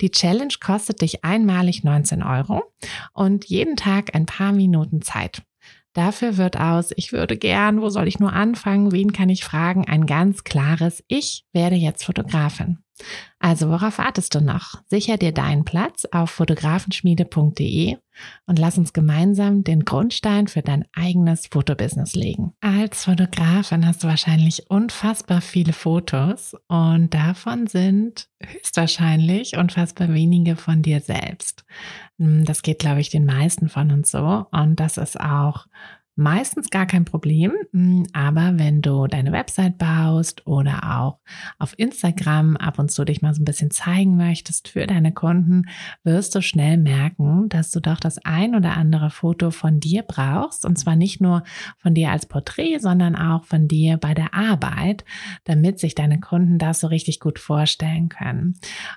Die 0.00 0.10
Challenge 0.10 0.54
kostet 0.60 1.00
dich 1.00 1.24
einmalig 1.24 1.84
19 1.84 2.22
Euro 2.22 2.62
und 3.12 3.46
jeden 3.46 3.76
Tag 3.76 4.14
ein 4.14 4.26
paar 4.26 4.52
Minuten 4.52 5.02
Zeit. 5.02 5.42
Dafür 5.92 6.36
wird 6.36 6.58
aus, 6.58 6.92
ich 6.96 7.12
würde 7.12 7.38
gern, 7.38 7.80
wo 7.80 7.88
soll 7.88 8.06
ich 8.06 8.18
nur 8.18 8.34
anfangen, 8.34 8.92
wen 8.92 9.12
kann 9.12 9.30
ich 9.30 9.44
fragen, 9.44 9.86
ein 9.86 10.04
ganz 10.04 10.44
klares, 10.44 11.02
ich 11.08 11.46
werde 11.52 11.76
jetzt 11.76 12.04
Fotografin. 12.04 12.78
Also 13.38 13.68
worauf 13.68 13.98
wartest 13.98 14.34
du 14.34 14.40
noch? 14.40 14.82
Sicher 14.86 15.18
dir 15.18 15.32
deinen 15.32 15.64
Platz 15.64 16.06
auf 16.10 16.30
fotografenschmiede.de 16.30 17.96
und 18.46 18.58
lass 18.58 18.78
uns 18.78 18.92
gemeinsam 18.92 19.62
den 19.62 19.84
Grundstein 19.84 20.48
für 20.48 20.62
dein 20.62 20.86
eigenes 20.94 21.46
Fotobusiness 21.48 22.14
legen. 22.14 22.54
Als 22.60 23.04
Fotografin 23.04 23.86
hast 23.86 24.02
du 24.02 24.08
wahrscheinlich 24.08 24.70
unfassbar 24.70 25.42
viele 25.42 25.74
Fotos 25.74 26.56
und 26.68 27.12
davon 27.12 27.66
sind 27.66 28.28
höchstwahrscheinlich 28.42 29.56
unfassbar 29.56 30.12
wenige 30.14 30.56
von 30.56 30.82
dir 30.82 31.00
selbst. 31.00 31.64
Das 32.18 32.62
geht, 32.62 32.78
glaube 32.78 33.00
ich, 33.00 33.10
den 33.10 33.26
meisten 33.26 33.68
von 33.68 33.90
uns 33.90 34.10
so 34.10 34.46
und 34.50 34.80
das 34.80 34.96
ist 34.96 35.20
auch 35.20 35.66
meistens 36.16 36.70
gar 36.70 36.86
kein 36.86 37.04
Problem. 37.04 37.52
Mm, 37.72 38.04
aber 38.12 38.58
wenn 38.58 38.80
du 38.80 39.06
deine 39.06 39.32
Website 39.32 39.78
baust 39.78 40.46
oder 40.46 40.98
auch 40.98 41.18
auf 41.58 41.74
Instagram 41.78 42.56
ab 42.56 42.78
und 42.78 42.90
zu 42.90 43.04
dich 43.04 43.22
mal 43.22 43.34
so 43.34 43.42
ein 43.42 43.44
bisschen 43.44 43.70
zeigen 43.70 44.16
möchtest 44.16 44.68
für 44.68 44.86
deine 44.86 45.12
Kunden, 45.12 45.66
wirst 46.02 46.34
du 46.34 46.40
schnell 46.40 46.78
merken, 46.78 47.48
dass 47.50 47.70
du 47.70 47.80
doch 47.80 48.00
das 48.00 48.18
ein 48.24 48.54
oder 48.54 48.76
andere 48.76 49.10
Foto 49.10 49.50
von 49.50 49.78
dir 49.78 50.02
brauchst. 50.02 50.64
Und 50.64 50.78
zwar 50.78 50.96
nicht 50.96 51.20
nur 51.20 51.44
von 51.76 51.94
dir 51.94 52.10
als 52.10 52.26
Porträt, 52.26 52.78
sondern 52.78 53.14
auch 53.14 53.44
von 53.44 53.68
dir 53.68 53.98
bei 53.98 54.14
der 54.14 54.32
Arbeit, 54.32 55.04
damit 55.44 55.78
sich 55.78 55.94
deine 55.94 56.18
Kunden 56.18 56.58
das 56.58 56.80
so 56.80 56.86
richtig 56.86 57.20
gut 57.20 57.38
vorstellen 57.38 58.08
können. 58.08 58.54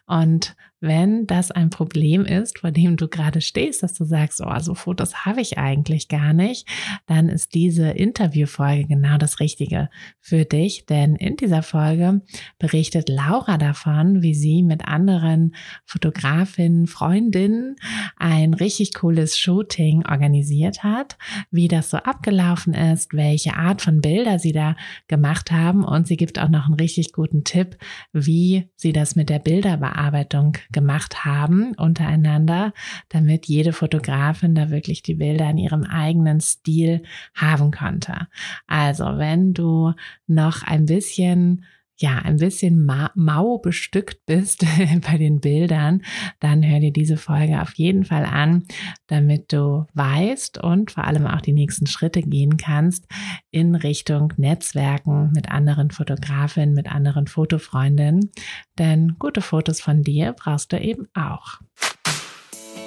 Und 0.08 0.56
wenn 0.82 1.28
das 1.28 1.52
ein 1.52 1.70
Problem 1.70 2.26
ist, 2.26 2.60
vor 2.60 2.72
dem 2.72 2.96
du 2.96 3.08
gerade 3.08 3.42
stehst, 3.42 3.84
dass 3.84 3.94
du 3.94 4.06
sagst, 4.06 4.42
oh, 4.44 4.60
so 4.60 4.76
Fotos 4.76 5.26
habe 5.26 5.42
ich 5.42 5.58
eigentlich 5.58 6.08
gar 6.08 6.34
nicht, 6.34 6.68
dann 7.06 7.28
ist 7.30 7.54
diese 7.54 7.90
Interviewfolge 7.90 8.88
genau 8.88 9.18
das 9.18 9.40
Richtige 9.40 9.90
für 10.20 10.46
dich. 10.46 10.86
Denn 10.86 11.16
in 11.16 11.36
dieser 11.36 11.64
Folge 11.64 12.22
berichtet 12.58 13.10
Laura 13.10 13.58
davon, 13.58 14.22
wie 14.22 14.34
sie 14.34 14.64
mit 14.64 14.88
anderen 14.88 15.56
Fotografinnen, 15.86 16.88
Freundinnen 16.88 17.76
ein 18.18 18.54
richtig 18.54 18.94
cooles 18.94 19.38
Shooting 19.38 20.06
organisiert 20.06 20.84
hat, 20.84 21.18
wie 21.52 21.68
das 21.68 21.90
so 21.90 21.98
abgelaufen 21.98 22.74
ist, 22.74 23.14
welche 23.14 23.56
Art 23.56 23.82
von 23.82 24.02
Bilder 24.02 24.40
sie 24.40 24.54
da 24.54 24.76
gemacht 25.08 25.52
haben. 25.52 25.84
Und 25.84 26.08
sie 26.08 26.18
gibt 26.18 26.40
auch 26.40 26.50
noch 26.50 26.66
einen 26.66 26.76
richtig 26.76 27.12
guten 27.12 27.44
Tipp, 27.44 27.78
wie 28.14 28.70
sie 28.76 28.94
das 28.94 29.16
mit 29.16 29.30
der 29.30 29.40
Bilderbearbeitung 29.40 30.54
gemacht 30.72 31.26
haben 31.26 31.74
untereinander, 31.76 32.74
damit 33.10 33.48
jede 33.48 33.74
Fotografin 33.74 34.56
da 34.56 34.70
wirklich 34.70 35.02
die 35.02 35.16
Bilder 35.16 35.50
in 35.50 35.58
ihrem 35.58 35.84
eigenen 35.84 36.42
Stil 36.42 37.04
haben 37.34 37.72
konnte. 37.72 38.28
Also 38.68 39.06
wenn 39.18 39.54
du 39.54 39.94
noch 40.28 40.64
ein 40.64 40.86
bisschen 40.86 41.66
ja, 42.02 42.20
ein 42.20 42.38
bisschen 42.38 42.86
ma 42.86 43.12
mau 43.16 43.58
bestückt 43.58 44.26
bist 44.26 44.66
bei 45.02 45.18
den 45.18 45.42
Bildern, 45.42 46.02
dann 46.40 46.64
hör 46.64 46.80
dir 46.80 46.94
diese 46.94 47.18
Folge 47.18 47.62
auf 47.62 47.74
jeden 47.76 48.06
Fall 48.06 48.26
an, 48.26 48.64
damit 49.08 49.52
du 49.52 49.86
weißt 49.94 50.64
und 50.64 50.92
vor 50.92 51.04
allem 51.04 51.28
auch 51.28 51.42
die 51.42 51.54
nächsten 51.54 51.88
Schritte 51.88 52.22
gehen 52.22 52.58
kannst 52.58 53.06
in 53.52 53.76
Richtung 53.76 54.34
Netzwerken 54.38 55.32
mit 55.34 55.50
anderen 55.50 55.92
Fotografinnen, 55.92 56.74
mit 56.74 56.90
anderen 56.90 57.28
Fotofreundinnen. 57.28 58.32
Denn 58.78 59.16
gute 59.20 59.42
Fotos 59.42 59.82
von 59.82 60.04
dir 60.04 60.34
brauchst 60.34 60.72
du 60.72 60.80
eben 60.80 61.08
auch. 61.14 61.60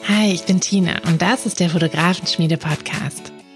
Hi, 0.08 0.32
ich 0.32 0.44
bin 0.44 0.60
Tina 0.60 1.00
und 1.06 1.22
das 1.22 1.46
ist 1.46 1.60
der 1.60 1.70
Fotografenschmiede 1.70 2.56
Podcast. 2.56 3.32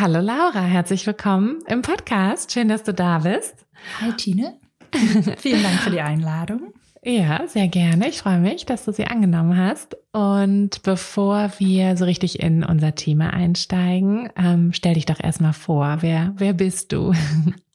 Hallo 0.00 0.20
Laura, 0.20 0.62
herzlich 0.62 1.06
willkommen 1.06 1.58
im 1.68 1.82
Podcast. 1.82 2.50
Schön, 2.52 2.68
dass 2.68 2.84
du 2.84 2.94
da 2.94 3.18
bist. 3.18 3.66
Hi 4.00 4.10
Tine. 4.14 4.58
Vielen 5.36 5.62
Dank 5.62 5.78
für 5.80 5.90
die 5.90 6.00
Einladung. 6.00 6.72
Ja, 7.04 7.46
sehr 7.46 7.68
gerne. 7.68 8.08
Ich 8.08 8.16
freue 8.16 8.40
mich, 8.40 8.64
dass 8.64 8.86
du 8.86 8.92
sie 8.94 9.04
angenommen 9.04 9.58
hast. 9.58 9.98
Und 10.12 10.82
bevor 10.84 11.52
wir 11.58 11.98
so 11.98 12.06
richtig 12.06 12.40
in 12.40 12.64
unser 12.64 12.94
Thema 12.94 13.34
einsteigen, 13.34 14.30
ähm, 14.36 14.72
stell 14.72 14.94
dich 14.94 15.04
doch 15.04 15.20
erstmal 15.22 15.52
vor. 15.52 15.98
Wer, 16.00 16.32
wer 16.38 16.54
bist 16.54 16.92
du? 16.92 17.12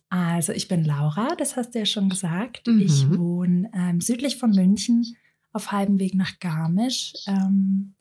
Also, 0.10 0.54
ich 0.54 0.70
bin 0.70 0.86
Laura, 0.86 1.28
das 1.38 1.58
hast 1.58 1.76
du 1.76 1.80
ja 1.80 1.86
schon 1.86 2.08
gesagt. 2.10 2.68
Mhm. 2.68 2.80
Ich 2.80 3.10
wohne 3.10 3.70
ähm, 3.76 4.00
südlich 4.00 4.38
von 4.38 4.52
München 4.52 5.16
auf 5.52 5.74
halbem 5.74 6.00
Weg 6.00 6.16
nach 6.16 6.40
Garmisch. 6.40 7.14
Ähm, 7.28 7.96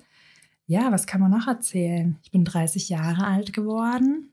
ja, 0.66 0.90
was 0.92 1.06
kann 1.06 1.20
man 1.20 1.30
noch 1.30 1.46
erzählen? 1.46 2.16
Ich 2.22 2.30
bin 2.30 2.44
30 2.44 2.88
Jahre 2.88 3.26
alt 3.26 3.52
geworden. 3.52 4.30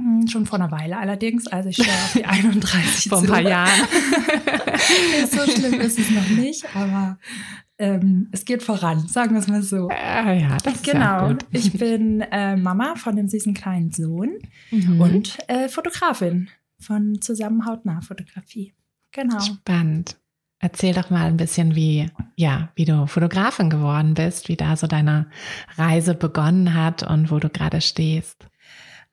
Hm, 0.00 0.28
schon 0.28 0.46
vor 0.46 0.58
einer 0.58 0.70
Weile 0.70 0.98
allerdings, 0.98 1.46
also 1.46 1.70
ich 1.70 1.76
stehe 1.76 1.88
auf 1.88 2.12
die 2.12 2.24
31 2.26 3.08
Vor 3.08 3.18
ein 3.18 3.26
paar 3.26 3.40
Jahren. 3.40 3.88
so 5.30 5.50
schlimm 5.50 5.80
ist 5.80 5.98
es 5.98 6.10
noch 6.10 6.28
nicht, 6.28 6.76
aber 6.76 7.18
ähm, 7.78 8.28
es 8.32 8.44
geht 8.44 8.62
voran, 8.62 9.06
sagen 9.08 9.32
wir 9.32 9.40
es 9.40 9.48
mal 9.48 9.62
so. 9.62 9.88
Ja, 9.90 10.32
ja 10.32 10.56
das 10.62 10.82
genau. 10.82 11.28
Ist 11.28 11.32
gut. 11.32 11.46
Ich 11.50 11.72
bin 11.72 12.20
äh, 12.20 12.56
Mama 12.56 12.94
von 12.96 13.16
dem 13.16 13.28
süßen 13.28 13.54
kleinen 13.54 13.90
Sohn 13.90 14.38
mhm. 14.70 15.00
und 15.00 15.38
äh, 15.48 15.68
Fotografin 15.68 16.48
von 16.78 17.20
Zusammen 17.20 17.64
Hautnah 17.64 18.02
Fotografie. 18.02 18.74
Genau. 19.12 19.40
Spannend. 19.40 20.18
Erzähl 20.58 20.94
doch 20.94 21.10
mal 21.10 21.26
ein 21.26 21.36
bisschen, 21.36 21.74
wie, 21.74 22.10
ja, 22.34 22.70
wie 22.76 22.86
du 22.86 23.06
Fotografin 23.06 23.68
geworden 23.68 24.14
bist, 24.14 24.48
wie 24.48 24.56
da 24.56 24.76
so 24.76 24.86
deine 24.86 25.26
Reise 25.76 26.14
begonnen 26.14 26.74
hat 26.74 27.02
und 27.02 27.30
wo 27.30 27.38
du 27.38 27.50
gerade 27.50 27.80
stehst. 27.80 28.48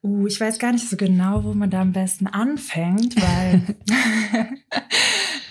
Uh, 0.01 0.27
ich 0.27 0.39
weiß 0.39 0.59
gar 0.59 0.71
nicht 0.71 0.89
so 0.89 0.97
genau, 0.97 1.43
wo 1.43 1.53
man 1.53 1.69
da 1.69 1.81
am 1.81 1.91
besten 1.93 2.27
anfängt, 2.27 3.15
weil 3.21 3.75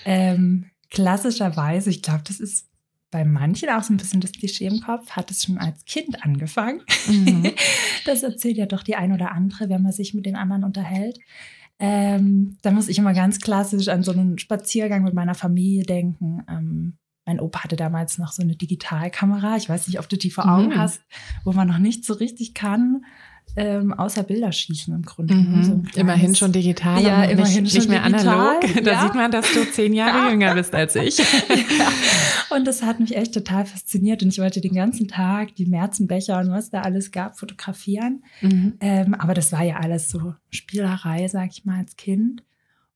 ähm, 0.05 0.65
klassischerweise, 0.89 1.89
ich 1.89 2.01
glaube, 2.01 2.23
das 2.27 2.39
ist 2.39 2.67
bei 3.13 3.23
manchen 3.23 3.69
auch 3.69 3.83
so 3.83 3.93
ein 3.93 3.97
bisschen 3.97 4.21
das 4.21 4.31
Klischee 4.31 4.65
im 4.65 4.81
Kopf, 4.81 5.11
hat 5.11 5.29
es 5.29 5.43
schon 5.43 5.59
als 5.59 5.85
Kind 5.85 6.23
angefangen. 6.23 6.81
Mhm. 7.07 7.51
Das 8.05 8.21
erzählt 8.21 8.57
ja 8.57 8.65
doch 8.65 8.83
die 8.83 8.97
ein 8.97 9.13
oder 9.13 9.31
andere, 9.31 9.69
wenn 9.69 9.81
man 9.81 9.93
sich 9.93 10.13
mit 10.13 10.25
den 10.25 10.35
anderen 10.35 10.65
unterhält. 10.65 11.19
Ähm, 11.85 12.55
da 12.61 12.71
muss 12.71 12.87
ich 12.87 12.97
immer 12.97 13.13
ganz 13.13 13.41
klassisch 13.41 13.89
an 13.89 14.03
so 14.03 14.13
einen 14.13 14.37
Spaziergang 14.37 15.03
mit 15.03 15.13
meiner 15.13 15.35
Familie 15.35 15.83
denken. 15.83 16.41
Ähm, 16.49 16.97
mein 17.25 17.41
Opa 17.41 17.65
hatte 17.65 17.75
damals 17.75 18.17
noch 18.17 18.31
so 18.31 18.41
eine 18.41 18.55
Digitalkamera. 18.55 19.57
Ich 19.57 19.67
weiß 19.67 19.87
nicht, 19.87 19.99
ob 19.99 20.07
du 20.07 20.17
die 20.17 20.31
vor 20.31 20.49
Augen 20.49 20.69
mhm. 20.69 20.77
hast, 20.77 21.01
wo 21.43 21.51
man 21.51 21.67
noch 21.67 21.79
nicht 21.79 22.05
so 22.05 22.13
richtig 22.13 22.53
kann 22.53 23.03
ähm, 23.55 23.93
außer 23.93 24.23
Bilderschießen 24.23 24.95
im 24.95 25.03
Grunde. 25.03 25.35
Mhm. 25.35 25.63
So 25.63 25.83
immerhin 25.99 26.35
schon 26.35 26.51
digital, 26.51 27.03
ja, 27.03 27.23
immerhin 27.23 27.63
nicht, 27.63 27.75
nicht 27.75 27.89
mehr 27.89 28.03
digital. 28.03 28.57
analog. 28.57 28.63
Da 28.83 28.91
ja. 28.91 29.01
sieht 29.03 29.15
man, 29.15 29.31
dass 29.31 29.51
du 29.53 29.63
zehn 29.71 29.93
Jahre 29.93 30.31
jünger 30.31 30.55
bist 30.55 30.73
als 30.73 30.95
ich. 30.95 31.17
ja. 31.17 31.25
Und 32.49 32.65
das 32.65 32.83
hat 32.83 32.99
mich 32.99 33.15
echt 33.15 33.33
total 33.33 33.65
fasziniert 33.65 34.23
und 34.23 34.29
ich 34.29 34.39
wollte 34.39 34.61
den 34.61 34.73
ganzen 34.73 35.07
Tag 35.07 35.55
die 35.55 35.65
Märzenbecher 35.65 36.39
und 36.39 36.51
was 36.51 36.69
da 36.69 36.81
alles 36.81 37.11
gab 37.11 37.37
fotografieren. 37.37 38.23
Mhm. 38.41 38.73
Ähm, 38.79 39.13
aber 39.13 39.33
das 39.33 39.51
war 39.51 39.63
ja 39.63 39.77
alles 39.77 40.09
so 40.09 40.33
Spielerei, 40.49 41.27
sag 41.27 41.51
ich 41.51 41.65
mal, 41.65 41.79
als 41.79 41.95
Kind. 41.95 42.43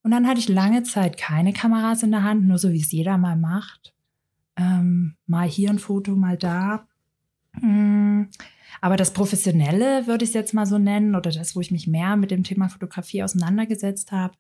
Und 0.04 0.12
dann 0.12 0.28
hatte 0.28 0.40
ich 0.40 0.50
lange 0.50 0.84
Zeit 0.84 1.18
keine 1.18 1.54
Kameras 1.54 2.02
in 2.02 2.12
der 2.12 2.24
Hand, 2.24 2.48
nur 2.48 2.58
so 2.58 2.72
wie 2.72 2.80
es 2.80 2.92
jeder 2.92 3.18
mal 3.18 3.36
macht. 3.36 3.94
Ähm, 4.56 5.16
mal 5.28 5.48
hier 5.48 5.70
ein 5.70 5.80
Foto, 5.80 6.16
mal 6.16 6.38
da. 6.38 6.88
Mhm. 7.62 8.30
Aber 8.82 8.98
das 8.98 9.14
Professionelle 9.14 10.08
würde 10.08 10.24
ich 10.24 10.32
es 10.32 10.36
jetzt 10.36 10.54
mal 10.54 10.66
so 10.66 10.78
nennen 10.78 11.16
oder 11.16 11.32
das, 11.32 11.56
wo 11.56 11.62
ich 11.62 11.72
mich 11.72 11.88
mehr 11.88 12.16
mit 12.16 12.32
dem 12.32 12.44
Thema 12.44 12.70
Fotografie 12.70 13.24
auseinandergesetzt 13.24 14.12
habe, 14.12 14.34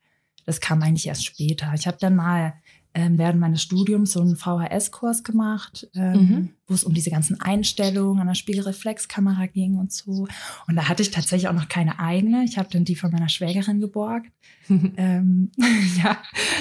das 0.45 0.61
kam 0.61 0.81
eigentlich 0.81 1.07
erst 1.07 1.25
später. 1.25 1.73
Ich 1.75 1.87
habe 1.87 1.97
dann 1.99 2.15
mal 2.15 2.53
ähm, 2.93 3.17
während 3.17 3.39
meines 3.39 3.61
Studiums 3.61 4.13
so 4.13 4.21
einen 4.21 4.37
VHS-Kurs 4.37 5.23
gemacht, 5.23 5.87
ähm, 5.93 6.13
mhm. 6.13 6.49
wo 6.65 6.73
es 6.73 6.83
um 6.83 6.93
diese 6.93 7.11
ganzen 7.11 7.39
Einstellungen 7.39 8.21
an 8.21 8.27
der 8.27 8.33
Spiegelreflexkamera 8.33 9.45
ging 9.47 9.75
und 9.75 9.91
so. 9.91 10.27
Und 10.67 10.75
da 10.75 10.87
hatte 10.87 11.03
ich 11.03 11.11
tatsächlich 11.11 11.47
auch 11.47 11.53
noch 11.53 11.67
keine 11.67 11.99
eigene. 11.99 12.43
Ich 12.43 12.57
habe 12.57 12.69
dann 12.71 12.85
die 12.85 12.95
von 12.95 13.11
meiner 13.11 13.29
Schwägerin 13.29 13.81
geborgt. 13.81 14.31
ähm, 14.97 15.51
ja, 16.03 16.17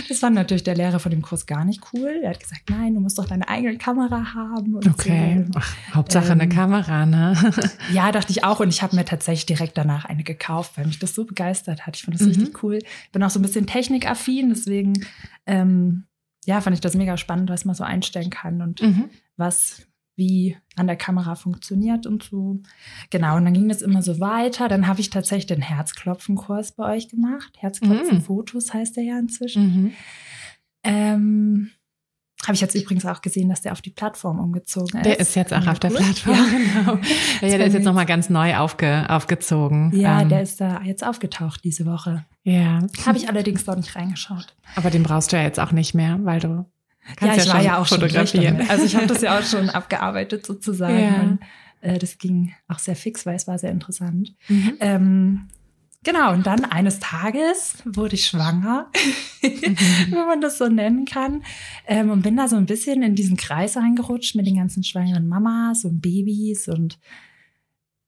das 0.09 0.21
fand 0.21 0.35
natürlich 0.35 0.65
der 0.65 0.77
Lehrer 0.77 0.99
von 0.99 1.11
dem 1.11 1.23
Kurs 1.23 1.47
gar 1.47 1.65
nicht 1.65 1.83
cool. 1.93 2.21
Er 2.23 2.31
hat 2.31 2.41
gesagt, 2.41 2.71
nein, 2.71 2.95
du 2.95 3.01
musst 3.01 3.19
doch 3.19 3.27
deine 3.27 3.49
eigene 3.49 3.79
Kamera 3.79 4.35
haben. 4.35 4.77
okay, 4.77 5.45
so. 5.47 5.53
Ach, 5.57 5.77
Hauptsache 5.95 6.33
eine 6.33 6.45
ähm, 6.45 6.51
Kamera, 6.51 7.07
ne? 7.07 7.37
ja, 7.93 8.13
dachte 8.13 8.33
ich 8.33 8.45
auch. 8.45 8.61
Und 8.61 8.69
ich 8.69 8.83
habe 8.83 8.97
mir 8.97 9.05
tatsächlich 9.05 9.47
direkt 9.47 9.77
danach 9.79 10.05
eine 10.05 10.25
gekauft, 10.25 10.73
weil 10.77 10.87
mich 10.87 10.99
das 10.99 11.15
so 11.15 11.25
begeistert 11.25 11.87
hat. 11.87 11.97
Ich 11.97 12.03
fand 12.03 12.15
das 12.15 12.23
mhm. 12.23 12.29
richtig 12.29 12.63
cool. 12.63 12.79
Bin 13.13 13.23
auch 13.23 13.31
so 13.31 13.39
ein 13.39 13.43
bisschen 13.43 13.67
technikaffin, 13.67 14.51
deswegen 14.51 15.05
ähm, 15.47 16.05
ja, 16.47 16.61
fand 16.61 16.75
ich 16.75 16.81
das 16.81 16.95
mega 16.95 17.17
spannend, 17.17 17.51
was 17.51 17.65
man 17.65 17.75
so 17.75 17.85
einstellen 17.85 18.31
kann 18.31 18.63
und 18.63 18.81
mhm. 18.81 19.11
was 19.37 19.87
wie 20.17 20.57
an 20.77 20.87
der 20.87 20.97
Kamera 20.97 21.35
funktioniert 21.35 22.07
und 22.07 22.23
so. 22.23 22.61
Genau, 23.11 23.37
und 23.37 23.45
dann 23.45 23.55
ging 23.55 23.69
das 23.69 23.83
immer 23.83 24.03
so 24.03 24.19
weiter. 24.19 24.69
Dann 24.69 24.87
habe 24.87 25.01
ich 25.01 25.11
tatsächlich 25.11 25.47
den 25.47 25.63
Herzklopfen-Kurs 25.63 26.73
bei 26.73 26.97
euch 26.97 27.09
gemacht. 27.09 27.53
Herzklopfen-Fotos 27.59 28.73
heißt 28.73 28.97
der 28.97 29.05
ja 29.05 29.19
inzwischen. 29.19 29.63
Mhm. 29.63 29.93
Ähm, 30.83 31.71
habe 32.45 32.55
ich 32.55 32.61
jetzt 32.61 32.75
übrigens 32.75 33.05
auch 33.05 33.23
gesehen, 33.23 33.49
dass 33.49 33.63
der 33.63 33.73
auf 33.73 33.83
die 33.83 33.91
Plattform 33.91 34.39
umgezogen 34.39 35.01
ist. 35.01 35.07
Der 35.07 35.19
ist 35.19 35.35
jetzt 35.35 35.53
auch 35.53 35.67
auf 35.67 35.81
der 35.81 35.89
Plattform, 35.89 36.35
ja. 36.37 36.45
genau. 36.45 36.99
Ja, 37.41 37.59
der 37.59 37.67
ist 37.67 37.75
jetzt 37.75 37.85
nochmal 37.85 38.07
ganz 38.07 38.31
neu 38.31 38.57
aufge, 38.57 39.07
aufgezogen. 39.09 39.91
Ja, 39.95 40.23
ähm. 40.23 40.29
der 40.29 40.43
ist 40.43 40.61
da 40.61 40.83
jetzt 40.83 41.05
aufgetaucht 41.05 41.65
diese 41.65 41.87
Woche. 41.87 42.25
Ja. 42.45 42.81
Habe 43.05 43.19
ich 43.19 43.29
allerdings 43.29 43.67
noch 43.67 43.77
nicht 43.77 43.97
reingeschaut. 43.97 44.55
Aber 44.77 44.91
den 44.91 45.03
brauchst 45.03 45.33
du 45.33 45.37
ja 45.37 45.43
jetzt 45.43 45.59
auch 45.59 45.73
nicht 45.73 45.95
mehr, 45.95 46.19
weil 46.23 46.39
du 46.39 46.67
kannst 47.17 47.37
ja, 47.37 47.43
ich 47.43 47.49
ja 47.49 47.55
war 47.55 47.63
ja 47.63 47.79
auch 47.79 47.87
fotografieren. 47.87 48.59
Schon 48.59 48.71
also 48.71 48.85
ich 48.85 48.97
habe 48.97 49.07
das 49.07 49.23
ja 49.23 49.39
auch 49.39 49.45
schon 49.45 49.71
abgearbeitet 49.71 50.47
sozusagen. 50.47 50.99
Ja. 50.99 51.21
Und, 51.21 51.39
äh, 51.81 51.99
das 51.99 52.19
ging 52.19 52.55
auch 52.69 52.79
sehr 52.79 52.97
fix, 52.97 53.27
weil 53.27 53.37
es 53.37 53.47
war 53.47 53.59
sehr 53.59 53.71
interessant. 53.71 54.35
Mhm. 54.49 54.77
Ähm, 54.81 55.49
Genau, 56.07 56.33
und 56.33 56.47
dann 56.47 56.65
eines 56.65 57.01
Tages 57.01 57.83
wurde 57.85 58.15
ich 58.15 58.27
schwanger, 58.27 58.93
mhm. 59.43 59.77
wenn 60.13 60.27
man 60.29 60.41
das 60.41 60.57
so 60.57 60.69
nennen 60.69 61.05
kann. 61.05 61.43
Ähm, 61.85 62.11
und 62.11 62.23
bin 62.23 62.37
da 62.37 62.47
so 62.47 62.55
ein 62.55 62.67
bisschen 62.67 63.03
in 63.03 63.17
diesen 63.17 63.37
Kreis 63.37 63.77
reingerutscht 63.77 64.37
mit 64.37 64.47
den 64.47 64.55
ganzen 64.55 64.85
schwangeren 64.85 65.27
Mamas 65.27 65.85
und 65.85 66.01
Babys. 66.01 66.69
Und 66.69 67.01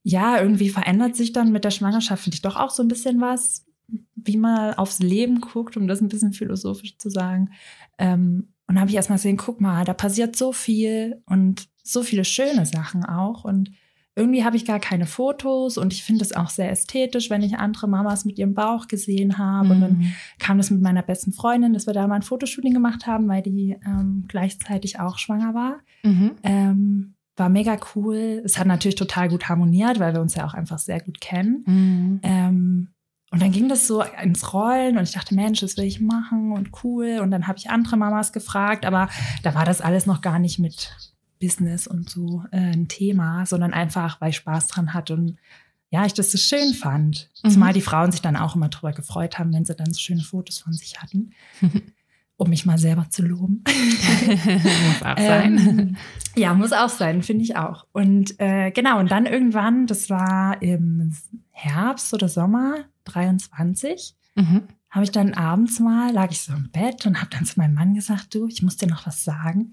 ja, 0.05 0.41
irgendwie 0.41 0.69
verändert 0.69 1.17
sich 1.17 1.33
dann 1.33 1.51
mit 1.51 1.65
der 1.65 1.73
Schwangerschaft, 1.73 2.23
finde 2.23 2.37
ich 2.37 2.43
doch 2.43 2.55
auch 2.55 2.71
so 2.71 2.85
ein 2.85 2.89
bisschen 2.89 3.21
was, 3.21 3.67
wie 4.15 4.37
man 4.37 4.75
aufs 4.75 5.01
Leben 5.01 5.41
guckt, 5.41 5.77
um 5.77 5.89
das 5.89 6.01
ein 6.01 6.09
bisschen 6.09 6.33
philosophisch 6.33 6.99
zu 6.99 7.11
sagen. 7.11 7.51
Ähm, 7.99 8.53
und 8.69 8.79
habe 8.79 8.91
ich 8.91 8.97
erstmal 8.97 9.19
gesehen, 9.19 9.37
guck 9.37 9.61
mal, 9.61 9.85
da 9.85 9.95
passiert 9.95 10.37
so 10.37 10.53
viel 10.53 11.23
und 11.27 11.69
so 11.83 12.03
viele 12.03 12.25
schöne 12.25 12.67
Sachen 12.67 13.05
auch. 13.05 13.45
Und 13.45 13.71
irgendwie 14.15 14.45
habe 14.45 14.57
ich 14.57 14.67
gar 14.67 14.79
keine 14.79 15.07
Fotos 15.07 15.79
und 15.79 15.93
ich 15.93 16.03
finde 16.03 16.25
es 16.25 16.35
auch 16.35 16.51
sehr 16.51 16.71
ästhetisch, 16.71 17.31
wenn 17.31 17.43
ich 17.43 17.57
andere 17.57 17.89
Mamas 17.89 18.25
mit 18.25 18.39
ihrem 18.39 18.53
Bauch 18.53 18.89
gesehen 18.89 19.39
habe. 19.39 19.67
Mhm. 19.67 19.71
Und 19.71 19.81
dann 19.81 19.99
mhm. 19.99 20.13
kam 20.39 20.59
das 20.59 20.71
mit 20.71 20.83
meiner 20.83 21.03
besten 21.03 21.33
Freundin, 21.33 21.73
dass 21.73 21.87
wir 21.87 21.95
da 21.95 22.07
mal 22.07 22.17
ein 22.17 22.23
Fotoshooting 22.23 22.75
gemacht 22.75 23.07
haben, 23.07 23.27
weil 23.29 23.43
die 23.43 23.77
ähm, 23.87 24.25
gleichzeitig 24.29 25.01
auch 25.01 25.19
schwanger 25.19 25.55
war. 25.55 25.79
Mhm. 26.03 26.33
Ähm, 26.43 27.15
war 27.37 27.49
mega 27.49 27.79
cool. 27.95 28.43
Es 28.45 28.59
hat 28.59 28.67
natürlich 28.67 28.97
total 28.97 29.29
gut 29.29 29.49
harmoniert, 29.49 29.99
weil 30.01 30.13
wir 30.13 30.21
uns 30.21 30.35
ja 30.35 30.45
auch 30.45 30.55
einfach 30.55 30.79
sehr 30.79 31.01
gut 31.01 31.21
kennen. 31.21 31.65
Mhm. 31.67 32.21
Ähm, 32.23 32.89
und 33.31 33.43
dann 33.43 33.53
ging 33.53 33.69
das 33.69 33.87
so 33.87 34.03
ins 34.23 34.55
Rollen 34.55 34.97
und 34.97 35.05
ich 35.05 35.13
dachte, 35.13 35.35
Mensch, 35.35 35.61
das 35.61 35.77
will 35.77 35.85
ich 35.85 36.01
machen 36.01 36.53
und 36.53 36.71
cool. 36.83 37.19
Und 37.21 37.31
dann 37.31 37.47
habe 37.47 37.59
ich 37.59 37.69
andere 37.69 37.97
Mamas 37.97 38.33
gefragt, 38.33 38.87
aber 38.87 39.09
da 39.43 39.55
war 39.55 39.67
das 39.67 39.81
alles 39.81 40.07
noch 40.07 40.23
gar 40.23 40.39
nicht 40.39 40.59
mit 40.59 40.97
Business 41.41 41.87
und 41.87 42.09
so 42.09 42.45
äh, 42.53 42.57
ein 42.57 42.89
Thema, 42.89 43.45
sondern 43.45 43.75
einfach, 43.75 44.21
weil 44.21 44.31
ich 44.31 44.37
Spaß 44.37 44.69
dran 44.69 44.95
hatte 44.95 45.15
und 45.15 45.37
ja, 45.91 46.05
ich 46.05 46.15
das 46.15 46.31
so 46.31 46.39
schön 46.39 46.75
fand. 46.75 47.31
Mhm. 47.43 47.51
Zumal 47.51 47.73
die 47.73 47.81
Frauen 47.81 48.13
sich 48.13 48.21
dann 48.21 48.37
auch 48.37 48.55
immer 48.57 48.69
drüber 48.69 48.93
gefreut 48.93 49.39
haben, 49.39 49.53
wenn 49.53 49.65
sie 49.65 49.75
dann 49.75 49.93
so 49.93 50.01
schöne 50.01 50.23
Fotos 50.23 50.59
von 50.59 50.73
sich 50.73 51.01
hatten. 51.01 51.33
um 52.39 52.51
mich 52.51 52.65
mal 52.65 52.79
selber 52.79 53.11
zu 53.11 53.23
loben. 53.23 53.65
muss 53.67 55.03
auch 55.03 55.19
sein. 55.19 55.59
Ähm, 55.59 55.97
ja, 56.37 56.55
muss 56.55 56.73
auch 56.73 56.89
sein, 56.89 57.23
finde 57.23 57.45
ich 57.45 57.57
auch. 57.57 57.85
Und 57.93 58.39
äh, 58.39 58.71
genau, 58.71 59.01
und 59.01 59.11
dann 59.11 59.27
irgendwann, 59.27 59.89
das 59.89 60.09
war 60.09 60.63
im 60.63 61.17
Herbst 61.51 62.15
oder 62.15 62.29
Sommer 62.29 62.85
23, 63.09 64.15
mhm 64.37 64.69
habe 64.91 65.05
ich 65.05 65.11
dann 65.11 65.35
abends 65.35 65.81
mal, 65.81 66.13
lag 66.13 66.31
ich 66.31 66.41
so 66.41 66.53
im 66.53 66.71
Bett 66.71 67.05
und 67.05 67.21
habe 67.21 67.31
dann 67.31 67.45
zu 67.45 67.59
meinem 67.59 67.75
Mann 67.75 67.95
gesagt, 67.95 68.35
du, 68.35 68.47
ich 68.47 68.63
muss 68.63 68.79
dir 68.79 68.87
noch 68.87 69.07
was 69.07 69.23
sagen. 69.23 69.71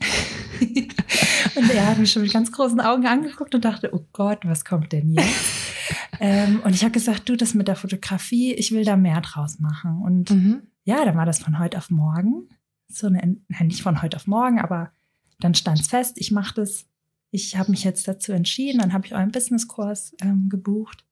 und 1.55 1.69
er 1.69 1.87
hat 1.87 1.97
mich 1.97 2.11
schon 2.11 2.23
mit 2.23 2.33
ganz 2.33 2.51
großen 2.51 2.81
Augen 2.81 3.07
angeguckt 3.07 3.55
und 3.55 3.63
dachte, 3.63 3.93
oh 3.93 4.05
Gott, 4.11 4.39
was 4.43 4.65
kommt 4.65 4.91
denn 4.91 5.11
jetzt? 5.11 5.53
ähm, 6.19 6.59
und 6.65 6.75
ich 6.75 6.81
habe 6.81 6.91
gesagt, 6.91 7.29
du, 7.29 7.37
das 7.37 7.53
mit 7.53 7.69
der 7.69 7.77
Fotografie, 7.77 8.53
ich 8.53 8.73
will 8.73 8.83
da 8.83 8.97
mehr 8.97 9.21
draus 9.21 9.59
machen. 9.59 10.01
Und 10.01 10.31
mhm. 10.31 10.63
ja, 10.83 11.05
dann 11.05 11.15
war 11.15 11.25
das 11.25 11.39
von 11.39 11.59
heute 11.59 11.77
auf 11.77 11.89
morgen. 11.89 12.49
So 12.89 13.07
eine, 13.07 13.37
nicht 13.61 13.83
von 13.83 14.01
heute 14.01 14.17
auf 14.17 14.27
morgen, 14.27 14.59
aber 14.59 14.91
dann 15.39 15.55
stand 15.55 15.79
es 15.79 15.87
fest, 15.87 16.17
ich 16.17 16.31
mache 16.31 16.55
das. 16.55 16.85
Ich 17.31 17.57
habe 17.57 17.71
mich 17.71 17.83
jetzt 17.83 18.07
dazu 18.07 18.31
entschieden, 18.31 18.79
dann 18.79 18.93
habe 18.93 19.05
ich 19.05 19.13
euren 19.13 19.31
Businesskurs 19.31 20.13
ähm, 20.21 20.47
gebucht. 20.49 21.04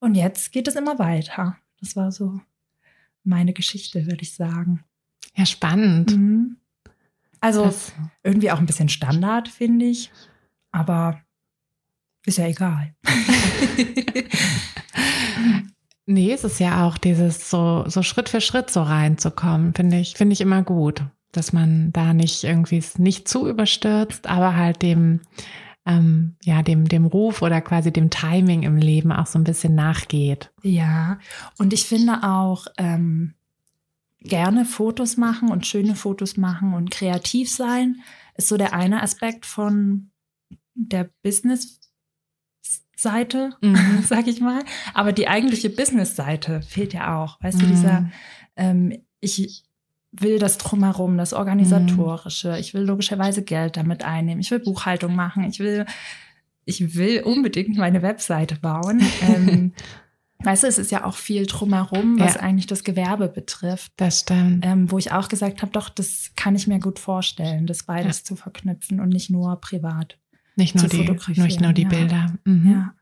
Und 0.00 0.14
jetzt 0.14 0.52
geht 0.52 0.68
es 0.68 0.76
immer 0.76 0.98
weiter. 0.98 1.56
Das 1.80 1.96
war 1.96 2.12
so 2.12 2.40
meine 3.24 3.52
Geschichte, 3.52 4.06
würde 4.06 4.22
ich 4.22 4.34
sagen. 4.34 4.84
Ja, 5.34 5.46
spannend. 5.46 6.16
Mhm. 6.16 6.56
Also 7.40 7.64
das. 7.64 7.92
irgendwie 8.22 8.50
auch 8.50 8.58
ein 8.58 8.66
bisschen 8.66 8.88
Standard, 8.88 9.48
finde 9.48 9.86
ich. 9.86 10.10
Aber 10.72 11.20
ist 12.26 12.38
ja 12.38 12.46
egal. 12.46 12.94
nee, 16.06 16.32
es 16.32 16.44
ist 16.44 16.60
ja 16.60 16.86
auch 16.86 16.98
dieses 16.98 17.48
so, 17.50 17.84
so 17.86 18.02
Schritt 18.02 18.28
für 18.28 18.40
Schritt 18.40 18.70
so 18.70 18.82
reinzukommen, 18.82 19.74
finde 19.74 19.98
ich, 19.98 20.14
finde 20.14 20.32
ich 20.32 20.40
immer 20.40 20.62
gut. 20.62 21.04
Dass 21.32 21.52
man 21.52 21.92
da 21.92 22.14
nicht 22.14 22.42
irgendwie 22.44 22.82
nicht 22.96 23.28
zu 23.28 23.46
überstürzt, 23.48 24.26
aber 24.26 24.56
halt 24.56 24.82
dem, 24.82 25.20
ähm, 25.86 26.36
ja, 26.42 26.62
dem, 26.62 26.88
dem 26.88 27.06
Ruf 27.06 27.42
oder 27.42 27.60
quasi 27.60 27.92
dem 27.92 28.10
Timing 28.10 28.62
im 28.62 28.76
Leben 28.76 29.12
auch 29.12 29.26
so 29.26 29.38
ein 29.38 29.44
bisschen 29.44 29.74
nachgeht. 29.74 30.50
Ja, 30.62 31.18
und 31.58 31.72
ich 31.72 31.86
finde 31.86 32.22
auch 32.22 32.66
ähm, 32.76 33.34
gerne 34.20 34.64
Fotos 34.64 35.16
machen 35.16 35.50
und 35.50 35.66
schöne 35.66 35.94
Fotos 35.94 36.36
machen 36.36 36.74
und 36.74 36.90
kreativ 36.90 37.50
sein, 37.50 38.00
ist 38.36 38.48
so 38.48 38.56
der 38.56 38.74
eine 38.74 39.02
Aspekt 39.02 39.46
von 39.46 40.10
der 40.74 41.08
Business 41.22 41.78
Seite, 42.98 43.56
mhm. 43.60 44.02
sag 44.04 44.26
ich 44.26 44.40
mal. 44.40 44.64
Aber 44.92 45.12
die 45.12 45.28
eigentliche 45.28 45.70
Business-Seite 45.70 46.62
fehlt 46.62 46.92
ja 46.92 47.16
auch. 47.16 47.40
Weißt 47.40 47.58
mhm. 47.58 47.62
du, 47.62 47.66
dieser, 47.68 48.10
ähm, 48.56 48.98
ich 49.20 49.64
will 50.12 50.38
das 50.38 50.58
drumherum, 50.58 51.18
das 51.18 51.32
Organisatorische. 51.32 52.50
Mhm. 52.50 52.56
Ich 52.56 52.74
will 52.74 52.82
logischerweise 52.82 53.42
Geld 53.42 53.76
damit 53.76 54.04
einnehmen. 54.04 54.40
Ich 54.40 54.50
will 54.50 54.60
Buchhaltung 54.60 55.14
machen. 55.14 55.44
Ich 55.44 55.58
will, 55.58 55.86
ich 56.64 56.96
will 56.96 57.22
unbedingt 57.22 57.76
meine 57.76 58.02
Webseite 58.02 58.56
bauen. 58.56 59.02
ähm, 59.22 59.72
Weißt 60.40 60.62
du, 60.62 60.68
es 60.68 60.78
ist 60.78 60.92
ja 60.92 61.04
auch 61.04 61.16
viel 61.16 61.46
drumherum, 61.46 62.20
was 62.20 62.34
ja. 62.34 62.40
eigentlich 62.42 62.68
das 62.68 62.84
Gewerbe 62.84 63.28
betrifft. 63.28 63.92
Das 63.96 64.20
stimmt. 64.20 64.64
Ähm, 64.64 64.90
wo 64.90 64.96
ich 64.96 65.10
auch 65.10 65.28
gesagt 65.28 65.62
habe, 65.62 65.72
doch, 65.72 65.88
das 65.88 66.30
kann 66.36 66.54
ich 66.54 66.68
mir 66.68 66.78
gut 66.78 67.00
vorstellen, 67.00 67.66
das 67.66 67.82
beides 67.82 68.18
ja. 68.18 68.24
zu 68.24 68.36
verknüpfen 68.36 69.00
und 69.00 69.08
nicht 69.08 69.30
nur 69.30 69.60
privat. 69.60 70.16
Nicht 70.54 70.76
nur 70.76 70.86
die, 70.86 71.10
nicht 71.40 71.60
nur 71.60 71.72
die 71.72 71.82
ja. 71.82 71.88
Bilder. 71.88 72.34
Mhm. 72.44 72.70
Ja. 72.70 72.94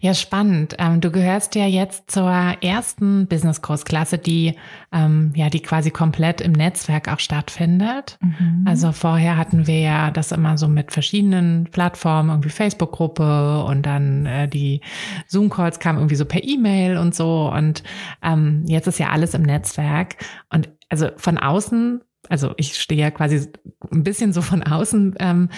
Ja, 0.00 0.14
spannend. 0.14 0.76
Ähm, 0.78 1.00
du 1.00 1.10
gehörst 1.10 1.54
ja 1.54 1.66
jetzt 1.66 2.10
zur 2.10 2.30
ersten 2.30 3.26
Business-Kursklasse, 3.26 4.18
die 4.18 4.56
ähm, 4.92 5.32
ja, 5.34 5.50
die 5.50 5.60
quasi 5.60 5.90
komplett 5.90 6.40
im 6.40 6.52
Netzwerk 6.52 7.08
auch 7.08 7.20
stattfindet. 7.20 8.18
Mhm. 8.20 8.64
Also 8.66 8.92
vorher 8.92 9.36
hatten 9.36 9.66
wir 9.66 9.80
ja 9.80 10.10
das 10.10 10.32
immer 10.32 10.58
so 10.58 10.68
mit 10.68 10.92
verschiedenen 10.92 11.68
Plattformen, 11.70 12.30
irgendwie 12.30 12.50
Facebook-Gruppe 12.50 13.64
und 13.64 13.86
dann 13.86 14.26
äh, 14.26 14.48
die 14.48 14.80
Zoom-Calls 15.28 15.78
kamen 15.78 15.98
irgendwie 15.98 16.16
so 16.16 16.24
per 16.24 16.42
E-Mail 16.42 16.96
und 16.98 17.14
so. 17.14 17.50
Und 17.52 17.82
ähm, 18.22 18.64
jetzt 18.66 18.88
ist 18.88 18.98
ja 18.98 19.10
alles 19.10 19.34
im 19.34 19.42
Netzwerk. 19.42 20.16
Und 20.50 20.70
also 20.88 21.08
von 21.16 21.38
außen 21.38 22.02
also 22.28 22.54
ich 22.56 22.80
stehe 22.80 23.00
ja 23.00 23.10
quasi 23.10 23.48
ein 23.90 24.04
bisschen 24.04 24.32
so 24.32 24.42
von 24.42 24.62
außen, 24.62 25.16
ähm, 25.18 25.48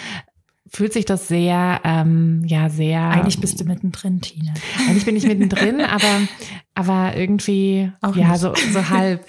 fühlt 0.67 0.93
sich 0.95 1.05
das 1.05 1.29
sehr, 1.29 1.81
ähm, 1.85 2.43
ja, 2.47 2.71
sehr. 2.71 3.01
Eigentlich 3.01 3.39
bist 3.39 3.61
du 3.61 3.65
mittendrin, 3.65 4.21
Tina. 4.21 4.55
Eigentlich 4.89 5.05
bin 5.05 5.17
ich 5.17 5.27
mittendrin, 5.27 5.81
aber, 5.83 6.23
aber 6.75 7.17
irgendwie, 7.17 7.93
Auch 8.01 8.17
ja, 8.17 8.37
so, 8.39 8.55
so 8.55 8.89
halb. 8.89 9.27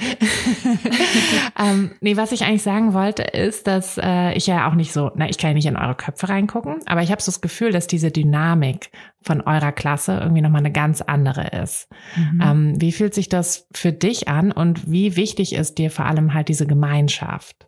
ähm, 1.59 1.91
nee, 1.99 2.15
was 2.15 2.31
ich 2.31 2.43
eigentlich 2.45 2.63
sagen 2.63 2.93
wollte, 2.93 3.23
ist, 3.23 3.67
dass 3.67 3.99
äh, 4.01 4.33
ich 4.33 4.47
ja 4.47 4.69
auch 4.69 4.75
nicht 4.75 4.93
so, 4.93 5.11
na, 5.15 5.29
ich 5.29 5.37
kann 5.37 5.49
ja 5.49 5.55
nicht 5.55 5.65
in 5.65 5.75
eure 5.75 5.95
Köpfe 5.95 6.29
reingucken, 6.29 6.77
aber 6.85 7.03
ich 7.03 7.11
habe 7.11 7.21
so 7.21 7.31
das 7.31 7.41
Gefühl, 7.41 7.71
dass 7.71 7.87
diese 7.87 8.11
Dynamik 8.11 8.91
von 9.21 9.41
eurer 9.41 9.73
Klasse 9.73 10.17
irgendwie 10.21 10.41
nochmal 10.41 10.61
eine 10.61 10.71
ganz 10.71 11.01
andere 11.01 11.47
ist. 11.61 11.89
Mhm. 12.15 12.41
Ähm, 12.41 12.81
wie 12.81 12.93
fühlt 12.93 13.13
sich 13.13 13.27
das 13.27 13.67
für 13.73 13.91
dich 13.91 14.29
an 14.29 14.53
und 14.53 14.89
wie 14.89 15.17
wichtig 15.17 15.53
ist 15.53 15.77
dir 15.79 15.91
vor 15.91 16.05
allem 16.05 16.33
halt 16.33 16.47
diese 16.47 16.65
Gemeinschaft? 16.65 17.67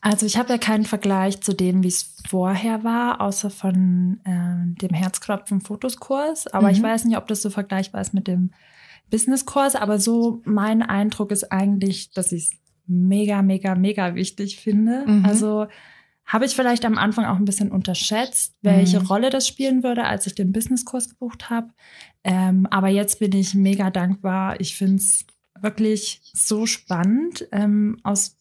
Also 0.00 0.26
ich 0.26 0.36
habe 0.36 0.50
ja 0.50 0.58
keinen 0.58 0.84
Vergleich 0.84 1.40
zu 1.40 1.52
dem, 1.52 1.82
wie 1.82 1.88
es 1.88 2.16
vorher 2.28 2.84
war, 2.84 3.20
außer 3.20 3.50
von 3.50 4.20
äh, 4.24 4.80
dem 4.80 4.94
Herzklopfen-Fotoskurs. 4.94 6.46
Aber 6.48 6.68
mhm. 6.68 6.74
ich 6.74 6.82
weiß 6.82 7.04
nicht, 7.04 7.16
ob 7.16 7.26
das 7.26 7.42
so 7.42 7.50
vergleichbar 7.50 8.00
ist 8.00 8.14
mit 8.14 8.26
dem 8.26 8.52
Businesskurs. 9.10 9.76
Aber 9.76 9.98
so 9.98 10.42
mein 10.44 10.82
Eindruck 10.82 11.32
ist 11.32 11.52
eigentlich, 11.52 12.12
dass 12.12 12.32
ich 12.32 12.44
es 12.44 12.50
mega, 12.86 13.42
mega, 13.42 13.74
mega 13.74 14.14
wichtig 14.14 14.58
finde. 14.58 15.04
Mhm. 15.06 15.24
Also 15.24 15.66
habe 16.26 16.44
ich 16.44 16.54
vielleicht 16.54 16.84
am 16.84 16.96
Anfang 16.96 17.24
auch 17.24 17.36
ein 17.36 17.44
bisschen 17.44 17.72
unterschätzt, 17.72 18.54
welche 18.62 19.00
mhm. 19.00 19.06
Rolle 19.06 19.30
das 19.30 19.48
spielen 19.48 19.82
würde, 19.82 20.04
als 20.04 20.26
ich 20.26 20.34
den 20.34 20.52
Businesskurs 20.52 21.08
gebucht 21.08 21.50
habe. 21.50 21.70
Ähm, 22.22 22.66
aber 22.70 22.88
jetzt 22.88 23.18
bin 23.18 23.32
ich 23.32 23.54
mega 23.54 23.90
dankbar. 23.90 24.60
Ich 24.60 24.76
finde 24.76 24.96
es 24.96 25.26
wirklich 25.60 26.20
so 26.32 26.66
spannend 26.66 27.48
ähm, 27.52 27.98
aus 28.02 28.39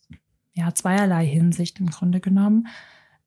ja, 0.59 0.73
zweierlei 0.73 1.25
Hinsicht 1.25 1.79
im 1.79 1.89
Grunde 1.89 2.19
genommen. 2.19 2.67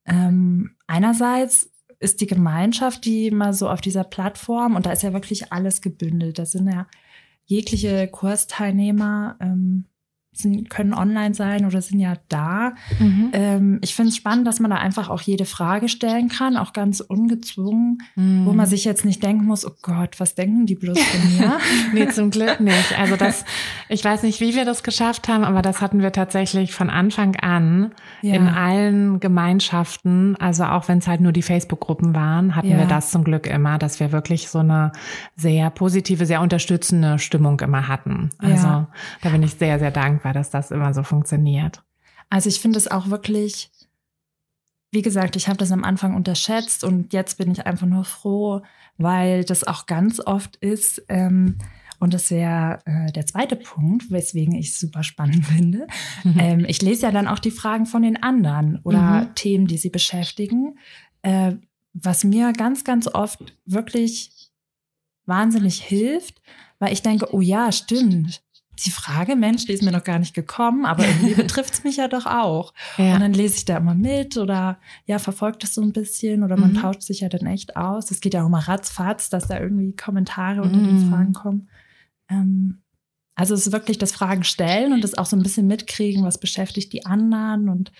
Ähm, 0.07 0.77
einerseits 0.87 1.71
ist 1.99 2.21
die 2.21 2.27
Gemeinschaft, 2.27 3.05
die 3.05 3.29
immer 3.29 3.53
so 3.55 3.69
auf 3.69 3.81
dieser 3.81 4.05
Plattform, 4.05 4.77
und 4.77 4.87
da 4.87 4.93
ist 4.93 5.03
ja 5.03 5.12
wirklich 5.12 5.53
alles 5.53 5.81
gebündelt. 5.81 6.39
Da 6.39 6.47
sind 6.47 6.69
ja 6.69 6.87
jegliche 7.45 8.09
Kursteilnehmer 8.09 9.37
ähm, 9.41 9.87
sind, 10.35 10.71
können 10.71 10.95
online 10.95 11.35
sein 11.35 11.67
oder 11.67 11.83
sind 11.83 12.01
ja 12.01 12.15
da. 12.31 12.73
Mhm. 12.99 13.31
Ähm, 13.35 13.79
ich 13.83 13.95
finde 13.95 14.09
es 14.09 14.17
spannend, 14.17 14.47
dass 14.47 14.61
man 14.61 14.71
da 14.71 14.79
einfach 14.79 15.11
auch 15.11 15.21
jede 15.21 15.45
Frage 15.45 15.91
stellen 15.91 16.29
kann, 16.29 16.57
auch 16.57 16.73
ganz 16.73 17.01
ungezwungen, 17.01 17.99
mhm. 18.17 18.47
wo 18.47 18.53
man 18.53 18.67
sich 18.67 18.85
jetzt 18.85 19.05
nicht 19.05 19.23
denken 19.23 19.45
muss, 19.45 19.67
oh 19.67 19.75
Gott, 19.83 20.19
was 20.21 20.35
denken 20.35 20.65
die 20.65 20.75
bloß 20.75 20.99
von 20.99 21.37
mir? 21.37 21.59
nee, 21.93 22.09
zum 22.09 22.31
Glück 22.31 22.61
nicht. 22.61 22.99
Also 22.99 23.17
das, 23.17 23.45
ich 23.91 24.03
weiß 24.03 24.23
nicht, 24.23 24.41
wie 24.41 24.55
wir 24.55 24.65
das 24.65 24.83
geschafft 24.83 25.29
haben, 25.29 25.45
aber 25.45 25.61
das 25.61 25.83
hatten 25.83 26.01
wir 26.01 26.12
tatsächlich 26.12 26.73
von 26.73 26.89
Anfang 26.89 27.37
an 27.37 27.93
ja. 28.23 28.35
in 28.35 28.49
allen 28.49 29.21
Gemeinschaften, 29.21 30.37
also 30.37 30.65
auch 30.65 30.89
wenn 30.89 30.99
es 30.99 31.07
halt 31.07 31.21
nur 31.21 31.33
die 31.33 31.43
Facebook-Gruppen 31.43 32.15
waren, 32.15 32.57
hatten 32.57 32.71
ja. 32.71 32.79
wir 32.79 32.87
das 32.87 33.11
zum 33.11 33.23
Glück 33.23 33.47
immer, 33.47 33.77
dass 33.77 34.01
wir 34.01 34.12
wirklich 34.12 34.49
so 34.49 34.61
eine 34.61 34.93
sehr 35.37 35.69
positive, 35.69 36.25
sehr 36.25 36.41
unterstützende 36.41 37.19
Stimmung 37.19 37.61
immer 37.61 37.87
hatten. 37.87 38.31
Also 38.39 38.67
ja. 38.67 38.89
da 39.21 39.29
bin 39.29 39.43
ich 39.43 39.55
sehr, 39.55 39.79
sehr 39.79 39.91
dankbar 39.91 40.22
dankbar, 40.23 40.33
dass 40.33 40.50
das 40.50 40.71
immer 40.71 40.95
so 40.95 41.02
funktioniert. 41.02 41.83
Also 42.31 42.49
ich 42.49 42.61
finde 42.61 42.79
es 42.79 42.91
auch 42.91 43.11
wirklich, 43.11 43.71
wie 44.91 45.02
gesagt, 45.02 45.37
ich 45.37 45.49
habe 45.49 45.59
das 45.59 45.73
am 45.73 45.85
Anfang 45.85 46.14
unterschätzt 46.14 46.85
und 46.85 47.12
jetzt 47.12 47.38
bin 47.38 47.50
ich 47.50 47.67
einfach 47.67 47.87
nur 47.87 48.05
froh, 48.05 48.62
weil 48.99 49.45
das 49.45 49.64
auch 49.64 49.87
ganz 49.87 50.21
oft 50.21 50.57
ist. 50.57 51.02
Ähm, 51.09 51.59
und 51.99 52.14
das 52.14 52.31
wäre 52.31 52.81
äh, 52.85 53.12
der 53.12 53.26
zweite 53.26 53.57
Punkt, 53.57 54.11
weswegen 54.11 54.55
ich 54.55 54.69
es 54.71 54.81
super 54.81 55.02
spannend 55.02 55.47
finde. 55.55 55.87
Mhm. 56.25 56.38
Ähm, 56.38 56.64
ich 56.67 56.83
lese 56.83 57.02
ja 57.02 57.12
dann 57.12 57.29
auch 57.29 57.38
die 57.38 57.50
Fragen 57.50 57.87
von 57.87 58.02
den 58.02 58.23
anderen 58.23 58.81
oder 58.85 59.23
mhm. 59.23 59.35
Themen, 59.35 59.67
die 59.67 59.79
sie 59.79 59.91
beschäftigen. 59.91 60.79
Äh, 61.23 61.55
was 61.95 62.25
mir 62.25 62.52
ganz, 62.55 62.85
ganz 62.85 63.07
oft 63.07 63.55
wirklich 63.67 64.50
wahnsinnig 65.26 65.83
hilft, 65.83 66.41
weil 66.79 66.93
ich 66.93 67.02
denke, 67.02 67.33
oh 67.33 67.41
ja, 67.41 67.71
stimmt 67.71 68.43
die 68.79 68.91
Frage, 68.91 69.37
Mensch, 69.37 69.67
die 69.67 69.73
ist 69.73 69.83
mir 69.83 69.93
noch 69.93 70.05
gar 70.05 70.19
nicht 70.19 70.35
gekommen, 70.35 70.87
aber 70.87 71.07
irgendwie 71.07 71.35
betrifft 71.43 71.75
es 71.75 71.85
mich 71.85 71.97
ja 71.97 72.09
doch 72.09 72.26
auch. 72.26 72.73
Ja. 72.97 73.14
Und 73.14 73.21
dann 73.21 73.35
lese 73.35 73.57
ich 73.57 73.64
da 73.64 73.76
immer 73.76 73.95
mit 73.95 74.37
oder 74.37 74.79
ja, 75.07 75.19
verfolgt 75.19 75.62
das 75.62 75.75
so 75.75 75.83
ein 75.83 75.93
bisschen 75.93 76.43
oder 76.43 76.57
man 76.57 76.73
mhm. 76.73 76.81
tauscht 76.81 77.02
sich 77.02 77.21
ja 77.21 77.29
dann 77.29 77.47
echt 77.47 77.76
aus. 77.76 78.11
Es 78.11 78.21
geht 78.21 78.35
ja 78.35 78.45
auch 78.45 78.49
mal 78.49 78.61
ratzfatz, 78.61 79.29
dass 79.29 79.49
da 79.49 79.61
irgendwie 79.61 79.95
Kommentare 79.95 80.62
unter 80.62 80.79
mhm. 80.79 80.87
den 80.87 81.11
Fragen 81.11 81.33
kommen. 81.33 81.69
Ähm, 82.29 82.83
also 83.35 83.55
es 83.55 83.67
ist 83.67 83.73
wirklich 83.73 83.99
das 83.99 84.12
Fragen 84.12 84.45
stellen 84.45 84.93
und 84.93 85.05
das 85.05 85.17
auch 85.17 85.26
so 85.26 85.37
ein 85.37 85.43
bisschen 85.43 85.67
mitkriegen, 85.67 86.25
was 86.25 86.38
beschäftigt 86.38 86.93
die 86.93 87.07
anderen 87.07 87.69
und 87.69 87.93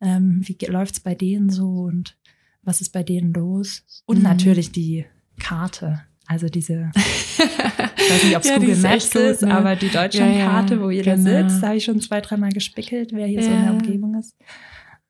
ähm, 0.00 0.40
wie 0.44 0.56
läuft 0.66 0.94
es 0.94 1.00
bei 1.00 1.14
denen 1.14 1.50
so 1.50 1.68
und 1.82 2.16
was 2.62 2.80
ist 2.80 2.92
bei 2.92 3.02
denen 3.02 3.32
los. 3.32 3.82
Und 4.06 4.18
mhm. 4.18 4.24
natürlich 4.24 4.72
die 4.72 5.06
Karte. 5.38 6.02
Also 6.28 6.46
diese, 6.48 6.90
ich 6.94 8.10
weiß 8.10 8.24
nicht, 8.24 8.36
ob 8.36 8.42
es 8.42 8.50
ja, 8.50 8.58
Google 8.58 8.76
Maps 8.76 9.10
gut, 9.10 9.22
ist, 9.22 9.42
ne? 9.42 9.54
aber 9.54 9.76
die 9.76 9.88
Deutschlandkarte, 9.88 10.74
ja, 10.74 10.80
ja, 10.80 10.86
wo 10.86 10.90
jeder 10.90 11.16
genau. 11.16 11.48
sitzt, 11.48 11.62
da 11.62 11.68
habe 11.68 11.78
ich 11.78 11.84
schon 11.84 12.00
zwei, 12.02 12.20
dreimal 12.20 12.50
gespickelt, 12.50 13.12
wer 13.12 13.26
hier 13.26 13.42
so 13.42 13.50
in 13.50 13.62
der 13.62 13.72
Umgebung 13.72 14.14
ist. 14.14 14.36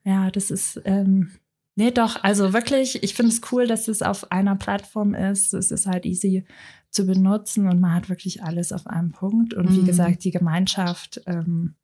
Ja, 0.04 0.30
das 0.30 0.52
ist, 0.52 0.80
ähm, 0.84 1.32
nee, 1.74 1.90
doch, 1.90 2.22
also 2.22 2.52
wirklich, 2.52 3.02
ich 3.02 3.14
finde 3.14 3.32
es 3.32 3.40
cool, 3.50 3.66
dass 3.66 3.88
es 3.88 4.00
auf 4.00 4.30
einer 4.30 4.54
Plattform 4.54 5.12
ist. 5.12 5.54
Es 5.54 5.72
ist 5.72 5.86
halt 5.86 6.06
easy 6.06 6.44
zu 6.90 7.04
benutzen 7.04 7.66
und 7.66 7.80
man 7.80 7.94
hat 7.94 8.08
wirklich 8.08 8.44
alles 8.44 8.70
auf 8.72 8.86
einem 8.86 9.10
Punkt. 9.10 9.54
Und 9.54 9.74
wie 9.74 9.80
mhm. 9.80 9.86
gesagt, 9.86 10.22
die 10.22 10.30
Gemeinschaft 10.30 11.20
ähm, 11.26 11.74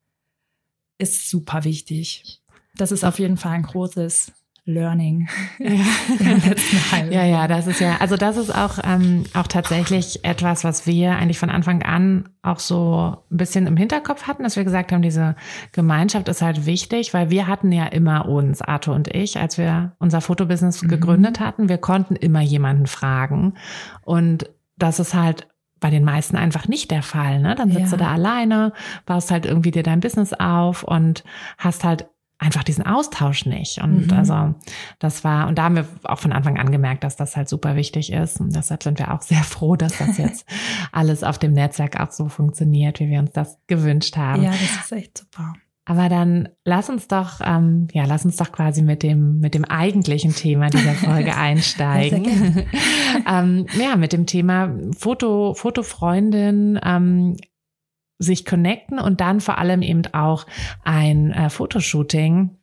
ist 0.97 1.29
super 1.29 1.65
wichtig. 1.65 2.41
Das 2.75 2.93
ist 2.93 3.03
auf 3.03 3.19
jeden 3.19 3.37
Fall 3.37 3.51
ein 3.51 3.63
großes 3.63 4.31
Learning 4.65 5.27
ja. 5.59 7.05
ja, 7.11 7.23
ja, 7.23 7.47
das 7.47 7.67
ist 7.67 7.79
ja, 7.79 7.97
also 7.99 8.17
das 8.17 8.37
ist 8.37 8.53
auch, 8.53 8.79
ähm, 8.83 9.23
auch 9.35 9.47
tatsächlich 9.47 10.25
etwas, 10.25 10.63
was 10.63 10.87
wir 10.87 11.15
eigentlich 11.15 11.37
von 11.37 11.51
Anfang 11.51 11.83
an 11.83 12.29
auch 12.41 12.59
so 12.59 13.17
ein 13.31 13.37
bisschen 13.37 13.67
im 13.67 13.77
Hinterkopf 13.77 14.27
hatten, 14.27 14.43
dass 14.43 14.55
wir 14.55 14.63
gesagt 14.63 14.91
haben, 14.91 15.03
diese 15.03 15.35
Gemeinschaft 15.71 16.27
ist 16.29 16.41
halt 16.41 16.65
wichtig, 16.65 17.13
weil 17.13 17.29
wir 17.29 17.47
hatten 17.47 17.71
ja 17.71 17.85
immer 17.85 18.27
uns, 18.27 18.61
Arthur 18.61 18.95
und 18.95 19.07
ich, 19.13 19.37
als 19.37 19.57
wir 19.57 19.95
unser 19.99 20.21
Fotobusiness 20.21 20.81
mhm. 20.81 20.87
gegründet 20.87 21.39
hatten, 21.39 21.69
wir 21.69 21.77
konnten 21.77 22.15
immer 22.15 22.41
jemanden 22.41 22.87
fragen 22.87 23.53
und 24.01 24.49
das 24.77 24.99
ist 24.99 25.13
halt 25.13 25.47
bei 25.79 25.89
den 25.91 26.03
meisten 26.03 26.37
einfach 26.37 26.67
nicht 26.67 26.89
der 26.89 27.03
Fall. 27.03 27.39
Ne? 27.39 27.53
Dann 27.53 27.69
sitzt 27.69 27.91
ja. 27.91 27.97
du 27.97 28.03
da 28.03 28.11
alleine, 28.11 28.73
baust 29.05 29.29
halt 29.29 29.45
irgendwie 29.45 29.71
dir 29.71 29.83
dein 29.83 29.99
Business 29.99 30.33
auf 30.33 30.83
und 30.83 31.23
hast 31.57 31.83
halt 31.83 32.07
einfach 32.37 32.63
diesen 32.63 32.85
Austausch 32.85 33.45
nicht. 33.45 33.81
Und 33.81 34.07
mhm. 34.07 34.13
also 34.13 34.55
das 34.99 35.23
war, 35.23 35.47
und 35.47 35.57
da 35.57 35.63
haben 35.63 35.75
wir 35.75 35.87
auch 36.03 36.19
von 36.19 36.33
Anfang 36.33 36.57
an 36.57 36.71
gemerkt, 36.71 37.03
dass 37.03 37.15
das 37.15 37.35
halt 37.35 37.49
super 37.49 37.75
wichtig 37.75 38.11
ist. 38.11 38.39
Und 38.39 38.55
deshalb 38.55 38.83
sind 38.83 38.99
wir 38.99 39.13
auch 39.13 39.21
sehr 39.21 39.43
froh, 39.43 39.75
dass 39.75 39.97
das 39.97 40.17
jetzt 40.17 40.45
alles 40.91 41.23
auf 41.23 41.37
dem 41.37 41.53
Netzwerk 41.53 41.99
auch 41.99 42.11
so 42.11 42.27
funktioniert, 42.27 42.99
wie 42.99 43.09
wir 43.09 43.19
uns 43.19 43.31
das 43.31 43.57
gewünscht 43.67 44.17
haben. 44.17 44.43
Ja, 44.43 44.51
das 44.51 44.85
ist 44.85 44.91
echt 44.91 45.17
super. 45.17 45.53
Aber 45.87 46.09
dann 46.09 46.49
lass 46.65 46.89
uns 46.89 47.07
doch, 47.07 47.41
ähm, 47.43 47.87
ja, 47.93 48.05
lass 48.05 48.25
uns 48.25 48.37
doch 48.37 48.51
quasi 48.51 48.81
mit 48.81 49.03
dem 49.03 49.39
mit 49.39 49.53
dem 49.53 49.65
eigentlichen 49.65 50.33
Thema 50.33 50.71
dieser 50.71 50.93
Folge 50.95 51.35
einsteigen. 51.35 52.65
ähm, 53.29 53.67
ja, 53.79 53.95
mit 53.95 54.11
dem 54.11 54.25
Thema 54.25 54.75
Foto, 54.97 55.53
Fotofreundin. 55.53 56.79
Ähm, 56.83 57.37
sich 58.17 58.45
connecten 58.45 58.99
und 58.99 59.21
dann 59.21 59.41
vor 59.41 59.57
allem 59.57 59.81
eben 59.81 60.03
auch 60.13 60.45
ein 60.83 61.31
äh, 61.31 61.49
Fotoshooting 61.49 62.57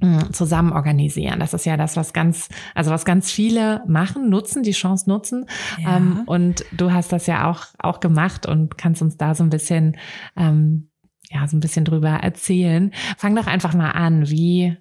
hm, 0.00 0.32
zusammen 0.32 0.72
organisieren. 0.72 1.40
Das 1.40 1.54
ist 1.54 1.66
ja 1.66 1.76
das, 1.76 1.96
was 1.96 2.12
ganz, 2.12 2.48
also 2.74 2.90
was 2.90 3.04
ganz 3.04 3.30
viele 3.30 3.82
machen, 3.86 4.30
nutzen, 4.30 4.62
die 4.62 4.72
Chance 4.72 5.08
nutzen. 5.08 5.46
Ja. 5.78 5.96
Ähm, 5.96 6.22
und 6.26 6.64
du 6.72 6.92
hast 6.92 7.12
das 7.12 7.26
ja 7.26 7.50
auch, 7.50 7.66
auch 7.78 8.00
gemacht 8.00 8.46
und 8.46 8.78
kannst 8.78 9.02
uns 9.02 9.16
da 9.16 9.34
so 9.34 9.44
ein 9.44 9.50
bisschen, 9.50 9.96
ähm, 10.36 10.90
ja, 11.30 11.46
so 11.46 11.56
ein 11.56 11.60
bisschen 11.60 11.84
drüber 11.84 12.10
erzählen. 12.10 12.92
Fang 13.16 13.36
doch 13.36 13.46
einfach 13.46 13.74
mal 13.74 13.90
an, 13.90 14.28
wie 14.28 14.76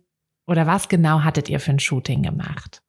oder 0.47 0.65
was 0.65 0.89
genau 0.89 1.23
hattet 1.23 1.47
ihr 1.47 1.59
für 1.59 1.71
ein 1.71 1.79
Shooting 1.79 2.23
gemacht? 2.23 2.81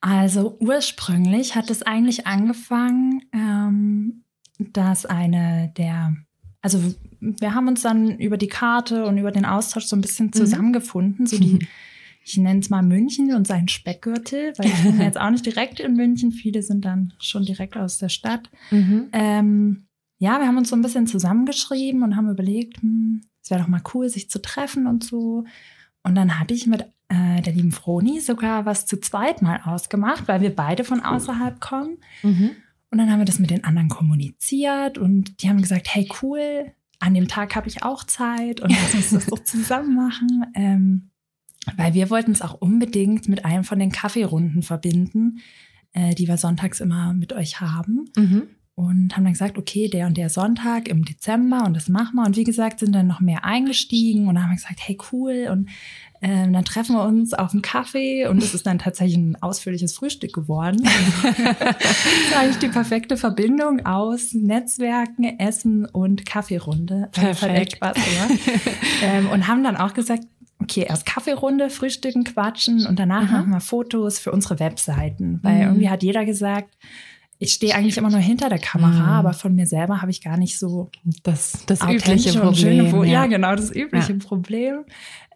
Also 0.00 0.56
ursprünglich 0.60 1.54
hat 1.54 1.68
es 1.68 1.82
eigentlich 1.82 2.26
angefangen, 2.26 3.22
ähm, 3.34 4.24
dass 4.58 5.04
eine 5.04 5.72
der, 5.76 6.14
also 6.62 6.94
wir 7.20 7.54
haben 7.54 7.68
uns 7.68 7.82
dann 7.82 8.18
über 8.18 8.36
die 8.36 8.48
Karte 8.48 9.06
und 9.06 9.18
über 9.18 9.30
den 9.30 9.44
Austausch 9.44 9.84
so 9.84 9.96
ein 9.96 10.02
bisschen 10.02 10.26
mhm. 10.26 10.32
zusammengefunden, 10.32 11.24
mhm. 11.24 11.26
so 11.26 11.38
die 11.38 11.66
ich 12.24 12.36
nenne 12.36 12.60
es 12.60 12.70
mal 12.70 12.82
München 12.82 13.34
und 13.34 13.46
seinen 13.46 13.68
Speckgürtel, 13.68 14.52
weil 14.56 14.66
ich 14.66 14.82
bin 14.82 15.00
jetzt 15.00 15.20
auch 15.20 15.30
nicht 15.30 15.46
direkt 15.46 15.80
in 15.80 15.94
München. 15.94 16.32
Viele 16.32 16.62
sind 16.62 16.84
dann 16.84 17.12
schon 17.18 17.44
direkt 17.44 17.76
aus 17.76 17.98
der 17.98 18.08
Stadt. 18.08 18.50
Mhm. 18.70 19.08
Ähm, 19.12 19.86
ja, 20.18 20.38
wir 20.38 20.46
haben 20.46 20.58
uns 20.58 20.68
so 20.68 20.76
ein 20.76 20.82
bisschen 20.82 21.06
zusammengeschrieben 21.06 22.02
und 22.02 22.16
haben 22.16 22.30
überlegt, 22.30 22.82
hm, 22.82 23.22
es 23.42 23.50
wäre 23.50 23.60
doch 23.60 23.68
mal 23.68 23.82
cool, 23.94 24.08
sich 24.08 24.28
zu 24.28 24.40
treffen 24.40 24.86
und 24.86 25.02
so. 25.02 25.44
Und 26.02 26.14
dann 26.14 26.38
hatte 26.38 26.54
ich 26.54 26.66
mit 26.66 26.82
äh, 27.08 27.40
der 27.40 27.54
lieben 27.54 27.72
Froni 27.72 28.20
sogar 28.20 28.66
was 28.66 28.86
zu 28.86 29.00
zweit 29.00 29.42
mal 29.42 29.60
ausgemacht, 29.64 30.28
weil 30.28 30.40
wir 30.40 30.54
beide 30.54 30.84
von 30.84 31.00
außerhalb 31.00 31.60
kommen. 31.60 31.98
Mhm. 32.22 32.50
Und 32.90 32.98
dann 32.98 33.10
haben 33.10 33.20
wir 33.20 33.24
das 33.24 33.38
mit 33.38 33.50
den 33.50 33.64
anderen 33.64 33.88
kommuniziert 33.88 34.98
und 34.98 35.42
die 35.42 35.48
haben 35.48 35.62
gesagt, 35.62 35.94
hey 35.94 36.08
cool, 36.22 36.72
an 36.98 37.14
dem 37.14 37.28
Tag 37.28 37.54
habe 37.54 37.68
ich 37.68 37.82
auch 37.82 38.04
Zeit 38.04 38.60
und 38.60 38.70
lass 38.70 38.94
uns 38.94 39.10
das 39.10 39.26
doch 39.26 39.38
zusammen 39.44 39.94
machen. 39.94 40.46
Ähm, 40.54 41.10
weil 41.76 41.94
wir 41.94 42.10
wollten 42.10 42.32
es 42.32 42.42
auch 42.42 42.54
unbedingt 42.54 43.28
mit 43.28 43.44
einem 43.44 43.64
von 43.64 43.78
den 43.78 43.92
Kaffeerunden 43.92 44.62
verbinden, 44.62 45.40
äh, 45.92 46.14
die 46.14 46.26
wir 46.26 46.36
sonntags 46.36 46.80
immer 46.80 47.12
mit 47.12 47.32
euch 47.32 47.60
haben. 47.60 48.06
Mhm. 48.16 48.48
Und 48.74 49.14
haben 49.14 49.24
dann 49.24 49.34
gesagt, 49.34 49.58
okay, 49.58 49.88
der 49.88 50.06
und 50.06 50.16
der 50.16 50.30
Sonntag 50.30 50.88
im 50.88 51.04
Dezember 51.04 51.64
und 51.66 51.74
das 51.74 51.90
machen 51.90 52.16
wir. 52.16 52.24
Und 52.24 52.36
wie 52.36 52.44
gesagt, 52.44 52.80
sind 52.80 52.94
dann 52.94 53.06
noch 53.06 53.20
mehr 53.20 53.44
eingestiegen 53.44 54.26
und 54.26 54.42
haben 54.42 54.54
gesagt, 54.54 54.80
hey, 54.80 54.96
cool. 55.12 55.48
Und 55.50 55.68
ähm, 56.22 56.52
dann 56.52 56.64
treffen 56.64 56.96
wir 56.96 57.04
uns 57.04 57.32
auf 57.32 57.52
einen 57.52 57.62
Kaffee 57.62 58.26
und 58.26 58.42
es 58.42 58.52
ist 58.52 58.66
dann 58.66 58.78
tatsächlich 58.78 59.16
ein 59.16 59.40
ausführliches 59.40 59.94
Frühstück 59.94 60.34
geworden. 60.34 60.82
das 61.22 61.96
ist 61.96 62.36
eigentlich 62.36 62.58
die 62.58 62.68
perfekte 62.68 63.16
Verbindung 63.16 63.86
aus 63.86 64.34
Netzwerken, 64.34 65.38
Essen 65.38 65.86
und 65.86 66.26
Kaffeerunde. 66.26 67.08
Perfekt. 67.12 67.76
Spaß 67.76 67.96
ähm, 69.02 69.30
und 69.30 69.48
haben 69.48 69.64
dann 69.64 69.76
auch 69.76 69.94
gesagt, 69.94 70.24
okay, 70.60 70.84
erst 70.86 71.06
Kaffeerunde, 71.06 71.70
Frühstücken, 71.70 72.24
Quatschen 72.24 72.86
und 72.86 72.98
danach 72.98 73.22
mhm. 73.22 73.32
machen 73.32 73.50
wir 73.50 73.60
Fotos 73.60 74.18
für 74.18 74.30
unsere 74.30 74.58
Webseiten. 74.60 75.40
Weil 75.42 75.56
mhm. 75.56 75.62
irgendwie 75.62 75.88
hat 75.88 76.02
jeder 76.02 76.26
gesagt, 76.26 76.76
ich 77.38 77.54
stehe 77.54 77.74
eigentlich 77.74 77.96
immer 77.96 78.10
nur 78.10 78.20
hinter 78.20 78.50
der 78.50 78.58
Kamera, 78.58 78.90
mhm. 78.90 79.08
aber 79.08 79.32
von 79.32 79.54
mir 79.54 79.66
selber 79.66 80.02
habe 80.02 80.10
ich 80.10 80.22
gar 80.22 80.36
nicht 80.36 80.58
so 80.58 80.90
das, 81.22 81.64
das 81.64 81.80
übliche 81.82 82.38
Problem. 82.38 82.94
ja. 82.96 83.04
ja. 83.04 83.26
genau, 83.26 83.56
das 83.56 83.74
übliche 83.74 84.12
ja. 84.12 84.18
Problem. 84.18 84.84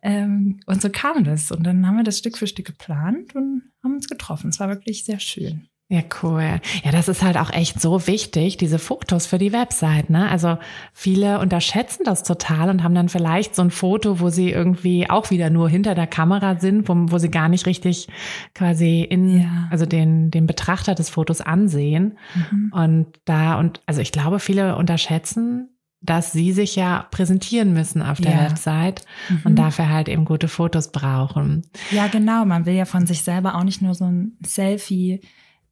Ähm, 0.04 0.60
und 0.66 0.82
so 0.82 0.90
kam 0.90 1.24
das. 1.24 1.50
Und 1.50 1.64
dann 1.64 1.86
haben 1.86 1.96
wir 1.96 2.04
das 2.04 2.18
Stück 2.18 2.38
für 2.38 2.46
Stück 2.46 2.66
geplant 2.66 3.34
und 3.34 3.62
haben 3.82 3.94
uns 3.94 4.08
getroffen. 4.08 4.50
Es 4.50 4.60
war 4.60 4.68
wirklich 4.68 5.04
sehr 5.04 5.18
schön. 5.18 5.66
Ja, 5.90 6.00
cool. 6.22 6.60
Ja, 6.82 6.92
das 6.92 7.08
ist 7.08 7.22
halt 7.22 7.36
auch 7.36 7.52
echt 7.52 7.78
so 7.78 8.06
wichtig, 8.06 8.56
diese 8.56 8.78
Fotos 8.78 9.26
für 9.26 9.36
die 9.36 9.52
Website, 9.52 10.08
ne? 10.08 10.30
Also 10.30 10.56
viele 10.94 11.40
unterschätzen 11.40 12.04
das 12.04 12.22
total 12.22 12.70
und 12.70 12.82
haben 12.82 12.94
dann 12.94 13.10
vielleicht 13.10 13.54
so 13.54 13.60
ein 13.60 13.70
Foto, 13.70 14.18
wo 14.18 14.30
sie 14.30 14.50
irgendwie 14.50 15.10
auch 15.10 15.30
wieder 15.30 15.50
nur 15.50 15.68
hinter 15.68 15.94
der 15.94 16.06
Kamera 16.06 16.58
sind, 16.58 16.88
wo, 16.88 16.94
wo 17.12 17.18
sie 17.18 17.30
gar 17.30 17.50
nicht 17.50 17.66
richtig 17.66 18.08
quasi 18.54 19.02
in, 19.02 19.42
ja. 19.42 19.68
also 19.70 19.84
den, 19.84 20.30
den 20.30 20.46
Betrachter 20.46 20.94
des 20.94 21.10
Fotos 21.10 21.42
ansehen. 21.42 22.18
Mhm. 22.34 22.72
Und 22.74 23.06
da, 23.26 23.58
und 23.58 23.82
also 23.84 24.00
ich 24.00 24.10
glaube, 24.10 24.40
viele 24.40 24.76
unterschätzen, 24.76 25.73
dass 26.04 26.32
sie 26.32 26.52
sich 26.52 26.76
ja 26.76 27.06
präsentieren 27.10 27.72
müssen 27.72 28.02
auf 28.02 28.20
der 28.20 28.32
ja. 28.32 28.40
Website 28.42 29.04
mhm. 29.30 29.40
und 29.44 29.56
dafür 29.56 29.88
halt 29.88 30.08
eben 30.08 30.26
gute 30.26 30.48
Fotos 30.48 30.92
brauchen. 30.92 31.62
Ja, 31.90 32.08
genau. 32.08 32.44
Man 32.44 32.66
will 32.66 32.74
ja 32.74 32.84
von 32.84 33.06
sich 33.06 33.22
selber 33.22 33.54
auch 33.54 33.64
nicht 33.64 33.80
nur 33.80 33.94
so 33.94 34.04
ein 34.04 34.36
Selfie 34.44 35.20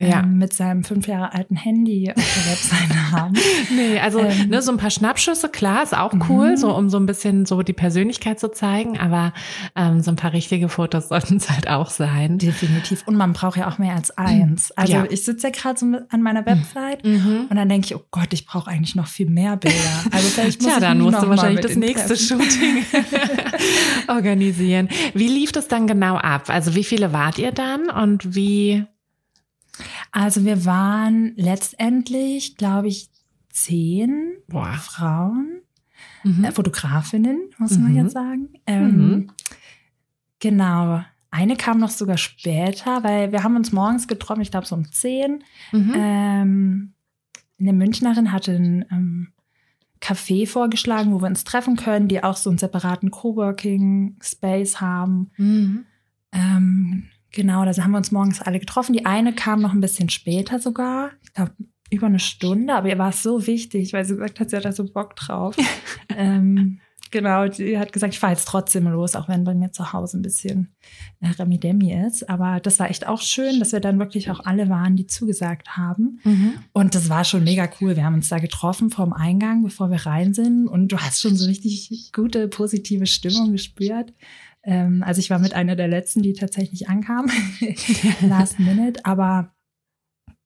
ja. 0.08 0.20
ähm, 0.20 0.38
mit 0.38 0.52
seinem 0.52 0.84
fünf 0.84 1.06
Jahre 1.06 1.32
alten 1.32 1.56
Handy 1.56 2.10
auf 2.10 2.14
der 2.16 2.52
Webseite 2.52 3.12
haben. 3.12 3.34
nee, 3.74 3.98
also 3.98 4.20
ähm, 4.20 4.48
ne, 4.48 4.62
so 4.62 4.72
ein 4.72 4.78
paar 4.78 4.90
Schnappschüsse, 4.90 5.48
klar, 5.48 5.82
ist 5.82 5.96
auch 5.96 6.12
cool, 6.28 6.52
mhm. 6.52 6.56
so 6.56 6.74
um 6.74 6.90
so 6.90 6.98
ein 6.98 7.06
bisschen 7.06 7.46
so 7.46 7.62
die 7.62 7.72
Persönlichkeit 7.72 8.40
zu 8.40 8.50
zeigen, 8.50 8.98
aber 8.98 9.32
ähm, 9.76 10.00
so 10.00 10.10
ein 10.10 10.16
paar 10.16 10.32
richtige 10.32 10.68
Fotos 10.68 11.08
sollten 11.08 11.36
es 11.36 11.50
halt 11.50 11.68
auch 11.68 11.90
sein. 11.90 12.38
Definitiv. 12.38 13.06
Und 13.06 13.16
man 13.16 13.32
braucht 13.32 13.56
ja 13.56 13.68
auch 13.68 13.78
mehr 13.78 13.94
als 13.94 14.16
eins. 14.16 14.70
Mhm. 14.70 14.74
Also 14.76 14.92
ja. 14.92 15.04
ich 15.08 15.24
sitze 15.24 15.48
ja 15.48 15.52
gerade 15.52 15.78
so 15.78 15.86
an 16.08 16.22
meiner 16.22 16.44
Website 16.46 17.04
mhm. 17.04 17.46
und 17.48 17.56
dann 17.56 17.68
denke 17.68 17.86
ich, 17.86 17.96
oh 17.96 18.02
Gott, 18.10 18.32
ich 18.32 18.46
brauche 18.46 18.70
eigentlich 18.70 18.94
noch 18.94 19.06
viel 19.06 19.28
mehr 19.28 19.56
Bilder. 19.56 19.76
Also 20.10 20.28
vielleicht 20.28 20.62
muss 20.62 20.70
Tja, 20.70 20.80
dann 20.80 21.00
musst 21.00 21.22
du 21.22 21.28
wahrscheinlich 21.28 21.60
das 21.60 21.76
nächste 21.76 22.16
Shooting 22.16 22.84
organisieren. 24.08 24.88
Wie 25.14 25.28
lief 25.28 25.52
das 25.52 25.68
dann 25.68 25.86
genau 25.86 26.16
ab? 26.16 26.48
Also 26.48 26.74
wie 26.74 26.84
viele 26.84 27.12
wart 27.12 27.38
ihr 27.38 27.52
dann 27.52 27.88
und 27.90 28.34
wie 28.34 28.84
also 30.10 30.44
wir 30.44 30.64
waren 30.64 31.32
letztendlich, 31.36 32.56
glaube 32.56 32.88
ich, 32.88 33.10
zehn 33.50 34.34
Boah. 34.48 34.72
Frauen, 34.72 35.60
mhm. 36.24 36.44
äh, 36.44 36.52
Fotografinnen, 36.52 37.50
muss 37.58 37.76
mhm. 37.76 37.82
man 37.82 37.96
jetzt 37.96 38.12
sagen. 38.12 38.48
Ähm, 38.66 38.96
mhm. 38.96 39.30
Genau. 40.40 41.04
Eine 41.30 41.56
kam 41.56 41.78
noch 41.78 41.90
sogar 41.90 42.18
später, 42.18 43.04
weil 43.04 43.32
wir 43.32 43.42
haben 43.42 43.56
uns 43.56 43.72
morgens 43.72 44.06
getroffen, 44.06 44.42
ich 44.42 44.50
glaube 44.50 44.66
so 44.66 44.74
um 44.74 44.90
zehn. 44.92 45.42
Mhm. 45.72 45.92
Ähm, 45.96 46.92
eine 47.58 47.72
Münchnerin 47.72 48.32
hatte 48.32 48.52
ein 48.52 48.84
ähm, 48.90 49.32
Café 50.00 50.46
vorgeschlagen, 50.46 51.12
wo 51.12 51.22
wir 51.22 51.28
uns 51.28 51.44
treffen 51.44 51.76
können, 51.76 52.08
die 52.08 52.22
auch 52.22 52.36
so 52.36 52.50
einen 52.50 52.58
separaten 52.58 53.10
Coworking 53.10 54.16
Space 54.20 54.80
haben. 54.80 55.30
Mhm. 55.36 55.84
Ähm, 56.32 57.08
Genau, 57.32 57.64
da 57.64 57.72
haben 57.76 57.92
wir 57.92 57.98
uns 57.98 58.12
morgens 58.12 58.40
alle 58.40 58.60
getroffen. 58.60 58.92
Die 58.92 59.06
eine 59.06 59.34
kam 59.34 59.60
noch 59.60 59.72
ein 59.72 59.80
bisschen 59.80 60.10
später 60.10 60.58
sogar. 60.58 61.10
Ich 61.22 61.32
glaube, 61.32 61.52
über 61.90 62.06
eine 62.06 62.18
Stunde, 62.18 62.74
aber 62.74 62.88
ihr 62.88 62.98
war 62.98 63.10
es 63.10 63.22
so 63.22 63.46
wichtig, 63.46 63.92
weil 63.92 64.04
sie 64.04 64.14
gesagt 64.14 64.40
hat, 64.40 64.50
sie 64.50 64.56
hat 64.56 64.64
da 64.64 64.72
so 64.72 64.84
Bock 64.84 65.14
drauf. 65.14 65.56
ähm, 66.16 66.80
genau, 67.10 67.50
sie 67.50 67.78
hat 67.78 67.92
gesagt, 67.92 68.14
ich 68.14 68.18
fahre 68.20 68.32
jetzt 68.32 68.48
trotzdem 68.48 68.88
los, 68.88 69.14
auch 69.14 69.28
wenn 69.28 69.44
bei 69.44 69.54
mir 69.54 69.72
zu 69.72 69.92
Hause 69.92 70.18
ein 70.18 70.22
bisschen 70.22 70.74
äh, 71.20 71.28
Remi-Demi 71.28 71.92
ist. 72.06 72.28
Aber 72.30 72.60
das 72.60 72.78
war 72.80 72.90
echt 72.90 73.06
auch 73.06 73.20
schön, 73.20 73.60
dass 73.60 73.72
wir 73.72 73.80
dann 73.80 73.98
wirklich 73.98 74.30
auch 74.30 74.40
alle 74.40 74.70
waren, 74.70 74.96
die 74.96 75.06
zugesagt 75.06 75.76
haben. 75.76 76.20
Mhm. 76.24 76.54
Und 76.72 76.94
das 76.94 77.10
war 77.10 77.24
schon 77.24 77.44
mega 77.44 77.68
cool. 77.80 77.94
Wir 77.94 78.04
haben 78.04 78.14
uns 78.14 78.30
da 78.30 78.38
getroffen 78.38 78.90
vorm 78.90 79.12
Eingang, 79.12 79.62
bevor 79.62 79.90
wir 79.90 80.06
rein 80.06 80.32
sind. 80.32 80.68
Und 80.68 80.88
du 80.88 80.96
hast 80.96 81.20
schon 81.20 81.36
so 81.36 81.46
richtig 81.46 82.10
gute, 82.12 82.48
positive 82.48 83.06
Stimmung 83.06 83.52
gespürt. 83.52 84.14
Ähm, 84.64 85.02
also 85.04 85.18
ich 85.18 85.30
war 85.30 85.38
mit 85.38 85.54
einer 85.54 85.76
der 85.76 85.88
letzten, 85.88 86.22
die 86.22 86.32
tatsächlich 86.32 86.88
ankam, 86.88 87.30
last 88.20 88.58
minute. 88.58 89.04
Aber 89.04 89.54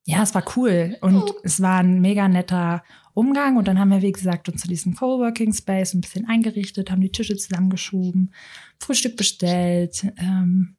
ja, 0.05 0.23
es 0.23 0.35
war 0.35 0.45
cool 0.57 0.97
und 1.01 1.31
oh. 1.31 1.35
es 1.43 1.61
war 1.61 1.81
ein 1.81 2.01
mega 2.01 2.29
netter 2.29 2.83
Umgang. 3.13 3.57
Und 3.57 3.67
dann 3.69 3.79
haben 3.79 3.91
wir, 3.91 4.03
wie 4.03 4.13
gesagt, 4.13 4.49
uns 4.49 4.63
zu 4.63 4.69
diesem 4.69 4.95
Coworking 4.95 5.53
Space 5.53 5.95
ein 5.95 6.01
bisschen 6.01 6.27
eingerichtet, 6.29 6.91
haben 6.91 7.01
die 7.01 7.11
Tische 7.11 7.37
zusammengeschoben, 7.37 8.33
Frühstück 8.79 9.17
bestellt. 9.17 10.07
Ähm, 10.19 10.77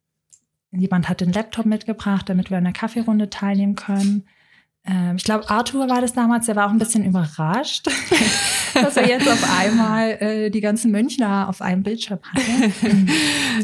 jemand 0.72 1.10
hat 1.10 1.22
den 1.22 1.34
Laptop 1.34 1.66
mitgebracht, 1.66 2.30
damit 2.30 2.50
wir 2.50 2.58
an 2.58 2.64
der 2.64 2.74
Kaffeerunde 2.74 3.30
teilnehmen 3.30 3.76
können. 3.76 4.28
Ähm, 4.88 5.18
ich 5.18 5.24
glaube, 5.24 5.50
Arthur 5.50 5.90
war 5.90 6.00
das 6.00 6.14
damals, 6.14 6.46
der 6.46 6.56
war 6.56 6.68
auch 6.68 6.72
ein 6.72 6.80
bisschen 6.80 7.04
überrascht, 7.04 7.88
dass 8.74 8.96
er 8.96 9.08
jetzt 9.08 9.28
auf 9.28 9.60
einmal 9.60 10.12
äh, 10.22 10.50
die 10.50 10.62
ganzen 10.62 10.92
Münchner 10.92 11.50
auf 11.50 11.62
einem 11.62 11.84
Bildschirm 11.84 12.20
hatte. 12.24 12.72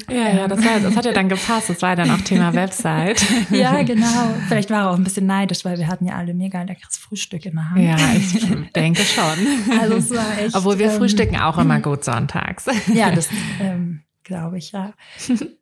ja, 0.13 0.35
ja, 0.35 0.47
das, 0.47 0.63
war, 0.65 0.79
das 0.81 0.95
hat 0.97 1.05
ja 1.05 1.13
dann 1.13 1.29
gepasst. 1.29 1.69
Das 1.69 1.81
war 1.81 1.91
ja 1.91 1.95
dann 1.95 2.11
auch 2.11 2.21
Thema 2.21 2.53
Website. 2.53 3.25
ja, 3.51 3.81
genau. 3.83 4.35
Vielleicht 4.49 4.69
war 4.69 4.81
er 4.81 4.89
auch 4.91 4.97
ein 4.97 5.03
bisschen 5.03 5.25
neidisch, 5.25 5.63
weil 5.63 5.77
wir 5.77 5.87
hatten 5.87 6.05
ja 6.05 6.15
alle 6.15 6.33
mega 6.33 6.61
leckeres 6.61 6.97
Frühstück 6.97 7.45
in 7.45 7.55
der 7.55 7.69
Hand. 7.69 7.81
Ja, 7.81 7.97
ich 8.15 8.71
denke 8.73 9.03
schon. 9.03 9.79
Also 9.79 9.95
es 9.95 10.11
war 10.11 10.37
echt. 10.39 10.55
Obwohl 10.55 10.77
wir 10.77 10.91
ähm, 10.91 10.97
frühstücken 10.97 11.37
auch 11.37 11.57
immer 11.57 11.79
gut 11.79 12.03
sonntags. 12.03 12.65
ja, 12.93 13.11
das 13.11 13.29
ähm, 13.61 14.01
glaube 14.23 14.57
ich, 14.57 14.71
ja. 14.71 14.93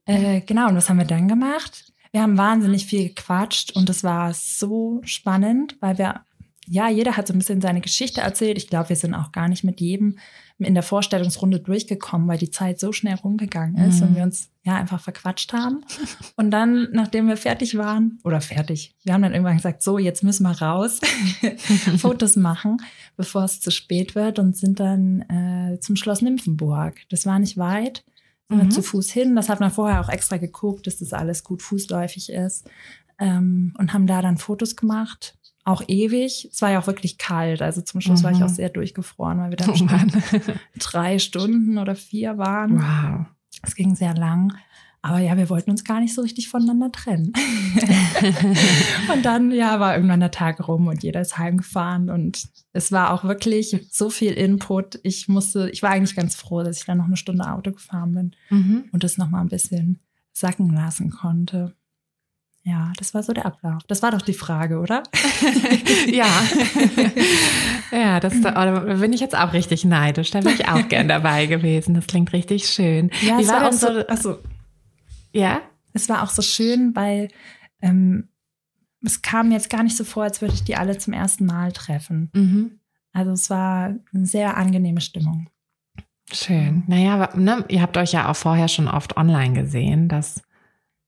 äh, 0.06 0.42
genau, 0.42 0.70
und 0.70 0.76
was 0.76 0.90
haben 0.90 0.98
wir 0.98 1.06
dann 1.06 1.28
gemacht? 1.28 1.91
Wir 2.12 2.22
haben 2.22 2.38
wahnsinnig 2.38 2.86
viel 2.86 3.10
gequatscht 3.10 3.72
und 3.76 3.90
es 3.90 4.04
war 4.04 4.34
so 4.34 5.02
spannend, 5.04 5.78
weil 5.80 5.98
wir, 5.98 6.22
ja, 6.68 6.90
jeder 6.90 7.16
hat 7.16 7.28
so 7.28 7.34
ein 7.34 7.40
bisschen 7.40 7.62
seine 7.62 7.80
Geschichte 7.80 8.22
erzählt. 8.22 8.58
Ich 8.58 8.68
glaube, 8.68 8.90
wir 8.90 8.96
sind 8.98 9.16
auch 9.16 9.32
gar 9.32 9.48
nicht 9.48 9.64
mit 9.64 9.80
jedem 9.80 10.18
in 10.58 10.74
der 10.74 10.84
Vorstellungsrunde 10.84 11.60
durchgekommen, 11.60 12.28
weil 12.28 12.38
die 12.38 12.52
Zeit 12.52 12.80
so 12.80 12.92
schnell 12.92 13.16
rumgegangen 13.16 13.78
ist 13.88 14.02
mhm. 14.02 14.08
und 14.08 14.16
wir 14.16 14.24
uns 14.24 14.50
ja 14.64 14.76
einfach 14.76 15.02
verquatscht 15.02 15.54
haben. 15.54 15.84
Und 16.36 16.52
dann, 16.52 16.90
nachdem 16.92 17.28
wir 17.28 17.38
fertig 17.38 17.78
waren, 17.78 18.20
oder 18.24 18.42
fertig, 18.42 18.94
wir 19.04 19.14
haben 19.14 19.24
dann 19.24 19.34
irgendwann 19.34 19.58
gesagt, 19.58 19.82
so, 19.82 19.98
jetzt 19.98 20.24
müssen 20.24 20.44
wir 20.44 20.62
raus, 20.62 21.00
Fotos 21.98 22.36
machen, 22.36 22.78
bevor 23.18 23.46
es 23.46 23.60
zu 23.60 23.72
spät 23.72 24.14
wird 24.14 24.38
und 24.38 24.56
sind 24.56 24.80
dann 24.80 25.22
äh, 25.22 25.80
zum 25.80 25.96
Schloss 25.96 26.22
Nymphenburg. 26.22 26.96
Das 27.10 27.26
war 27.26 27.40
nicht 27.40 27.58
weit 27.58 28.04
mhm. 28.58 28.72
zu 28.72 28.82
Fuß 28.82 29.12
hin. 29.12 29.36
Das 29.36 29.50
hat 29.50 29.60
man 29.60 29.72
vorher 29.72 30.02
auch 30.02 30.10
extra 30.10 30.38
geguckt, 30.38 30.88
dass 30.88 30.98
das 30.98 31.14
alles 31.14 31.44
gut 31.44 31.62
fußläufig 31.62 32.32
ist. 32.32 32.70
Ähm, 33.20 33.74
und 33.78 33.94
haben 33.94 34.08
da 34.08 34.22
dann 34.22 34.38
Fotos 34.38 34.76
gemacht. 34.76 35.38
Auch 35.64 35.84
ewig. 35.88 36.50
Es 36.52 36.62
war 36.62 36.72
ja 36.72 36.80
auch 36.80 36.88
wirklich 36.88 37.18
kalt. 37.18 37.62
Also 37.62 37.82
zum 37.82 38.02
Schluss 38.02 38.22
mhm. 38.22 38.24
war 38.24 38.32
ich 38.32 38.40
mhm. 38.40 38.46
auch 38.46 38.50
sehr 38.50 38.70
durchgefroren, 38.70 39.40
weil 39.40 39.52
wir 39.52 39.58
dann 39.58 39.70
oh 39.70 39.76
schon 39.76 39.90
drei 40.80 41.20
Stunden 41.20 41.78
oder 41.78 41.96
vier 41.96 42.38
waren. 42.38 42.80
Wow. 42.80 43.26
Es 43.64 43.76
ging 43.76 43.96
sehr 43.96 44.16
lang. 44.16 44.54
Aber 45.04 45.18
ja, 45.18 45.36
wir 45.36 45.50
wollten 45.50 45.72
uns 45.72 45.84
gar 45.84 46.00
nicht 46.00 46.14
so 46.14 46.22
richtig 46.22 46.48
voneinander 46.48 46.92
trennen. 46.92 47.34
und 49.14 49.26
dann, 49.26 49.52
ja, 49.52 49.80
war 49.80 49.96
irgendwann 49.96 50.20
der 50.20 50.30
Tag 50.30 50.68
rum 50.68 50.88
und 50.88 51.02
jeder 51.02 51.22
ist 51.22 51.40
heimgefahren 51.40 52.12
und 52.12 52.48
es 52.74 52.92
war 52.92 53.12
auch 53.12 53.24
wirklich 53.24 53.88
so 53.92 54.12
viel 54.12 54.34
Input. 54.34 55.00
Ich 55.02 55.28
musste, 55.28 55.70
ich 55.72 55.82
war 55.82 55.90
eigentlich 55.90 56.16
ganz 56.16 56.36
froh, 56.36 56.62
dass 56.62 56.78
ich 56.78 56.86
dann 56.86 57.00
noch 57.00 57.06
eine 57.06 57.18
Stunde 57.18 57.52
Auto 57.52 57.72
gefahren 57.72 58.12
bin 58.12 58.36
mhm. 58.50 58.86
und 58.92 59.04
das 59.04 59.18
nochmal 59.18 59.42
ein 59.42 59.50
bisschen 59.50 60.00
sacken 60.34 60.72
lassen 60.72 61.10
konnte. 61.10 61.76
Ja, 62.64 62.94
das 63.00 63.16
war 63.16 63.24
so 63.24 63.34
der 63.34 63.48
Ablauf. 63.48 63.82
Das 63.88 64.04
war 64.04 64.12
doch 64.12 64.22
die 64.22 64.36
Frage, 64.36 64.80
oder? 64.80 65.02
ja. 66.08 66.28
ja, 67.92 68.20
das 68.20 68.40
da 68.42 68.80
bin 68.82 69.14
ich 69.14 69.20
jetzt 69.20 69.36
auch 69.36 69.54
richtig 69.54 69.84
neidisch. 69.84 70.30
Da 70.30 70.44
wäre 70.44 70.54
ich 70.54 70.68
auch 70.68 70.88
gern 70.88 71.08
dabei 71.08 71.48
gewesen. 71.48 71.96
Das 71.96 72.06
klingt 72.06 72.34
richtig 72.34 72.68
schön. 72.68 73.10
Ja, 73.22 73.40
Wie 73.40 73.48
war, 73.48 73.64
war 73.64 73.70
denn 73.72 73.80
so, 73.80 73.88
so 73.88 74.08
also, 74.08 74.38
ja? 75.34 75.62
Es 75.94 76.10
war 76.10 76.24
auch 76.24 76.30
so 76.30 76.42
schön, 76.42 76.96
weil 76.96 77.28
ähm, 77.82 78.30
es 79.04 79.22
kam 79.22 79.52
jetzt 79.52 79.70
gar 79.70 79.84
nicht 79.84 79.98
so 79.98 80.04
vor, 80.04 80.24
als 80.24 80.42
würde 80.42 80.54
ich 80.54 80.64
die 80.64 80.76
alle 80.76 80.98
zum 80.98 81.14
ersten 81.14 81.46
Mal 81.46 81.72
treffen. 81.72 82.30
Mhm. 82.34 82.80
Also 83.14 83.32
es 83.32 83.50
war 83.50 83.96
eine 84.14 84.26
sehr 84.26 84.58
angenehme 84.58 85.02
Stimmung. 85.02 85.50
Schön. 86.32 86.84
Naja, 86.88 87.30
ne, 87.36 87.66
ihr 87.68 87.82
habt 87.82 87.98
euch 87.98 88.14
ja 88.14 88.30
auch 88.30 88.36
vorher 88.36 88.70
schon 88.70 88.88
oft 88.88 89.18
online 89.18 89.54
gesehen. 89.54 90.08
Das 90.08 90.42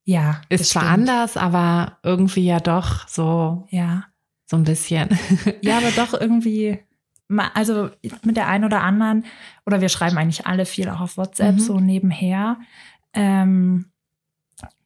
ja, 0.04 0.42
ist 0.50 0.72
zwar 0.72 0.84
stimmt. 0.84 1.10
anders, 1.10 1.38
aber 1.38 2.00
irgendwie 2.04 2.46
ja 2.46 2.60
doch 2.60 3.08
so. 3.08 3.68
Ja. 3.70 4.06
So 4.46 4.58
ein 4.58 4.66
bisschen. 4.66 5.18
Ja, 5.62 5.78
aber 5.78 5.92
doch 5.92 6.20
irgendwie. 6.20 6.80
Also 7.54 7.90
mit 8.24 8.36
der 8.36 8.48
einen 8.50 8.66
oder 8.66 8.84
anderen, 8.84 9.26
oder 9.66 9.80
wir 9.80 9.88
schreiben 9.88 10.18
eigentlich 10.18 10.46
alle 10.46 10.66
viel 10.66 10.90
auch 10.90 11.00
auf 11.00 11.16
WhatsApp, 11.16 11.56
mhm. 11.56 11.60
so 11.60 11.80
nebenher. 11.80 12.60
Ähm, 13.14 13.93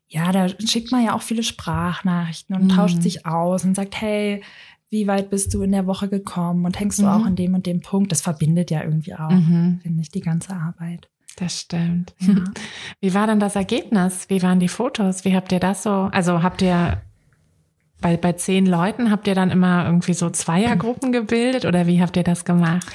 ja, 0.07 0.31
da 0.31 0.47
schickt 0.47 0.91
man 0.91 1.03
ja 1.03 1.13
auch 1.13 1.21
viele 1.21 1.43
Sprachnachrichten 1.43 2.55
und 2.55 2.65
mhm. 2.65 2.69
tauscht 2.69 3.01
sich 3.01 3.25
aus 3.25 3.65
und 3.65 3.75
sagt, 3.75 3.99
hey, 3.99 4.41
wie 4.89 5.07
weit 5.07 5.29
bist 5.29 5.53
du 5.53 5.63
in 5.63 5.73
der 5.73 5.85
Woche 5.85 6.07
gekommen 6.07 6.65
und 6.65 6.79
hängst 6.79 6.99
du 6.99 7.03
mhm. 7.03 7.09
auch 7.09 7.25
an 7.25 7.35
dem 7.35 7.53
und 7.53 7.65
dem 7.65 7.81
Punkt? 7.81 8.11
Das 8.11 8.21
verbindet 8.21 8.71
ja 8.71 8.83
irgendwie 8.83 9.15
auch, 9.15 9.29
mhm. 9.29 9.79
finde 9.83 10.01
ich, 10.01 10.09
die 10.09 10.21
ganze 10.21 10.53
Arbeit. 10.53 11.09
Das 11.35 11.59
stimmt. 11.59 12.15
Ja. 12.19 12.35
Wie 13.01 13.13
war 13.13 13.27
dann 13.27 13.39
das 13.39 13.55
Ergebnis? 13.55 14.25
Wie 14.29 14.41
waren 14.41 14.59
die 14.59 14.69
Fotos? 14.69 15.23
Wie 15.23 15.35
habt 15.35 15.51
ihr 15.51 15.59
das 15.59 15.83
so? 15.83 16.09
Also 16.11 16.41
habt 16.41 16.61
ihr 16.61 17.01
bei, 18.01 18.15
bei 18.17 18.33
zehn 18.33 18.65
Leuten 18.65 19.11
habt 19.11 19.27
ihr 19.27 19.35
dann 19.35 19.51
immer 19.51 19.85
irgendwie 19.85 20.13
so 20.13 20.29
Zweiergruppen 20.29 21.11
gebildet 21.11 21.65
oder 21.65 21.87
wie 21.87 22.01
habt 22.01 22.15
ihr 22.15 22.23
das 22.23 22.45
gemacht? 22.45 22.87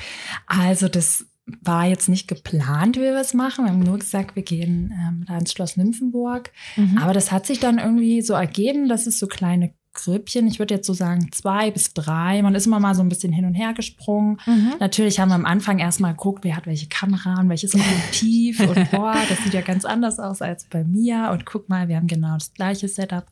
Also 0.47 0.89
das 0.89 1.27
war 1.47 1.87
jetzt 1.87 2.09
nicht 2.09 2.29
geplant, 2.29 2.97
wie 2.97 3.01
wir 3.01 3.21
es 3.21 3.35
machen. 3.35 3.65
Wir 3.65 3.73
haben 3.73 3.81
nur 3.81 3.99
gesagt, 3.99 4.37
wir 4.37 4.43
gehen 4.43 4.93
ähm, 4.93 5.25
da 5.27 5.39
ins 5.39 5.53
Schloss 5.53 5.77
Nymphenburg. 5.77 6.53
Mhm. 6.77 6.99
Aber 6.99 7.13
das 7.13 7.33
hat 7.33 7.47
sich 7.47 7.59
dann 7.59 7.79
irgendwie 7.79 8.23
so 8.23 8.35
ergeben, 8.35 8.89
dass 8.89 9.07
es 9.07 9.19
so 9.19 9.27
kleine 9.27 9.75
Grüppchen, 9.95 10.47
ich 10.47 10.59
würde 10.59 10.75
jetzt 10.75 10.87
so 10.87 10.95
sagen 10.95 11.31
zwei 11.33 11.71
bis 11.71 11.93
drei. 11.93 12.41
Man 12.43 12.55
ist 12.55 12.67
immer 12.67 12.81
mal 12.81 12.95
so 12.95 13.03
ein 13.03 13.11
bisschen 13.11 13.33
hin 13.33 13.45
und 13.45 13.55
her 13.55 13.75
gesprungen. 13.75 14.39
Mhm. 14.47 14.75
Natürlich 14.81 15.21
haben 15.21 15.29
wir 15.29 15.35
am 15.35 15.45
Anfang 15.45 15.81
erstmal 15.81 16.13
geguckt, 16.13 16.45
wer 16.45 16.57
hat 16.57 16.67
welche 16.67 16.89
Kamera 16.89 17.41
und 17.41 17.51
welches 17.51 17.75
Objektiv 17.75 18.61
und 18.61 18.91
boah, 18.91 19.17
das 19.29 19.43
sieht 19.45 19.53
ja 19.53 19.61
ganz 19.61 19.85
anders 19.85 20.19
aus 20.19 20.41
als 20.41 20.65
bei 20.65 20.85
mir. 20.85 21.31
Und 21.33 21.45
guck 21.45 21.69
mal, 21.69 21.89
wir 21.89 21.97
haben 21.97 22.07
genau 22.07 22.35
das 22.35 22.55
gleiche 22.55 22.89
Setup. 22.89 23.27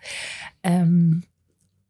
Ähm, 0.63 1.23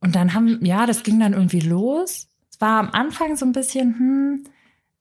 und 0.01 0.15
dann 0.15 0.35
haben, 0.35 0.65
ja, 0.65 0.87
das 0.87 1.03
ging 1.03 1.19
dann 1.19 1.33
irgendwie 1.33 1.61
los. 1.61 2.29
Es 2.51 2.61
war 2.61 2.79
am 2.79 2.91
Anfang 2.91 3.37
so 3.37 3.45
ein 3.47 3.53
bisschen, 3.53 3.99
hm, 3.99 4.45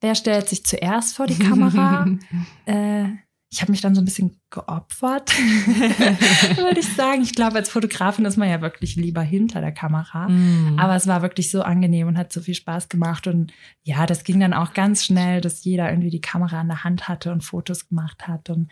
wer 0.01 0.15
stellt 0.15 0.49
sich 0.49 0.65
zuerst 0.65 1.15
vor 1.15 1.27
die 1.27 1.39
Kamera? 1.39 2.07
äh, 2.65 3.05
ich 3.51 3.62
habe 3.62 3.71
mich 3.71 3.81
dann 3.81 3.95
so 3.95 4.01
ein 4.01 4.05
bisschen 4.05 4.39
geopfert, 4.51 5.35
würde 5.39 6.79
ich 6.79 6.88
sagen. 6.93 7.23
Ich 7.23 7.33
glaube, 7.33 7.55
als 7.55 7.69
Fotografin 7.69 8.25
ist 8.25 8.38
man 8.38 8.47
ja 8.47 8.62
wirklich 8.62 8.95
lieber 8.95 9.23
hinter 9.23 9.59
der 9.59 9.71
Kamera. 9.71 10.29
Mm. 10.29 10.77
Aber 10.77 10.95
es 10.95 11.07
war 11.07 11.23
wirklich 11.23 11.49
so 11.49 11.63
angenehm 11.63 12.07
und 12.07 12.17
hat 12.17 12.31
so 12.31 12.41
viel 12.41 12.53
Spaß 12.53 12.89
gemacht. 12.89 13.25
Und 13.25 13.51
ja, 13.81 14.05
das 14.05 14.23
ging 14.23 14.39
dann 14.39 14.53
auch 14.53 14.75
ganz 14.75 15.03
schnell, 15.03 15.41
dass 15.41 15.63
jeder 15.63 15.89
irgendwie 15.89 16.12
die 16.12 16.21
Kamera 16.21 16.62
in 16.62 16.67
der 16.67 16.83
Hand 16.83 17.07
hatte 17.07 17.31
und 17.31 17.43
Fotos 17.43 17.89
gemacht 17.89 18.27
hat. 18.27 18.51
Und 18.51 18.69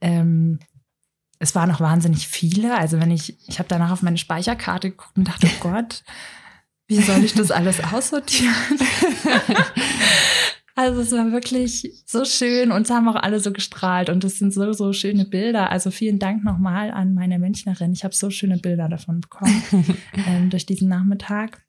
ähm, 0.00 0.58
es 1.38 1.54
waren 1.54 1.68
noch 1.68 1.80
wahnsinnig 1.80 2.26
viele. 2.26 2.76
Also 2.76 3.00
wenn 3.00 3.12
ich, 3.12 3.36
ich 3.48 3.60
habe 3.60 3.68
danach 3.68 3.92
auf 3.92 4.02
meine 4.02 4.18
Speicherkarte 4.18 4.90
geguckt 4.90 5.16
und 5.16 5.28
dachte, 5.28 5.46
oh 5.46 5.60
Gott, 5.60 6.02
wie 6.88 7.00
soll 7.00 7.22
ich 7.22 7.34
das 7.34 7.52
alles 7.52 7.82
aussortieren? 7.92 8.54
Also 10.78 11.00
es 11.00 11.10
war 11.10 11.32
wirklich 11.32 11.90
so 12.04 12.26
schön 12.26 12.70
und 12.70 12.82
es 12.82 12.90
haben 12.90 13.08
auch 13.08 13.16
alle 13.16 13.40
so 13.40 13.50
gestrahlt 13.50 14.10
und 14.10 14.22
es 14.24 14.38
sind 14.38 14.52
so, 14.52 14.74
so 14.74 14.92
schöne 14.92 15.24
Bilder. 15.24 15.70
Also 15.70 15.90
vielen 15.90 16.18
Dank 16.18 16.44
nochmal 16.44 16.90
an 16.90 17.14
meine 17.14 17.38
Münchnerin. 17.38 17.94
Ich 17.94 18.04
habe 18.04 18.14
so 18.14 18.28
schöne 18.28 18.58
Bilder 18.58 18.90
davon 18.90 19.22
bekommen 19.22 19.62
ähm, 20.28 20.50
durch 20.50 20.66
diesen 20.66 20.90
Nachmittag. 20.90 21.62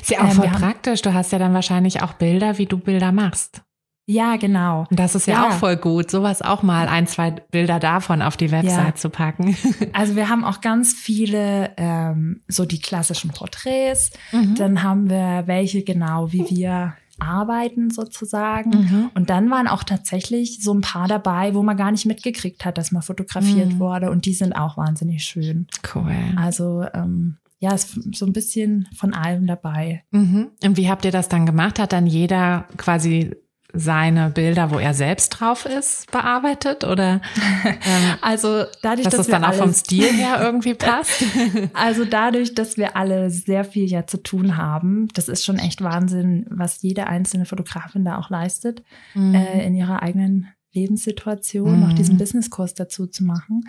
Ist 0.00 0.10
ja 0.10 0.20
auch 0.20 0.30
ähm, 0.30 0.36
voll 0.36 0.48
praktisch. 0.48 1.02
Du 1.02 1.12
hast 1.12 1.32
ja 1.32 1.38
dann 1.38 1.52
wahrscheinlich 1.52 2.02
auch 2.02 2.14
Bilder, 2.14 2.56
wie 2.56 2.64
du 2.64 2.78
Bilder 2.78 3.12
machst. 3.12 3.60
Ja, 4.06 4.36
genau. 4.36 4.86
Und 4.90 4.98
das 4.98 5.14
ist 5.14 5.26
ja, 5.26 5.34
ja, 5.34 5.48
auch 5.48 5.52
voll 5.52 5.76
gut, 5.76 6.10
sowas 6.10 6.40
auch 6.42 6.62
mal 6.62 6.88
ein, 6.88 7.06
zwei 7.06 7.30
Bilder 7.30 7.78
davon 7.78 8.22
auf 8.22 8.38
die 8.38 8.50
Website 8.50 8.86
ja. 8.86 8.94
zu 8.94 9.10
packen. 9.10 9.56
Also 9.92 10.16
wir 10.16 10.28
haben 10.30 10.44
auch 10.44 10.62
ganz 10.62 10.94
viele 10.94 11.72
ähm, 11.76 12.40
so 12.48 12.64
die 12.64 12.80
klassischen 12.80 13.30
Porträts. 13.30 14.10
Mhm. 14.32 14.54
Dann 14.54 14.82
haben 14.82 15.10
wir 15.10 15.42
welche 15.46 15.84
genau, 15.84 16.32
wie 16.32 16.48
wir 16.48 16.94
arbeiten 17.20 17.90
sozusagen. 17.90 18.70
Mhm. 18.70 19.10
Und 19.14 19.30
dann 19.30 19.50
waren 19.50 19.68
auch 19.68 19.84
tatsächlich 19.84 20.62
so 20.62 20.72
ein 20.74 20.80
paar 20.80 21.08
dabei, 21.08 21.54
wo 21.54 21.62
man 21.62 21.76
gar 21.76 21.90
nicht 21.90 22.06
mitgekriegt 22.06 22.64
hat, 22.64 22.78
dass 22.78 22.92
man 22.92 23.02
fotografiert 23.02 23.74
mhm. 23.74 23.78
wurde. 23.78 24.10
Und 24.10 24.26
die 24.26 24.34
sind 24.34 24.52
auch 24.52 24.76
wahnsinnig 24.76 25.24
schön. 25.24 25.66
Cool. 25.94 26.14
Also 26.36 26.84
ähm, 26.94 27.36
ja, 27.58 27.74
ist 27.74 27.98
so 28.14 28.26
ein 28.26 28.32
bisschen 28.32 28.88
von 28.96 29.12
allem 29.12 29.46
dabei. 29.46 30.02
Mhm. 30.10 30.48
Und 30.64 30.76
wie 30.76 30.88
habt 30.88 31.04
ihr 31.04 31.12
das 31.12 31.28
dann 31.28 31.46
gemacht? 31.46 31.78
Hat 31.78 31.92
dann 31.92 32.06
jeder 32.06 32.66
quasi 32.76 33.36
seine 33.72 34.30
Bilder, 34.30 34.70
wo 34.70 34.78
er 34.78 34.94
selbst 34.94 35.30
drauf 35.30 35.66
ist, 35.66 36.10
bearbeitet? 36.10 36.84
Oder 36.84 37.20
ähm, 37.64 38.16
also 38.20 38.64
dadurch, 38.82 39.04
dass, 39.04 39.16
dass 39.16 39.26
es 39.26 39.28
dann 39.28 39.44
auch 39.44 39.54
vom 39.54 39.72
Stil 39.72 40.12
her 40.12 40.40
irgendwie 40.42 40.74
passt? 40.74 41.24
also 41.74 42.04
dadurch, 42.04 42.54
dass 42.54 42.76
wir 42.76 42.96
alle 42.96 43.30
sehr 43.30 43.64
viel 43.64 43.86
ja 43.86 44.06
zu 44.06 44.22
tun 44.22 44.56
haben, 44.56 45.08
das 45.14 45.28
ist 45.28 45.44
schon 45.44 45.58
echt 45.58 45.82
Wahnsinn, 45.82 46.46
was 46.50 46.82
jede 46.82 47.06
einzelne 47.06 47.44
Fotografin 47.44 48.04
da 48.04 48.18
auch 48.18 48.30
leistet 48.30 48.82
mhm. 49.14 49.34
äh, 49.34 49.66
in 49.66 49.74
ihrer 49.74 50.02
eigenen 50.02 50.48
Lebenssituation, 50.72 51.76
mhm. 51.76 51.80
noch 51.80 51.92
diesen 51.92 52.16
Businesskurs 52.16 52.74
dazu 52.74 53.06
zu 53.06 53.24
machen, 53.24 53.64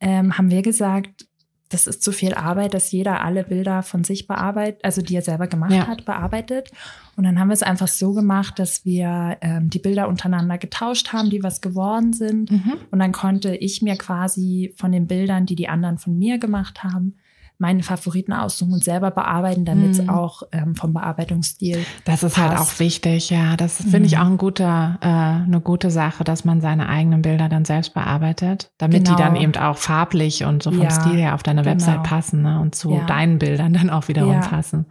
ähm, 0.00 0.36
haben 0.36 0.50
wir 0.50 0.62
gesagt, 0.62 1.26
das 1.72 1.86
ist 1.86 2.02
zu 2.02 2.12
viel 2.12 2.34
Arbeit, 2.34 2.74
dass 2.74 2.92
jeder 2.92 3.22
alle 3.24 3.44
Bilder 3.44 3.82
von 3.82 4.04
sich 4.04 4.26
bearbeitet, 4.26 4.84
also 4.84 5.00
die 5.00 5.16
er 5.16 5.22
selber 5.22 5.46
gemacht 5.46 5.72
ja. 5.72 5.86
hat, 5.86 6.04
bearbeitet. 6.04 6.70
Und 7.16 7.24
dann 7.24 7.38
haben 7.38 7.48
wir 7.48 7.54
es 7.54 7.62
einfach 7.62 7.88
so 7.88 8.12
gemacht, 8.12 8.58
dass 8.58 8.84
wir 8.84 9.36
ähm, 9.40 9.70
die 9.70 9.78
Bilder 9.78 10.08
untereinander 10.08 10.58
getauscht 10.58 11.12
haben, 11.12 11.30
die 11.30 11.42
was 11.42 11.60
geworden 11.60 12.12
sind. 12.12 12.50
Mhm. 12.50 12.74
Und 12.90 12.98
dann 12.98 13.12
konnte 13.12 13.54
ich 13.56 13.82
mir 13.82 13.96
quasi 13.96 14.74
von 14.76 14.92
den 14.92 15.06
Bildern, 15.06 15.46
die 15.46 15.56
die 15.56 15.68
anderen 15.68 15.98
von 15.98 16.18
mir 16.18 16.38
gemacht 16.38 16.84
haben, 16.84 17.16
meine 17.62 17.84
Favoriten 17.84 18.32
aussuchen 18.32 18.74
und 18.74 18.84
selber 18.84 19.12
bearbeiten, 19.12 19.64
damit 19.64 19.92
es 19.92 20.02
mm. 20.02 20.10
auch 20.10 20.42
ähm, 20.50 20.74
vom 20.74 20.92
Bearbeitungsstil. 20.92 21.78
Das 22.04 22.24
ist 22.24 22.36
halt 22.36 22.48
passt. 22.50 22.58
halt 22.58 22.68
auch 22.68 22.80
wichtig, 22.80 23.30
ja. 23.30 23.56
Das 23.56 23.76
finde 23.76 24.00
mm. 24.00 24.04
ich 24.04 24.16
mhm. 24.16 24.20
auch 24.20 24.26
ein 24.26 24.36
guter, 24.36 24.98
äh, 25.00 25.06
eine 25.06 25.60
gute 25.62 25.90
Sache, 25.90 26.24
dass 26.24 26.44
man 26.44 26.60
seine 26.60 26.88
eigenen 26.88 27.22
Bilder 27.22 27.48
dann 27.48 27.64
selbst 27.64 27.94
bearbeitet, 27.94 28.72
damit 28.78 29.04
genau. 29.04 29.16
die 29.16 29.22
dann 29.22 29.36
eben 29.36 29.54
auch 29.54 29.78
farblich 29.78 30.44
und 30.44 30.64
so 30.64 30.72
vom 30.72 30.82
ja, 30.82 30.90
Stil 30.90 31.16
her 31.16 31.34
auf 31.34 31.44
deine 31.44 31.62
genau. 31.62 31.74
Website 31.74 32.02
passen 32.02 32.42
ne? 32.42 32.60
und 32.60 32.74
zu 32.74 32.90
ja. 32.90 33.06
deinen 33.06 33.38
Bildern 33.38 33.72
dann 33.72 33.88
auch 33.88 34.08
wiederum 34.08 34.34
ja. 34.34 34.40
passen. 34.40 34.86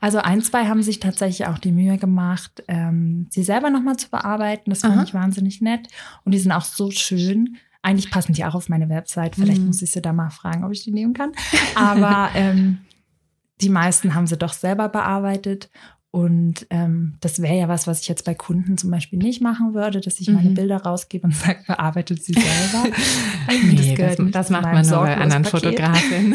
Also 0.00 0.18
ein, 0.18 0.42
zwei 0.42 0.66
haben 0.66 0.82
sich 0.82 1.00
tatsächlich 1.00 1.48
auch 1.48 1.58
die 1.58 1.72
Mühe 1.72 1.96
gemacht, 1.96 2.62
ähm, 2.68 3.28
sie 3.30 3.42
selber 3.42 3.70
nochmal 3.70 3.96
zu 3.96 4.10
bearbeiten. 4.10 4.68
Das 4.68 4.80
fand 4.80 4.96
Aha. 4.96 5.04
ich 5.04 5.14
wahnsinnig 5.14 5.62
nett. 5.62 5.88
Und 6.24 6.32
die 6.32 6.38
sind 6.38 6.52
auch 6.52 6.64
so 6.64 6.90
schön. 6.90 7.56
Eigentlich 7.82 8.10
passen 8.10 8.34
die 8.34 8.44
auch 8.44 8.54
auf 8.54 8.68
meine 8.68 8.88
Website. 8.88 9.36
Vielleicht 9.36 9.60
mhm. 9.60 9.68
muss 9.68 9.82
ich 9.82 9.90
sie 9.90 10.02
da 10.02 10.12
mal 10.12 10.30
fragen, 10.30 10.64
ob 10.64 10.72
ich 10.72 10.84
die 10.84 10.90
nehmen 10.90 11.14
kann. 11.14 11.32
Aber 11.74 12.30
ähm, 12.34 12.78
die 13.60 13.70
meisten 13.70 14.14
haben 14.14 14.26
sie 14.26 14.36
doch 14.36 14.52
selber 14.52 14.88
bearbeitet. 14.88 15.70
Und 16.12 16.66
ähm, 16.70 17.14
das 17.20 17.40
wäre 17.40 17.56
ja 17.56 17.68
was, 17.68 17.86
was 17.86 18.00
ich 18.00 18.08
jetzt 18.08 18.24
bei 18.24 18.34
Kunden 18.34 18.76
zum 18.76 18.90
Beispiel 18.90 19.20
nicht 19.20 19.40
machen 19.40 19.74
würde, 19.74 20.00
dass 20.00 20.18
ich 20.18 20.26
mhm. 20.26 20.34
meine 20.34 20.50
Bilder 20.50 20.78
rausgebe 20.78 21.24
und 21.28 21.34
sage, 21.36 21.60
bearbeitet 21.68 22.24
sie 22.24 22.32
selber. 22.32 22.88
nee, 23.62 23.94
das, 23.94 24.16
das, 24.16 24.30
das 24.32 24.50
macht 24.50 24.64
man 24.64 24.84
nur 24.84 24.98
bei 25.02 25.16
anderen 25.16 25.44
Fotografinnen. 25.44 26.34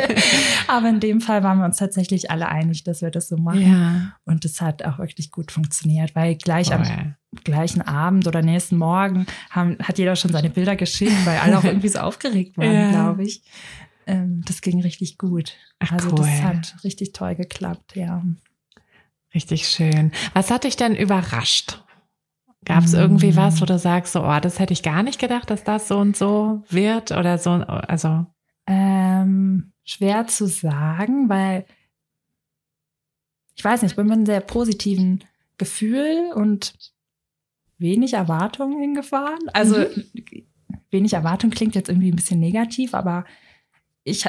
Aber 0.66 0.88
in 0.88 0.98
dem 0.98 1.20
Fall 1.20 1.44
waren 1.44 1.58
wir 1.58 1.66
uns 1.66 1.76
tatsächlich 1.76 2.32
alle 2.32 2.48
einig, 2.48 2.82
dass 2.82 3.00
wir 3.00 3.10
das 3.10 3.28
so 3.28 3.36
machen. 3.36 3.60
Ja. 3.60 4.16
Und 4.24 4.44
das 4.44 4.60
hat 4.60 4.84
auch 4.84 4.98
wirklich 4.98 5.30
gut 5.30 5.52
funktioniert, 5.52 6.16
weil 6.16 6.34
gleich 6.34 6.70
oh, 6.70 6.74
am 6.74 6.82
ja. 6.82 7.14
gleichen 7.44 7.82
Abend 7.82 8.26
oder 8.26 8.42
nächsten 8.42 8.76
Morgen 8.76 9.26
haben, 9.50 9.76
hat 9.80 9.98
jeder 9.98 10.16
schon 10.16 10.32
seine 10.32 10.50
Bilder 10.50 10.74
geschickt, 10.74 11.14
weil 11.24 11.38
alle 11.38 11.58
auch 11.58 11.64
irgendwie 11.64 11.88
so 11.88 12.00
aufgeregt 12.00 12.58
waren, 12.58 12.72
ja. 12.72 12.90
glaube 12.90 13.22
ich. 13.22 13.42
Ähm, 14.08 14.42
das 14.46 14.62
ging 14.62 14.82
richtig 14.82 15.16
gut. 15.16 15.54
Ach, 15.78 15.92
also 15.92 16.08
cool. 16.08 16.16
das 16.16 16.42
hat 16.42 16.76
richtig 16.82 17.12
toll 17.12 17.36
geklappt, 17.36 17.94
ja. 17.94 18.24
Richtig 19.36 19.68
schön. 19.68 20.12
Was 20.32 20.50
hat 20.50 20.64
dich 20.64 20.76
denn 20.76 20.96
überrascht? 20.96 21.84
Gab 22.64 22.84
es 22.84 22.94
irgendwie 22.94 23.32
mm. 23.32 23.36
was, 23.36 23.60
wo 23.60 23.66
du 23.66 23.78
sagst, 23.78 24.14
so, 24.14 24.24
oh, 24.24 24.40
das 24.40 24.58
hätte 24.58 24.72
ich 24.72 24.82
gar 24.82 25.02
nicht 25.02 25.18
gedacht, 25.18 25.50
dass 25.50 25.62
das 25.62 25.88
so 25.88 25.98
und 25.98 26.16
so 26.16 26.64
wird 26.70 27.12
oder 27.12 27.36
so, 27.36 27.50
also? 27.50 28.24
Ähm, 28.66 29.74
schwer 29.84 30.26
zu 30.26 30.46
sagen, 30.46 31.28
weil 31.28 31.66
ich 33.56 33.62
weiß 33.62 33.82
nicht, 33.82 33.92
ich 33.92 33.96
bin 33.96 34.06
mit 34.06 34.14
einem 34.14 34.24
sehr 34.26 34.40
positiven 34.40 35.22
Gefühl 35.58 36.32
und 36.34 36.72
wenig 37.76 38.14
Erwartungen 38.14 38.80
hingefahren. 38.80 39.50
Also 39.52 39.76
mhm. 39.76 40.46
wenig 40.90 41.12
Erwartung 41.12 41.50
klingt 41.50 41.74
jetzt 41.74 41.90
irgendwie 41.90 42.10
ein 42.10 42.16
bisschen 42.16 42.40
negativ, 42.40 42.94
aber 42.94 43.26
ich 44.02 44.24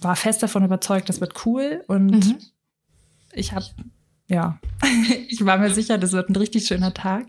war 0.00 0.14
fest 0.14 0.44
davon 0.44 0.64
überzeugt, 0.64 1.08
das 1.08 1.20
wird 1.20 1.44
cool 1.46 1.82
und 1.88 2.28
mhm. 2.28 2.38
ich 3.32 3.52
habe 3.52 3.66
ja, 4.28 4.58
ich 5.28 5.44
war 5.44 5.58
mir 5.58 5.70
sicher, 5.70 5.98
das 5.98 6.12
wird 6.12 6.28
ein 6.28 6.36
richtig 6.36 6.66
schöner 6.66 6.94
Tag. 6.94 7.26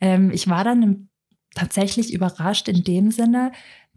Ähm, 0.00 0.30
ich 0.30 0.48
war 0.48 0.64
dann 0.64 1.08
tatsächlich 1.54 2.12
überrascht 2.12 2.68
in 2.68 2.84
dem 2.84 3.10
Sinne, 3.10 3.52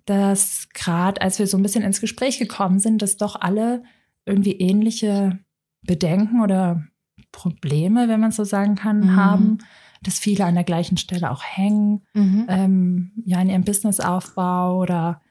dass 0.05 0.67
gerade 0.73 1.21
als 1.21 1.39
wir 1.39 1.47
so 1.47 1.57
ein 1.57 1.63
bisschen 1.63 1.83
ins 1.83 2.01
Gespräch 2.01 2.37
gekommen 2.37 2.79
sind, 2.79 3.01
dass 3.01 3.17
doch 3.17 3.39
alle 3.39 3.83
irgendwie 4.25 4.53
ähnliche 4.53 5.39
Bedenken 5.81 6.41
oder 6.41 6.83
Probleme, 7.31 8.07
wenn 8.07 8.19
man 8.19 8.31
so 8.31 8.43
sagen 8.43 8.75
kann, 8.75 8.99
mhm. 9.01 9.15
haben, 9.15 9.57
dass 10.01 10.19
viele 10.19 10.45
an 10.45 10.55
der 10.55 10.63
gleichen 10.63 10.97
Stelle 10.97 11.31
auch 11.31 11.43
hängen, 11.43 12.05
mhm. 12.13 12.45
ähm, 12.47 13.11
ja, 13.25 13.41
in 13.41 13.49
ihrem 13.49 13.63
Businessaufbau 13.63 14.79
oder 14.79 15.21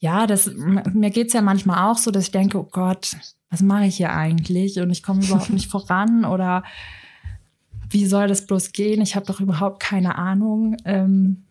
ja, 0.00 0.28
das, 0.28 0.48
mir 0.54 1.10
geht's 1.10 1.32
ja 1.32 1.42
manchmal 1.42 1.90
auch 1.90 1.98
so, 1.98 2.12
dass 2.12 2.24
ich 2.24 2.30
denke, 2.30 2.58
oh 2.58 2.68
Gott, 2.70 3.16
was 3.50 3.62
mache 3.62 3.86
ich 3.86 3.96
hier 3.96 4.12
eigentlich? 4.12 4.78
Und 4.80 4.90
ich 4.90 5.02
komme 5.02 5.24
überhaupt 5.24 5.50
nicht 5.50 5.70
voran 5.70 6.24
oder 6.24 6.62
wie 7.90 8.06
soll 8.06 8.28
das 8.28 8.46
bloß 8.46 8.72
gehen? 8.72 9.00
Ich 9.00 9.16
habe 9.16 9.26
doch 9.26 9.40
überhaupt 9.40 9.80
keine 9.80 10.16
Ahnung, 10.16 10.76
ähm, 10.84 11.44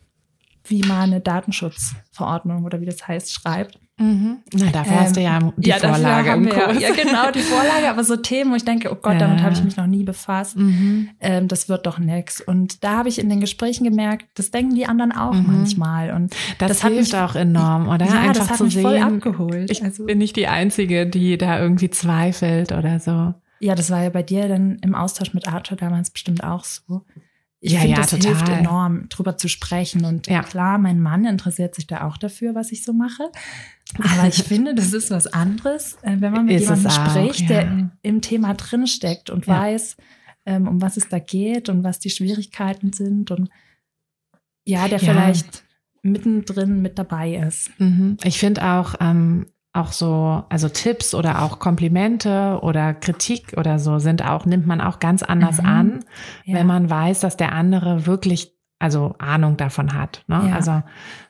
wie 0.66 0.82
man 0.82 1.12
eine 1.12 1.22
Datenschutzverordnung 1.22 2.66
oder 2.66 2.82
wie 2.82 2.86
das 2.86 3.08
heißt, 3.08 3.34
schreibt. 3.34 3.80
Mhm. 4.00 4.38
Na, 4.54 4.70
dafür 4.70 4.94
ähm, 4.94 5.00
hast 5.00 5.16
du 5.16 5.22
ja 5.22 5.40
die 5.58 5.70
ja, 5.70 5.80
Vorlage 5.80 6.32
im 6.32 6.50
Kurs. 6.50 6.80
Ja, 6.80 6.94
genau, 6.94 7.32
die 7.32 7.40
Vorlage, 7.40 7.90
aber 7.90 8.04
so 8.04 8.16
Themen, 8.16 8.52
wo 8.52 8.56
ich 8.56 8.64
denke, 8.64 8.92
oh 8.92 8.96
Gott, 8.96 9.14
ja. 9.14 9.20
damit 9.20 9.42
habe 9.42 9.54
ich 9.54 9.64
mich 9.64 9.76
noch 9.76 9.88
nie 9.88 10.04
befasst. 10.04 10.56
Mhm. 10.56 11.10
Ähm, 11.20 11.48
das 11.48 11.68
wird 11.68 11.88
doch 11.88 11.98
nix. 11.98 12.40
Und 12.40 12.84
da 12.84 12.98
habe 12.98 13.10
ich 13.10 13.18
in 13.18 13.28
den 13.30 13.40
Gesprächen 13.40 13.84
gemerkt, 13.84 14.28
das 14.36 14.52
denken 14.52 14.76
die 14.76 14.86
anderen 14.86 15.12
auch 15.12 15.34
mhm. 15.34 15.46
manchmal. 15.48 16.12
Und 16.12 16.36
das, 16.60 16.70
das 16.70 16.82
hilft 16.84 17.14
mich, 17.14 17.16
auch 17.16 17.36
enorm, 17.36 17.88
oder? 17.88 18.06
Ja, 18.06 18.20
Einfach 18.20 18.34
das 18.34 18.50
hat 18.52 18.58
zu 18.58 18.66
mich 18.66 18.76
sehen, 18.76 18.84
voll 18.84 18.98
abgeholt. 19.00 19.72
Ich 19.72 19.84
also, 19.84 20.06
bin 20.06 20.20
nicht 20.20 20.36
die 20.36 20.48
Einzige, 20.48 21.08
die 21.08 21.38
da 21.40 21.60
irgendwie 21.60 21.90
zweifelt 21.90 22.74
oder 22.74 23.00
so. 23.00 23.34
Ja, 23.60 23.74
das 23.74 23.90
war 23.90 24.04
ja 24.04 24.10
bei 24.10 24.22
dir 24.22 24.48
dann 24.48 24.78
im 24.84 24.94
Austausch 24.94 25.34
mit 25.34 25.48
Arthur 25.52 25.76
damals 25.76 26.12
bestimmt 26.12 26.44
auch 26.44 26.64
so 26.64 27.02
ich 27.60 27.74
ja, 27.74 27.80
finde, 27.80 27.96
ja, 27.96 28.02
das 28.02 28.12
total. 28.12 28.36
hilft 28.36 28.50
enorm, 28.50 29.10
drüber 29.10 29.38
zu 29.38 29.48
sprechen. 29.48 30.06
Und 30.06 30.28
ja. 30.28 30.44
klar, 30.44 30.78
mein 30.78 31.00
Mann 31.00 31.26
interessiert 31.26 31.76
sich 31.76 31.88
da 31.88 32.08
auch 32.08 32.18
dafür, 32.18 32.54
was 32.54 32.72
ich 32.72 32.84
so 32.84 32.94
mache. 32.94 33.32
Aber 33.98 34.28
ich 34.28 34.44
finde, 34.44 34.76
das 34.76 34.94
ist 34.94 35.10
was 35.10 35.28
anderes, 35.28 35.98
äh, 36.04 36.18
wenn 36.20 36.34
man 36.34 36.46
mit 36.46 36.56
ist 36.56 36.70
jemandem 36.70 36.92
spricht, 36.92 37.50
ja. 37.50 37.64
der 37.64 37.92
im 38.04 38.22
Thema 38.22 38.54
drinsteckt 38.54 39.30
und 39.30 39.48
weiß, 39.48 39.98
ähm, 40.46 40.68
um 40.68 40.82
was 40.82 40.98
es 40.98 41.10
da 41.10 41.20
geht 41.20 41.70
und 41.70 41.84
was 41.84 42.00
die 42.00 42.10
Schwierigkeiten 42.10 42.94
sind 42.94 43.32
und 43.32 43.50
ja, 44.66 44.88
der 44.88 45.00
vielleicht 45.00 45.64
mittendrin 46.02 46.82
mit 46.82 47.00
dabei 47.00 47.36
ist. 47.36 47.72
Mhm. 47.80 48.18
Ich 48.24 48.38
finde 48.38 48.64
auch, 48.64 48.96
ähm, 49.00 49.48
auch 49.78 49.92
so, 49.92 50.44
also 50.50 50.70
Tipps 50.70 51.14
oder 51.14 51.42
auch 51.42 51.60
Komplimente 51.60 52.60
oder 52.62 52.94
Kritik 52.94 53.54
oder 53.58 53.80
so 53.80 54.00
sind 54.00 54.26
auch, 54.26 54.46
nimmt 54.46 54.68
man 54.68 54.82
auch 54.82 55.00
ganz 55.00 55.24
anders 55.24 55.62
mhm. 55.62 55.68
an, 55.68 56.06
ja. 56.46 56.56
wenn 56.56 56.68
man 56.68 56.90
weiß, 56.90 57.20
dass 57.20 57.38
der 57.38 57.54
andere 57.54 58.06
wirklich, 58.06 58.54
also 58.80 59.16
Ahnung 59.20 59.58
davon 59.58 59.94
hat. 59.94 60.24
Ne? 60.28 60.48
Ja. 60.50 60.56
Also 60.56 60.84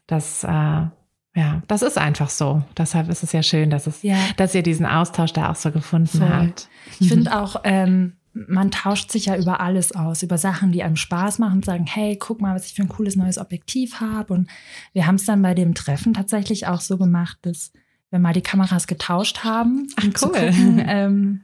das, 0.08 0.44
äh, 0.44 0.48
ja, 0.48 1.62
das 1.68 1.84
ist 1.84 1.98
einfach 1.98 2.30
so. 2.30 2.64
Deshalb 2.76 3.10
ist 3.10 3.22
es 3.22 3.32
ja 3.32 3.44
schön, 3.44 3.70
dass 3.70 3.86
es, 3.86 4.02
ja. 4.02 4.18
dass 4.38 4.56
ihr 4.56 4.64
diesen 4.64 4.86
Austausch 4.86 5.34
da 5.34 5.52
auch 5.52 5.56
so 5.56 5.72
gefunden 5.72 6.18
Voll. 6.18 6.30
habt. 6.30 6.70
Ich 7.00 7.10
finde 7.10 7.40
auch, 7.40 7.62
ähm, 7.64 8.14
man 8.48 8.72
tauscht 8.72 9.12
sich 9.12 9.26
ja 9.26 9.36
über 9.36 9.60
alles 9.60 9.94
aus, 9.94 10.24
über 10.24 10.38
Sachen, 10.38 10.72
die 10.72 10.84
einem 10.84 10.96
Spaß 10.96 11.40
machen, 11.40 11.64
sagen, 11.64 11.86
hey, 11.88 12.18
guck 12.18 12.42
mal, 12.42 12.56
was 12.56 12.68
ich 12.68 12.74
für 12.74 12.84
ein 12.84 12.90
cooles 12.90 13.16
neues 13.16 13.38
Objektiv 13.38 14.00
habe. 14.00 14.34
Und 14.34 14.50
wir 14.94 15.08
haben 15.08 15.16
es 15.16 15.26
dann 15.26 15.42
bei 15.42 15.54
dem 15.54 15.74
Treffen 15.74 16.14
tatsächlich 16.14 16.68
auch 16.68 16.82
so 16.82 16.98
gemacht, 16.98 17.38
dass 17.42 17.72
wir 18.10 18.20
mal 18.20 18.34
die 18.34 18.42
Kameras 18.42 18.88
getauscht 18.88 19.44
haben. 19.44 19.88
Ach, 19.96 20.04
cool. 20.04 20.12
Gucken, 20.14 20.84
ähm, 20.88 21.42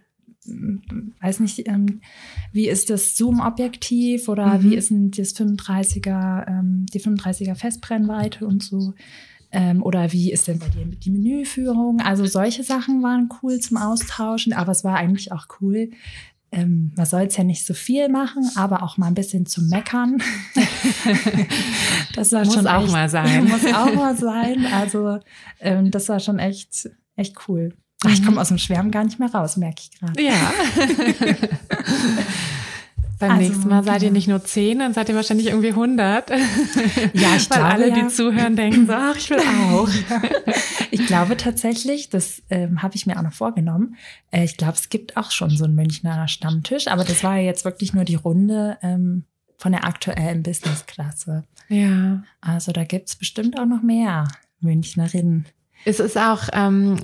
weiß 1.22 1.40
nicht, 1.40 1.68
ähm, 1.68 2.02
wie 2.52 2.68
ist 2.68 2.90
das 2.90 3.16
Zoom-Objektiv 3.16 4.28
oder 4.28 4.58
mhm. 4.58 4.64
wie 4.64 4.76
ist 4.76 4.90
denn 4.90 5.12
das 5.12 5.36
35er, 5.36 6.48
ähm, 6.48 6.86
die 6.94 7.00
35er 7.00 7.56
Festbrennweite 7.56 8.46
und 8.46 8.64
so. 8.64 8.94
Ähm, 9.52 9.84
oder 9.84 10.12
wie 10.12 10.32
ist 10.32 10.48
denn 10.48 10.58
bei 10.58 10.68
dir 10.70 10.86
die 10.86 11.12
Menüführung? 11.12 12.02
Also 12.02 12.26
solche 12.26 12.64
Sachen 12.64 13.04
waren 13.04 13.30
cool 13.42 13.60
zum 13.60 13.78
Austauschen, 13.78 14.52
aber 14.52 14.72
es 14.72 14.84
war 14.84 14.96
eigentlich 14.96 15.32
auch 15.32 15.46
cool, 15.62 15.92
ähm, 16.54 16.92
man 16.96 17.06
soll 17.08 17.24
es 17.24 17.36
ja 17.36 17.44
nicht 17.44 17.66
so 17.66 17.74
viel 17.74 18.10
machen, 18.10 18.48
aber 18.56 18.84
auch 18.84 18.98
mal 18.98 19.08
ein 19.08 19.16
bisschen 19.16 19.48
zu 19.48 19.64
meckern. 19.64 20.22
das 22.16 22.32
war 22.32 22.46
muss 22.46 22.54
schon 22.54 22.68
auch 22.68 22.84
echt, 22.84 22.92
mal 22.92 23.10
sein. 23.10 23.46
Muss 23.50 23.66
auch 23.66 23.94
mal 23.94 24.16
sein. 24.16 24.68
Also 24.72 25.20
ähm, 25.60 25.90
das 25.90 26.10
war 26.10 26.20
schon 26.20 26.38
echt, 26.38 26.90
echt 27.16 27.36
cool. 27.48 27.74
Ach, 28.06 28.12
ich 28.12 28.22
komme 28.22 28.34
mhm. 28.34 28.38
aus 28.40 28.50
dem 28.50 28.60
Schwärmen 28.60 28.92
gar 28.92 29.04
nicht 29.04 29.18
mehr 29.18 29.34
raus, 29.34 29.58
merke 29.58 29.82
ich 29.82 30.00
gerade. 30.00 30.22
Ja. 30.22 30.34
Beim 33.24 33.38
also, 33.38 33.44
nächsten 33.44 33.70
Mal 33.70 33.84
seid 33.86 34.04
ihr 34.04 34.12
nicht 34.12 34.28
nur 34.28 34.44
zehn, 34.44 34.80
dann 34.80 34.94
seid 34.94 35.08
ihr 35.08 35.16
wahrscheinlich 35.16 35.48
irgendwie 35.48 35.70
100. 35.70 36.30
Ja, 37.14 37.36
ich 37.38 37.50
Weil 37.50 37.58
glaube, 37.58 37.64
alle, 37.64 37.92
die 37.94 38.02
ja. 38.02 38.08
zuhören, 38.10 38.58
denken 38.58 38.86
so, 38.86 38.92
ach, 38.94 39.16
ich 39.16 39.30
will 39.30 39.40
auch. 39.40 39.88
ich 40.92 41.06
glaube 41.06 41.38
tatsächlich, 41.38 42.10
das 42.10 42.44
ähm, 42.50 42.82
habe 42.82 42.96
ich 42.96 43.06
mir 43.06 43.18
auch 43.18 43.22
noch 43.22 43.32
vorgenommen. 43.32 43.96
Äh, 44.32 44.44
ich 44.44 44.58
glaube, 44.58 44.74
es 44.74 44.90
gibt 44.90 45.16
auch 45.16 45.32
schon 45.32 45.52
so 45.52 45.64
einen 45.64 45.76
Münchner 45.76 46.28
Stammtisch, 46.28 46.88
aber 46.88 47.06
das 47.06 47.24
war 47.24 47.38
ja 47.38 47.44
jetzt 47.44 47.64
wirklich 47.64 47.94
nur 47.94 48.04
die 48.04 48.16
Runde 48.16 48.78
ähm, 48.82 49.24
von 49.58 49.72
der 49.72 49.86
aktuellen 49.86 50.44
Businessklasse. 50.44 51.46
Ja. 51.70 52.24
Also 52.42 52.74
da 52.74 52.84
gibt's 52.84 53.16
bestimmt 53.16 53.58
auch 53.58 53.66
noch 53.66 53.84
mehr 53.84 54.28
Münchnerinnen. 54.60 55.46
Es 55.86 56.00
ist 56.00 56.18
auch 56.18 56.44
ähm, 56.54 56.98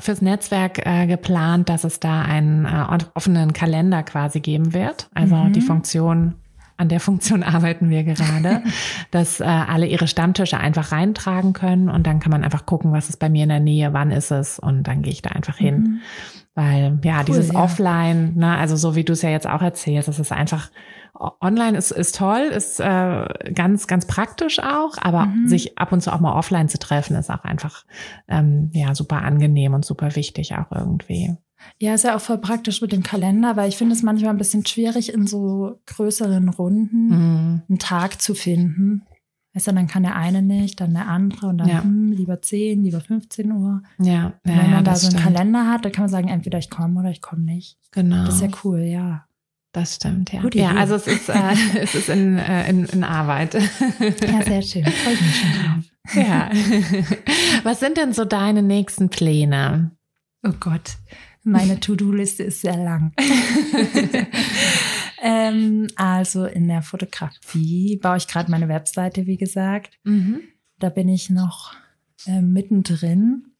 fürs 0.00 0.22
Netzwerk 0.22 0.84
äh, 0.86 1.06
geplant, 1.06 1.68
dass 1.68 1.84
es 1.84 2.00
da 2.00 2.22
einen 2.22 2.64
äh, 2.64 2.98
offenen 3.14 3.52
Kalender 3.52 4.02
quasi 4.02 4.40
geben 4.40 4.72
wird. 4.72 5.08
Also 5.14 5.36
mhm. 5.36 5.52
die 5.52 5.60
Funktion, 5.60 6.34
an 6.76 6.88
der 6.88 7.00
Funktion 7.00 7.42
arbeiten 7.42 7.90
wir 7.90 8.04
gerade, 8.04 8.62
dass 9.10 9.40
äh, 9.40 9.44
alle 9.44 9.86
ihre 9.86 10.08
Stammtische 10.08 10.58
einfach 10.58 10.92
reintragen 10.92 11.52
können 11.52 11.88
und 11.88 12.06
dann 12.06 12.20
kann 12.20 12.30
man 12.30 12.44
einfach 12.44 12.66
gucken, 12.66 12.92
was 12.92 13.08
ist 13.08 13.18
bei 13.18 13.28
mir 13.28 13.42
in 13.42 13.50
der 13.50 13.60
Nähe, 13.60 13.92
wann 13.92 14.10
ist 14.10 14.30
es 14.30 14.58
und 14.58 14.84
dann 14.84 15.02
gehe 15.02 15.12
ich 15.12 15.22
da 15.22 15.30
einfach 15.30 15.58
hin. 15.58 15.76
Mhm. 15.76 16.00
Weil 16.54 16.98
ja, 17.02 17.18
cool, 17.20 17.24
dieses 17.26 17.52
ja. 17.52 17.60
Offline, 17.60 18.34
ne, 18.36 18.56
also 18.56 18.76
so 18.76 18.94
wie 18.94 19.04
du 19.04 19.14
es 19.14 19.22
ja 19.22 19.30
jetzt 19.30 19.48
auch 19.48 19.62
erzählst, 19.62 20.08
das 20.08 20.18
ist 20.18 20.32
einfach 20.32 20.70
online 21.14 21.76
ist, 21.76 21.90
ist 21.90 22.16
toll, 22.16 22.40
ist 22.40 22.80
äh, 22.80 23.52
ganz, 23.54 23.86
ganz 23.86 24.06
praktisch 24.06 24.58
auch, 24.60 24.96
aber 25.00 25.26
mhm. 25.26 25.46
sich 25.46 25.78
ab 25.78 25.92
und 25.92 26.00
zu 26.00 26.12
auch 26.12 26.20
mal 26.20 26.34
offline 26.34 26.68
zu 26.68 26.78
treffen, 26.78 27.16
ist 27.16 27.30
auch 27.30 27.44
einfach 27.44 27.84
ähm, 28.28 28.70
ja 28.72 28.94
super 28.94 29.22
angenehm 29.22 29.74
und 29.74 29.84
super 29.84 30.16
wichtig 30.16 30.54
auch 30.54 30.72
irgendwie. 30.72 31.36
Ja, 31.78 31.94
ist 31.94 32.04
ja 32.04 32.16
auch 32.16 32.20
voll 32.20 32.38
praktisch 32.38 32.80
mit 32.80 32.92
dem 32.92 33.02
Kalender, 33.02 33.56
weil 33.56 33.68
ich 33.68 33.76
finde 33.76 33.94
es 33.94 34.02
manchmal 34.02 34.30
ein 34.30 34.38
bisschen 34.38 34.66
schwierig, 34.66 35.12
in 35.12 35.26
so 35.26 35.80
größeren 35.86 36.48
Runden 36.48 37.06
mhm. 37.06 37.62
einen 37.68 37.78
Tag 37.78 38.20
zu 38.20 38.34
finden. 38.34 39.02
Weißt 39.54 39.66
du, 39.66 39.72
dann 39.72 39.86
kann 39.86 40.02
der 40.02 40.16
eine 40.16 40.40
nicht, 40.40 40.80
dann 40.80 40.94
der 40.94 41.08
andere 41.08 41.48
und 41.48 41.58
dann 41.58 41.68
ja. 41.68 41.82
hm, 41.82 42.12
lieber 42.12 42.40
10, 42.40 42.84
lieber 42.84 43.00
15 43.00 43.52
Uhr. 43.52 43.82
Ja. 43.98 44.12
ja 44.12 44.32
wenn 44.44 44.56
man 44.56 44.70
ja, 44.70 44.82
da 44.82 44.96
so 44.96 45.08
einen 45.08 45.18
stimmt. 45.18 45.36
Kalender 45.36 45.70
hat, 45.70 45.84
dann 45.84 45.92
kann 45.92 46.04
man 46.04 46.10
sagen, 46.10 46.28
entweder 46.28 46.58
ich 46.58 46.70
komme 46.70 47.00
oder 47.00 47.10
ich 47.10 47.20
komme 47.20 47.42
nicht. 47.42 47.78
Genau. 47.90 48.24
Das 48.24 48.36
ist 48.36 48.40
ja 48.40 48.48
cool, 48.64 48.80
ja. 48.80 49.26
Das 49.72 49.96
stimmt, 49.96 50.32
ja. 50.32 50.42
Gute 50.42 50.58
ja, 50.58 50.70
Idee. 50.70 50.80
also 50.80 50.94
es 50.96 51.06
ist, 51.06 51.28
äh, 51.30 51.54
es 51.80 51.94
ist 51.94 52.10
in, 52.10 52.38
äh, 52.38 52.68
in, 52.68 52.84
in 52.84 53.04
Arbeit. 53.04 53.54
Ja, 53.54 54.42
sehr 54.42 54.62
schön. 54.62 54.84
Freue 54.84 55.14
mich 55.14 55.36
schon 55.36 55.52
drauf. 55.52 55.84
Ja. 56.14 56.50
Was 57.62 57.78
sind 57.78 57.96
denn 57.96 58.12
so 58.12 58.24
deine 58.24 58.60
nächsten 58.60 59.08
Pläne? 59.08 59.92
Oh 60.42 60.52
Gott, 60.58 60.96
meine 61.44 61.78
To-Do-Liste 61.78 62.42
ist 62.42 62.60
sehr 62.60 62.76
lang. 62.76 63.12
ähm, 65.22 65.86
also 65.94 66.44
in 66.44 66.66
der 66.66 66.82
Fotografie 66.82 68.00
baue 68.02 68.16
ich 68.16 68.26
gerade 68.26 68.50
meine 68.50 68.68
Webseite, 68.68 69.26
wie 69.26 69.36
gesagt. 69.36 69.96
Mhm. 70.02 70.40
Da 70.80 70.88
bin 70.88 71.08
ich 71.08 71.30
noch 71.30 71.72
äh, 72.26 72.42
mittendrin. 72.42 73.52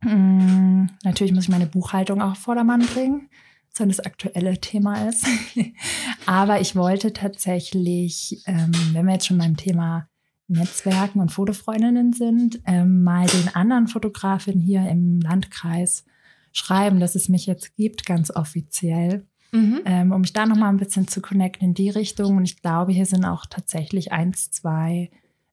Mhm. 0.00 0.88
Natürlich 1.04 1.34
muss 1.34 1.44
ich 1.44 1.50
meine 1.50 1.66
Buchhaltung 1.66 2.22
auch 2.22 2.32
auf 2.32 2.38
Vordermann 2.38 2.86
bringen 2.86 3.28
so 3.76 3.84
das 3.84 4.00
aktuelle 4.00 4.60
Thema 4.60 5.08
ist. 5.08 5.26
Aber 6.26 6.60
ich 6.60 6.76
wollte 6.76 7.12
tatsächlich, 7.12 8.42
ähm, 8.46 8.72
wenn 8.92 9.06
wir 9.06 9.14
jetzt 9.14 9.26
schon 9.26 9.38
beim 9.38 9.56
Thema 9.56 10.08
Netzwerken 10.46 11.20
und 11.20 11.32
Fotofreundinnen 11.32 12.12
sind, 12.12 12.60
ähm, 12.66 13.02
mal 13.02 13.26
den 13.26 13.54
anderen 13.54 13.88
Fotografinnen 13.88 14.60
hier 14.60 14.88
im 14.88 15.20
Landkreis 15.20 16.04
schreiben, 16.52 17.00
dass 17.00 17.14
es 17.14 17.28
mich 17.28 17.46
jetzt 17.46 17.74
gibt, 17.76 18.06
ganz 18.06 18.30
offiziell. 18.30 19.26
mhm. 19.52 19.80
ähm, 19.84 20.12
um 20.12 20.20
mich 20.20 20.32
da 20.32 20.46
nochmal 20.46 20.68
ein 20.68 20.76
bisschen 20.78 21.08
zu 21.08 21.20
connecten 21.20 21.68
in 21.68 21.74
die 21.74 21.90
Richtung. 21.90 22.36
Und 22.36 22.44
ich 22.44 22.60
glaube, 22.60 22.92
hier 22.92 23.06
sind 23.06 23.24
auch 23.24 23.46
tatsächlich 23.46 24.12
eins, 24.12 24.50
zwei 24.50 25.10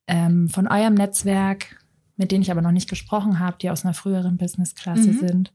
ähm, 0.07 0.49
von 0.49 0.67
eurem 0.67 0.95
Netzwerk, 0.95 1.83
mit 2.17 2.31
denen 2.31 2.41
ich 2.41 2.51
aber 2.51 2.61
noch 2.61 2.71
nicht 2.71 2.89
gesprochen 2.89 3.39
habe, 3.39 3.57
die 3.61 3.69
aus 3.69 3.85
einer 3.85 3.93
früheren 3.93 4.37
Business-Klasse 4.37 5.11
mhm. 5.11 5.19
sind. 5.19 5.53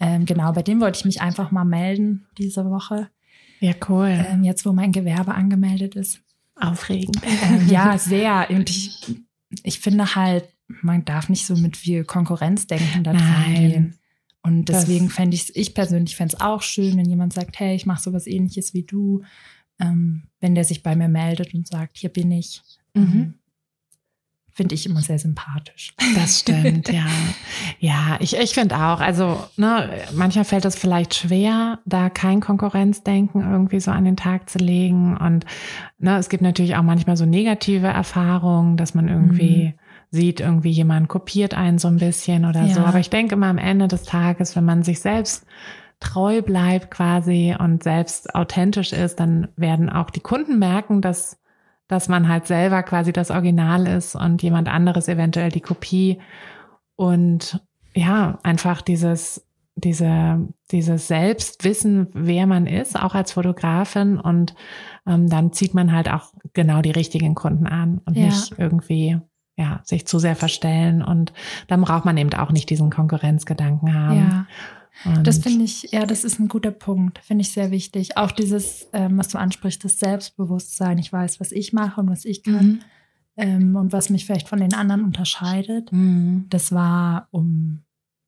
Ähm, 0.00 0.26
genau, 0.26 0.52
bei 0.52 0.62
dem 0.62 0.80
wollte 0.80 0.98
ich 0.98 1.04
mich 1.04 1.20
einfach 1.20 1.50
mal 1.50 1.64
melden 1.64 2.26
diese 2.38 2.64
Woche. 2.70 3.08
Ja, 3.60 3.72
cool. 3.88 4.08
Ähm, 4.08 4.44
jetzt, 4.44 4.64
wo 4.64 4.72
mein 4.72 4.92
Gewerbe 4.92 5.34
angemeldet 5.34 5.96
ist. 5.96 6.20
Aufregend. 6.54 7.18
Ähm, 7.22 7.68
ja, 7.68 7.98
sehr. 7.98 8.48
Und 8.50 8.70
ich, 8.70 9.16
ich 9.62 9.80
finde 9.80 10.14
halt, 10.14 10.44
man 10.68 11.04
darf 11.04 11.28
nicht 11.28 11.46
so 11.46 11.56
mit 11.56 11.76
viel 11.76 12.04
Konkurrenzdenken 12.04 13.02
da 13.02 13.12
dran 13.12 13.54
gehen. 13.54 13.98
Und 14.42 14.68
deswegen 14.68 15.10
fände 15.10 15.34
ich 15.34 15.54
ich 15.56 15.74
persönlich 15.74 16.16
fände 16.16 16.36
es 16.36 16.40
auch 16.40 16.62
schön, 16.62 16.96
wenn 16.96 17.08
jemand 17.08 17.32
sagt, 17.32 17.58
hey, 17.58 17.74
ich 17.74 17.86
mache 17.86 18.02
sowas 18.02 18.26
ähnliches 18.26 18.72
wie 18.72 18.84
du, 18.84 19.22
ähm, 19.80 20.24
wenn 20.40 20.54
der 20.54 20.64
sich 20.64 20.82
bei 20.82 20.94
mir 20.96 21.08
meldet 21.08 21.54
und 21.54 21.66
sagt, 21.66 21.98
hier 21.98 22.10
bin 22.10 22.30
ich. 22.30 22.62
Mhm. 22.94 23.34
Finde 24.58 24.74
ich 24.74 24.86
immer 24.86 25.02
sehr 25.02 25.20
sympathisch. 25.20 25.94
Das 26.16 26.40
stimmt, 26.40 26.88
ja. 26.88 27.06
Ja, 27.78 28.16
ich, 28.18 28.36
ich 28.36 28.54
finde 28.54 28.74
auch, 28.74 28.98
also 28.98 29.38
ne, 29.56 29.88
manchmal 30.12 30.44
fällt 30.44 30.64
es 30.64 30.74
vielleicht 30.74 31.14
schwer, 31.14 31.78
da 31.84 32.10
kein 32.10 32.40
Konkurrenzdenken 32.40 33.48
irgendwie 33.48 33.78
so 33.78 33.92
an 33.92 34.04
den 34.04 34.16
Tag 34.16 34.50
zu 34.50 34.58
legen. 34.58 35.16
Und 35.16 35.46
ne, 36.00 36.18
es 36.18 36.28
gibt 36.28 36.42
natürlich 36.42 36.74
auch 36.74 36.82
manchmal 36.82 37.16
so 37.16 37.24
negative 37.24 37.86
Erfahrungen, 37.86 38.76
dass 38.76 38.94
man 38.94 39.06
irgendwie 39.06 39.66
mhm. 39.66 39.74
sieht, 40.10 40.40
irgendwie 40.40 40.70
jemand 40.70 41.06
kopiert 41.06 41.54
einen 41.54 41.78
so 41.78 41.86
ein 41.86 41.98
bisschen 41.98 42.44
oder 42.44 42.64
ja. 42.64 42.74
so. 42.74 42.80
Aber 42.80 42.98
ich 42.98 43.10
denke 43.10 43.36
immer 43.36 43.46
am 43.46 43.58
Ende 43.58 43.86
des 43.86 44.02
Tages, 44.02 44.56
wenn 44.56 44.64
man 44.64 44.82
sich 44.82 44.98
selbst 44.98 45.46
treu 46.00 46.42
bleibt 46.42 46.90
quasi 46.90 47.54
und 47.56 47.84
selbst 47.84 48.34
authentisch 48.34 48.92
ist, 48.92 49.20
dann 49.20 49.46
werden 49.54 49.88
auch 49.88 50.10
die 50.10 50.18
Kunden 50.18 50.58
merken, 50.58 51.00
dass 51.00 51.37
dass 51.88 52.08
man 52.08 52.28
halt 52.28 52.46
selber 52.46 52.82
quasi 52.82 53.12
das 53.12 53.30
Original 53.30 53.86
ist 53.86 54.14
und 54.14 54.42
jemand 54.42 54.68
anderes 54.68 55.08
eventuell 55.08 55.50
die 55.50 55.62
Kopie. 55.62 56.18
Und 56.96 57.62
ja, 57.94 58.38
einfach 58.42 58.82
dieses, 58.82 59.46
diese, 59.74 60.46
dieses 60.70 61.08
Selbstwissen, 61.08 62.08
wer 62.12 62.46
man 62.46 62.66
ist, 62.66 63.00
auch 63.00 63.14
als 63.14 63.32
Fotografin. 63.32 64.20
Und 64.20 64.54
ähm, 65.06 65.28
dann 65.28 65.52
zieht 65.52 65.74
man 65.74 65.92
halt 65.92 66.10
auch 66.10 66.32
genau 66.52 66.82
die 66.82 66.90
richtigen 66.90 67.34
Kunden 67.34 67.66
an 67.66 68.00
und 68.04 68.16
ja. 68.16 68.26
nicht 68.26 68.54
irgendwie 68.58 69.18
ja, 69.56 69.80
sich 69.82 70.06
zu 70.06 70.18
sehr 70.18 70.36
verstellen. 70.36 71.02
Und 71.02 71.32
dann 71.66 71.80
braucht 71.80 72.04
man 72.04 72.16
eben 72.16 72.32
auch 72.34 72.52
nicht 72.52 72.70
diesen 72.70 72.90
Konkurrenzgedanken 72.90 73.94
haben. 73.94 74.18
Ja. 74.18 74.46
Und 75.04 75.26
das 75.26 75.38
finde 75.38 75.64
ich, 75.64 75.90
ja, 75.92 76.06
das 76.06 76.24
ist 76.24 76.38
ein 76.38 76.48
guter 76.48 76.70
Punkt, 76.70 77.18
finde 77.20 77.42
ich 77.42 77.52
sehr 77.52 77.70
wichtig. 77.70 78.16
Auch 78.16 78.30
dieses, 78.30 78.88
ähm, 78.92 79.18
was 79.18 79.28
du 79.28 79.38
ansprichst, 79.38 79.84
das 79.84 79.98
Selbstbewusstsein. 79.98 80.98
Ich 80.98 81.12
weiß, 81.12 81.40
was 81.40 81.52
ich 81.52 81.72
mache 81.72 82.00
und 82.00 82.10
was 82.10 82.24
ich 82.24 82.42
kann 82.42 82.66
mhm. 82.66 82.80
ähm, 83.36 83.76
und 83.76 83.92
was 83.92 84.10
mich 84.10 84.26
vielleicht 84.26 84.48
von 84.48 84.60
den 84.60 84.74
anderen 84.74 85.04
unterscheidet. 85.04 85.92
Mhm. 85.92 86.46
Das 86.50 86.72
war, 86.72 87.28
um 87.30 87.80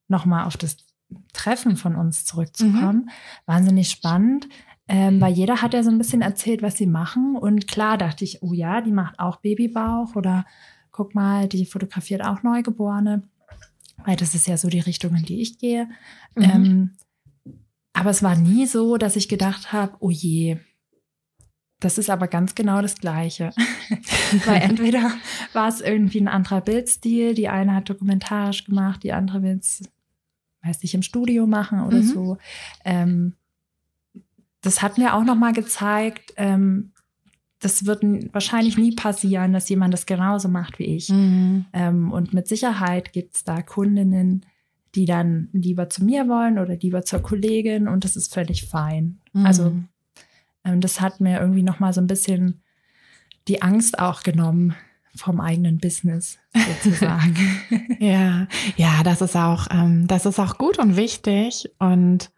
nochmal 0.09 0.45
auf 0.45 0.57
das 0.57 0.77
Treffen 1.33 1.77
von 1.77 1.97
uns 1.97 2.25
zurückzukommen, 2.25 3.07
mhm. 3.07 3.11
wahnsinnig 3.47 3.91
spannend. 3.91 4.49
Ähm, 4.93 5.21
weil 5.21 5.33
jeder 5.33 5.63
hat 5.63 5.73
ja 5.73 5.85
so 5.85 5.91
ein 5.91 5.99
bisschen 5.99 6.21
erzählt, 6.21 6.63
was 6.63 6.77
sie 6.77 6.87
machen. 6.87 7.37
Und 7.37 7.69
klar 7.69 7.97
dachte 7.97 8.25
ich, 8.25 8.43
oh 8.43 8.53
ja, 8.53 8.81
die 8.81 8.91
macht 8.91 9.21
auch 9.21 9.37
Babybauch 9.37 10.17
oder 10.17 10.45
guck 10.91 11.15
mal, 11.15 11.47
die 11.47 11.65
fotografiert 11.65 12.25
auch 12.25 12.43
Neugeborene 12.43 13.23
weil 14.05 14.17
das 14.17 14.35
ist 14.35 14.47
ja 14.47 14.57
so 14.57 14.69
die 14.69 14.81
Richtung, 14.81 15.15
in 15.15 15.25
die 15.25 15.41
ich 15.41 15.59
gehe. 15.59 15.89
Mhm. 16.35 16.43
Ähm, 16.43 16.91
aber 17.93 18.11
es 18.11 18.23
war 18.23 18.37
nie 18.37 18.67
so, 18.67 18.97
dass 18.97 19.17
ich 19.17 19.29
gedacht 19.29 19.73
habe, 19.73 19.97
oh 20.01 20.11
je, 20.11 20.59
das 21.81 21.99
ist 21.99 22.11
aber 22.11 22.29
ganz 22.29 22.55
genau 22.55 22.83
das 22.83 22.97
Gleiche. 22.97 23.53
weil 24.47 24.63
entweder 24.63 25.13
war 25.53 25.69
es 25.69 25.81
irgendwie 25.81 26.21
ein 26.21 26.29
anderer 26.29 26.61
Bildstil, 26.61 27.35
die 27.35 27.49
eine 27.49 27.75
hat 27.75 27.89
dokumentarisch 27.89 28.65
gemacht, 28.65 29.03
die 29.03 29.13
andere 29.13 29.43
will 29.43 29.59
es, 29.59 29.83
weiß 30.63 30.83
nicht, 30.83 30.95
im 30.95 31.03
Studio 31.03 31.47
machen 31.47 31.81
oder 31.81 31.99
mhm. 31.99 32.05
so. 32.05 32.39
Ähm, 32.85 33.35
das 34.63 34.83
hat 34.83 34.99
mir 34.99 35.15
auch 35.15 35.25
noch 35.25 35.37
mal 35.37 35.55
gezeigt, 35.55 36.35
ähm, 36.37 36.93
das 37.61 37.85
wird 37.85 38.03
wahrscheinlich 38.33 38.79
nie 38.79 38.93
passieren, 38.95 39.53
dass 39.53 39.69
jemand 39.69 39.93
das 39.93 40.07
genauso 40.07 40.49
macht 40.49 40.79
wie 40.79 40.97
ich. 40.97 41.11
Mhm. 41.11 41.67
Ähm, 41.73 42.11
und 42.11 42.33
mit 42.33 42.49
Sicherheit 42.49 43.13
gibt 43.13 43.37
es 43.37 43.45
da 43.45 43.61
Kundinnen, 43.63 44.47
die 44.95 45.05
dann 45.05 45.49
lieber 45.53 45.89
zu 45.89 46.03
mir 46.05 46.27
wollen 46.27 46.59
oder 46.59 46.77
lieber 46.77 47.05
zur 47.05 47.21
Kollegin 47.21 47.87
und 47.87 48.05
das 48.05 48.17
ist 48.17 48.33
völlig 48.33 48.67
fein. 48.67 49.21
Mhm. 49.33 49.47
Also 49.47 49.73
ähm, 50.65 50.81
das 50.81 51.01
hat 51.01 51.21
mir 51.21 51.39
irgendwie 51.39 51.63
noch 51.63 51.81
mal 51.81 51.93
so 51.93 52.01
ein 52.01 52.07
bisschen 52.07 52.63
die 53.47 53.63
Angst 53.63 53.99
auch 53.99 54.23
genommen 54.23 54.75
vom 55.15 55.41
eigenen 55.41 55.79
Business 55.79 56.39
sozusagen. 56.55 57.37
ja, 58.01 58.47
ja, 58.77 59.03
das 59.05 59.21
ist 59.21 59.37
auch, 59.37 59.67
ähm, 59.71 60.07
das 60.07 60.25
ist 60.25 60.39
auch 60.39 60.57
gut 60.57 60.79
und 60.79 60.97
wichtig 60.97 61.71
und 61.79 62.31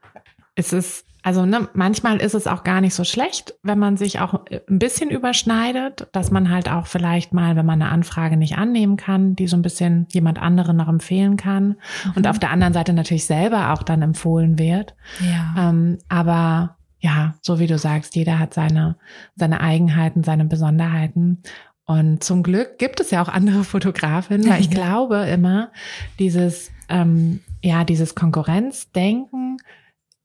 es 0.54 0.72
ist 0.72 1.06
also 1.22 1.46
ne, 1.46 1.68
manchmal 1.74 2.18
ist 2.18 2.34
es 2.34 2.46
auch 2.46 2.64
gar 2.64 2.80
nicht 2.80 2.94
so 2.94 3.04
schlecht, 3.04 3.54
wenn 3.62 3.78
man 3.78 3.96
sich 3.96 4.20
auch 4.20 4.46
äh, 4.50 4.60
ein 4.68 4.78
bisschen 4.78 5.10
überschneidet, 5.10 6.08
dass 6.12 6.30
man 6.30 6.50
halt 6.50 6.70
auch 6.70 6.86
vielleicht 6.86 7.32
mal, 7.32 7.54
wenn 7.56 7.66
man 7.66 7.80
eine 7.80 7.92
Anfrage 7.92 8.36
nicht 8.36 8.58
annehmen 8.58 8.96
kann, 8.96 9.36
die 9.36 9.46
so 9.46 9.56
ein 9.56 9.62
bisschen 9.62 10.06
jemand 10.10 10.40
anderen 10.40 10.76
noch 10.76 10.88
empfehlen 10.88 11.36
kann 11.36 11.68
mhm. 12.04 12.12
und 12.16 12.26
auf 12.26 12.38
der 12.38 12.50
anderen 12.50 12.72
Seite 12.72 12.92
natürlich 12.92 13.24
selber 13.24 13.72
auch 13.72 13.82
dann 13.82 14.02
empfohlen 14.02 14.58
wird. 14.58 14.94
Ja. 15.20 15.70
Ähm, 15.70 15.98
aber 16.08 16.76
ja, 16.98 17.34
so 17.40 17.58
wie 17.58 17.66
du 17.66 17.78
sagst, 17.78 18.14
jeder 18.16 18.38
hat 18.38 18.54
seine, 18.54 18.96
seine 19.36 19.60
Eigenheiten, 19.60 20.22
seine 20.22 20.44
Besonderheiten. 20.44 21.42
Und 21.84 22.22
zum 22.22 22.42
Glück 22.42 22.78
gibt 22.78 23.00
es 23.00 23.10
ja 23.10 23.22
auch 23.22 23.28
andere 23.28 23.64
Fotografinnen, 23.64 24.48
weil 24.48 24.60
ich 24.60 24.70
glaube 24.72 25.18
immer, 25.26 25.70
dieses, 26.18 26.70
ähm, 26.88 27.40
ja, 27.62 27.84
dieses 27.84 28.14
Konkurrenzdenken, 28.14 29.58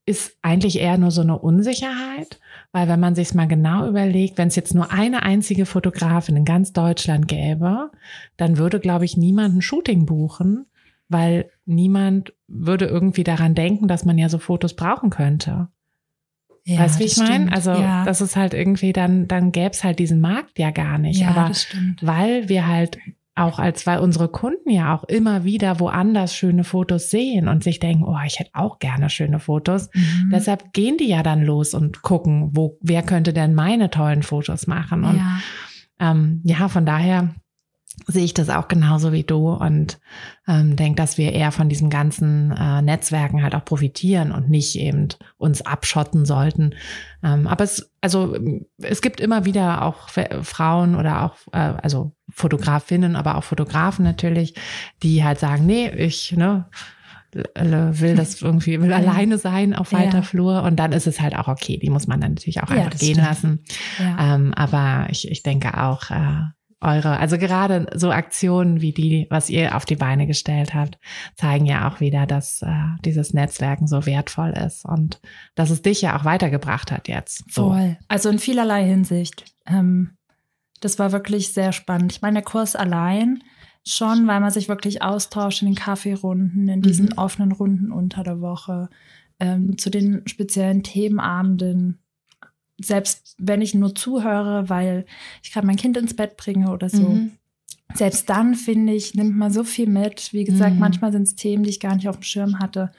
ist 0.08 0.38
eigentlich 0.42 0.80
eher 0.80 0.98
nur 0.98 1.12
so 1.12 1.22
eine 1.22 1.38
Unsicherheit, 1.38 2.40
weil 2.72 2.88
wenn 2.88 3.00
man 3.00 3.14
sich 3.14 3.34
mal 3.34 3.48
genau 3.48 3.88
überlegt, 3.88 4.38
wenn 4.38 4.48
es 4.48 4.56
jetzt 4.56 4.74
nur 4.74 4.90
eine 4.90 5.22
einzige 5.22 5.66
Fotografin 5.66 6.38
in 6.38 6.46
ganz 6.46 6.72
Deutschland 6.72 7.28
gäbe, 7.28 7.92
dann 8.38 8.58
würde, 8.58 8.80
glaube 8.80 9.04
ich, 9.04 9.18
niemand 9.18 9.56
ein 9.56 9.62
Shooting 9.62 10.06
buchen, 10.06 10.66
weil 11.10 11.52
niemand 11.66 12.34
würde 12.48 12.86
irgendwie 12.86 13.26
daran 13.26 13.54
denken, 13.54 13.90
dass 13.90 14.06
man 14.06 14.18
ja 14.18 14.30
so 14.30 14.40
Fotos 14.40 14.76
brauchen 14.76 15.10
könnte. 15.10 15.68
Ja, 16.64 16.80
weißt 16.80 16.96
du, 16.96 17.00
wie 17.04 17.08
ich 17.08 17.18
meine? 17.18 17.52
Also 17.52 17.72
ja. 17.72 18.06
das 18.06 18.22
ist 18.22 18.38
halt 18.38 18.54
irgendwie, 18.54 18.94
dann, 18.94 19.28
dann 19.28 19.52
gäbe 19.52 19.72
es 19.72 19.84
halt 19.84 20.00
diesen 20.00 20.22
Markt 20.22 20.58
ja 20.58 20.72
gar 20.72 20.98
nicht. 20.98 21.20
Ja, 21.20 21.30
Aber 21.30 21.52
weil 22.02 22.48
wir 22.48 22.66
halt 22.66 22.98
auch 23.38 23.60
als, 23.60 23.86
weil 23.88 24.00
unsere 24.00 24.28
Kunden 24.28 24.70
ja 24.70 24.96
auch 24.96 25.04
immer 25.04 25.44
wieder 25.44 25.80
woanders 25.80 26.36
schöne 26.36 26.64
Fotos 26.64 27.10
sehen 27.10 27.48
und 27.48 27.64
sich 27.64 27.80
denken, 27.80 28.04
oh, 28.04 28.18
ich 28.26 28.40
hätte 28.40 28.52
auch 28.54 28.80
gerne 28.80 29.10
schöne 29.10 29.40
Fotos. 29.40 29.90
Mhm. 29.94 30.32
Deshalb 30.32 30.74
gehen 30.74 30.98
die 30.98 31.08
ja 31.08 31.24
dann 31.24 31.44
los 31.44 31.74
und 31.74 32.02
gucken, 32.02 32.50
wo, 32.54 32.78
wer 32.82 33.04
könnte 33.04 33.34
denn 33.34 33.54
meine 33.54 33.90
tollen 33.90 34.24
Fotos 34.24 34.68
machen? 34.68 35.04
Und 35.04 35.18
ja, 35.18 35.40
ähm, 36.00 36.42
ja 36.44 36.68
von 36.68 36.86
daher 36.86 37.30
sehe 38.06 38.24
ich 38.24 38.34
das 38.34 38.50
auch 38.50 38.68
genauso 38.68 39.12
wie 39.12 39.24
du 39.24 39.50
und 39.52 40.00
ähm, 40.48 40.76
denke, 40.76 40.98
dass 40.98 41.18
wir 41.18 41.34
eher 41.34 41.52
von 41.52 41.68
diesen 41.68 41.90
ganzen 41.90 42.52
äh, 42.52 42.82
Netzwerken 42.82 43.42
halt 43.42 43.56
auch 43.56 43.66
profitieren 43.66 44.32
und 44.32 44.50
nicht 44.50 44.78
eben 44.78 45.10
uns 45.38 45.62
abschotten 45.64 46.26
sollten. 46.26 46.76
Ähm, 47.24 47.48
aber 47.48 47.64
es, 47.64 47.92
also 48.02 48.38
es 48.78 49.02
gibt 49.02 49.20
immer 49.20 49.46
wieder 49.46 49.82
auch 49.84 50.10
Frauen 50.44 50.96
oder 50.96 51.24
auch, 51.24 51.36
äh, 51.52 51.74
also 51.82 52.14
Fotografinnen, 52.30 53.16
aber 53.16 53.36
auch 53.36 53.44
Fotografen 53.44 54.06
natürlich, 54.06 54.54
die 55.02 55.24
halt 55.24 55.40
sagen, 55.40 55.66
nee, 55.66 55.90
ich, 55.90 56.34
ne, 56.34 56.70
will 57.34 58.16
das 58.16 58.42
irgendwie, 58.42 58.80
will 58.82 58.94
alleine 58.94 59.38
sein 59.38 59.76
auf 59.76 59.92
weiter 59.92 60.20
ja. 60.20 60.22
Flur 60.22 60.64
und 60.64 60.78
dann 60.78 60.92
ist 60.92 61.08
es 61.08 61.20
halt 61.20 61.36
auch 61.36 61.48
okay. 61.48 61.78
Die 61.78 61.90
muss 61.90 62.08
man 62.08 62.22
dann 62.22 62.34
natürlich 62.34 62.62
auch 62.64 62.70
einfach 62.70 62.98
gehen 62.98 63.16
stimmt. 63.16 63.28
lassen. 63.28 63.64
Ja. 64.00 64.36
Ähm, 64.36 64.54
aber 64.54 65.08
ich, 65.10 65.30
ich 65.30 65.44
denke 65.44 65.78
auch, 65.82 66.10
äh, 66.10 66.46
eure, 66.80 67.18
also 67.18 67.38
gerade 67.38 67.88
so 67.96 68.12
Aktionen 68.12 68.82
wie 68.82 68.92
die, 68.92 69.28
was 69.30 69.50
ihr 69.50 69.76
auf 69.76 69.86
die 69.86 69.96
Beine 69.96 70.28
gestellt 70.28 70.74
habt, 70.74 71.00
zeigen 71.36 71.66
ja 71.66 71.90
auch 71.90 72.00
wieder, 72.00 72.28
dass 72.28 72.62
äh, 72.62 72.68
dieses 73.04 73.34
Netzwerken 73.34 73.88
so 73.88 74.06
wertvoll 74.06 74.52
ist 74.52 74.86
und 74.86 75.20
dass 75.56 75.72
es 75.72 75.82
dich 75.82 76.02
ja 76.02 76.18
auch 76.18 76.26
weitergebracht 76.26 76.92
hat 76.92 77.08
jetzt. 77.08 77.52
So. 77.52 77.70
Voll. 77.70 77.98
Also 78.08 78.30
in 78.30 78.40
vielerlei 78.40 78.86
Hinsicht. 78.86 79.46
Ähm, 79.66 80.18
das 80.80 81.00
war 81.00 81.12
wirklich 81.12 81.54
sehr 81.54 81.72
spannend. 81.72 82.12
Ich 82.12 82.22
meine, 82.22 82.36
der 82.36 82.44
Kurs 82.44 82.76
allein 82.76 83.44
schon, 83.84 84.28
weil 84.28 84.40
man 84.40 84.52
sich 84.52 84.70
wirklich 84.70 85.02
austauscht 85.02 85.62
in 85.64 85.70
den 85.70 85.76
Kaffeerunden, 85.76 86.68
in 86.68 86.82
diesen 86.82 87.08
mhm. 87.08 87.18
offenen 87.18 87.52
Runden 87.54 87.92
unter 87.92 88.24
der 88.24 88.42
Woche, 88.42 88.90
ähm, 89.40 89.78
zu 89.78 89.90
den 89.90 90.28
speziellen 90.28 90.84
Themenabenden 90.84 92.00
selbst 92.80 93.36
wenn 93.40 93.62
ich 93.62 93.74
nur 93.74 93.96
zuhöre, 93.96 94.70
weil 94.70 95.06
ich 95.44 95.52
gerade 95.52 95.68
mein 95.68 95.78
Kind 95.78 95.98
ins 95.98 96.16
Bett 96.16 96.38
bringe 96.38 96.72
oder 96.72 96.90
so, 96.90 97.10
mhm. 97.10 97.32
selbst 97.94 98.30
dann 98.30 98.56
finde 98.56 98.94
ich, 98.94 99.16
nimmt 99.16 99.36
man 99.36 99.52
so 99.52 99.64
viel 99.64 99.88
mit. 99.88 100.32
Wie 100.34 100.44
gesagt, 100.44 100.76
mhm. 100.76 100.80
manchmal 100.80 101.12
sind 101.12 101.24
es 101.24 101.36
Themen, 101.36 101.64
die 101.64 101.72
ich 101.72 101.80
gar 101.80 101.96
nicht 101.96 102.08
auf 102.08 102.18
dem 102.18 102.24
Schirm 102.24 102.60
hatte. 102.60 102.92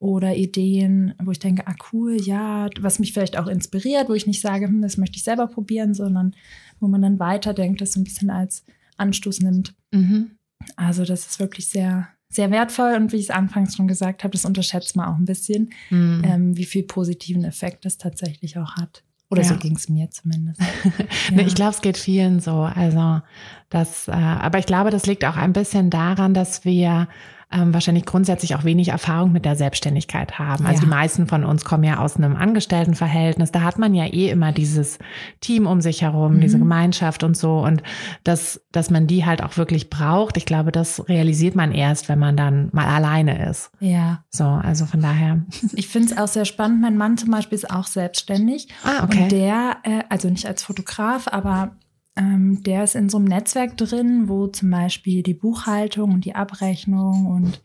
oder 0.00 0.36
Ideen, 0.36 1.14
wo 1.20 1.32
ich 1.32 1.40
denke, 1.40 1.66
ah 1.66 1.74
cool, 1.92 2.16
ja, 2.20 2.68
was 2.80 3.00
mich 3.00 3.12
vielleicht 3.12 3.36
auch 3.36 3.48
inspiriert, 3.48 4.08
wo 4.08 4.14
ich 4.14 4.28
nicht 4.28 4.40
sage, 4.40 4.66
hm, 4.66 4.80
das 4.80 4.96
möchte 4.96 5.16
ich 5.16 5.24
selber 5.24 5.48
probieren, 5.48 5.92
sondern 5.92 6.36
wo 6.78 6.86
man 6.86 7.02
dann 7.02 7.18
weiterdenkt, 7.18 7.80
das 7.80 7.92
so 7.92 8.00
ein 8.00 8.04
bisschen 8.04 8.30
als 8.30 8.64
Anstoß 8.96 9.40
nimmt. 9.40 9.74
Mhm. 9.92 10.32
Also 10.76 11.04
das 11.04 11.26
ist 11.26 11.40
wirklich 11.40 11.66
sehr, 11.66 12.08
sehr 12.28 12.50
wertvoll 12.50 12.94
und 12.94 13.12
wie 13.12 13.16
ich 13.16 13.24
es 13.24 13.30
anfangs 13.30 13.74
schon 13.74 13.88
gesagt 13.88 14.22
habe, 14.22 14.32
das 14.32 14.44
unterschätzt 14.44 14.96
man 14.96 15.08
auch 15.08 15.16
ein 15.16 15.24
bisschen, 15.24 15.70
mhm. 15.90 16.22
ähm, 16.24 16.56
wie 16.56 16.64
viel 16.64 16.84
positiven 16.84 17.44
Effekt 17.44 17.84
das 17.84 17.98
tatsächlich 17.98 18.58
auch 18.58 18.76
hat. 18.76 19.02
Oder 19.30 19.42
ja. 19.42 19.48
so 19.48 19.56
ging 19.56 19.76
es 19.76 19.88
mir 19.88 20.10
zumindest. 20.10 20.60
ja. 21.30 21.38
ich 21.46 21.54
glaube, 21.54 21.72
es 21.72 21.82
geht 21.82 21.98
vielen 21.98 22.40
so. 22.40 22.62
Also 22.62 23.20
das, 23.68 24.08
äh, 24.08 24.12
aber 24.12 24.58
ich 24.58 24.66
glaube, 24.66 24.90
das 24.90 25.06
liegt 25.06 25.24
auch 25.24 25.36
ein 25.36 25.52
bisschen 25.52 25.90
daran, 25.90 26.32
dass 26.32 26.64
wir 26.64 27.08
ähm, 27.50 27.72
wahrscheinlich 27.72 28.04
grundsätzlich 28.04 28.54
auch 28.54 28.64
wenig 28.64 28.88
Erfahrung 28.88 29.32
mit 29.32 29.44
der 29.44 29.56
Selbstständigkeit 29.56 30.38
haben. 30.38 30.66
Also 30.66 30.80
ja. 30.80 30.84
die 30.84 30.90
meisten 30.90 31.26
von 31.26 31.44
uns 31.44 31.64
kommen 31.64 31.84
ja 31.84 31.98
aus 31.98 32.16
einem 32.16 32.36
Angestelltenverhältnis. 32.36 33.52
Da 33.52 33.62
hat 33.62 33.78
man 33.78 33.94
ja 33.94 34.04
eh 34.04 34.28
immer 34.28 34.52
dieses 34.52 34.98
Team 35.40 35.66
um 35.66 35.80
sich 35.80 36.02
herum, 36.02 36.36
mhm. 36.36 36.40
diese 36.42 36.58
Gemeinschaft 36.58 37.24
und 37.24 37.36
so. 37.36 37.58
Und 37.58 37.82
dass, 38.22 38.60
dass 38.70 38.90
man 38.90 39.06
die 39.06 39.24
halt 39.24 39.42
auch 39.42 39.56
wirklich 39.56 39.88
braucht, 39.88 40.36
ich 40.36 40.44
glaube, 40.44 40.72
das 40.72 41.08
realisiert 41.08 41.54
man 41.54 41.72
erst, 41.72 42.10
wenn 42.10 42.18
man 42.18 42.36
dann 42.36 42.68
mal 42.72 42.86
alleine 42.86 43.48
ist. 43.48 43.70
Ja. 43.80 44.24
So, 44.28 44.44
also 44.44 44.84
von 44.84 45.00
daher. 45.00 45.42
Ich 45.72 45.88
finde 45.88 46.12
es 46.12 46.18
auch 46.18 46.28
sehr 46.28 46.44
spannend. 46.44 46.82
Mein 46.82 46.96
Mann 46.96 47.16
zum 47.16 47.30
Beispiel 47.30 47.56
ist 47.56 47.70
auch 47.70 47.86
selbstständig. 47.86 48.68
Ah, 48.84 49.04
okay. 49.04 49.22
Und 49.22 49.32
der, 49.32 49.76
äh, 49.84 50.02
also 50.10 50.28
nicht 50.28 50.46
als 50.46 50.62
Fotograf, 50.62 51.28
aber 51.28 51.76
ähm, 52.18 52.62
der 52.64 52.84
ist 52.84 52.96
in 52.96 53.08
so 53.08 53.18
einem 53.18 53.26
Netzwerk 53.26 53.76
drin, 53.76 54.28
wo 54.28 54.48
zum 54.48 54.70
Beispiel 54.70 55.22
die 55.22 55.34
Buchhaltung 55.34 56.12
und 56.12 56.24
die 56.24 56.34
Abrechnung 56.34 57.26
und 57.26 57.62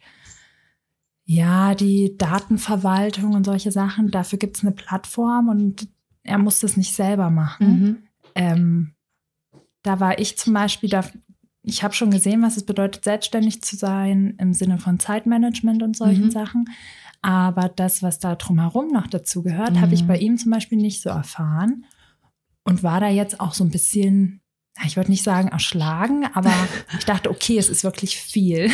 ja, 1.25 1.73
die 1.73 2.15
Datenverwaltung 2.17 3.33
und 3.33 3.45
solche 3.45 3.71
Sachen, 3.71 4.11
dafür 4.11 4.37
gibt 4.37 4.57
es 4.57 4.63
eine 4.63 4.73
Plattform 4.73 5.49
und 5.49 5.87
er 6.21 6.37
muss 6.37 6.59
das 6.59 6.77
nicht 6.77 6.95
selber 6.95 7.29
machen. 7.29 7.67
Mhm. 7.67 7.97
Ähm, 8.35 8.95
da 9.81 9.99
war 9.99 10.19
ich 10.19 10.37
zum 10.37 10.53
Beispiel, 10.53 10.89
da, 10.89 11.03
ich 11.63 11.83
habe 11.83 11.93
schon 11.95 12.11
gesehen, 12.11 12.43
was 12.43 12.57
es 12.57 12.65
bedeutet, 12.65 13.03
selbstständig 13.03 13.63
zu 13.63 13.75
sein 13.75 14.35
im 14.37 14.53
Sinne 14.53 14.77
von 14.77 14.99
Zeitmanagement 14.99 15.81
und 15.81 15.97
solchen 15.97 16.25
mhm. 16.25 16.31
Sachen. 16.31 16.69
Aber 17.21 17.69
das, 17.69 18.03
was 18.03 18.19
da 18.19 18.35
drumherum 18.35 18.89
noch 18.89 19.07
dazu 19.07 19.41
gehört, 19.41 19.73
mhm. 19.73 19.81
habe 19.81 19.93
ich 19.93 20.05
bei 20.05 20.17
ihm 20.17 20.37
zum 20.37 20.51
Beispiel 20.51 20.77
nicht 20.77 21.01
so 21.01 21.09
erfahren 21.09 21.85
und 22.65 22.83
war 22.83 22.99
da 22.99 23.07
jetzt 23.07 23.39
auch 23.39 23.53
so 23.53 23.63
ein 23.63 23.71
bisschen 23.71 24.42
ich 24.85 24.97
würde 24.97 25.11
nicht 25.11 25.23
sagen 25.23 25.49
erschlagen, 25.49 26.25
aber 26.33 26.53
ich 26.97 27.05
dachte, 27.05 27.29
okay, 27.29 27.57
es 27.57 27.69
ist 27.69 27.83
wirklich 27.83 28.17
viel. 28.17 28.69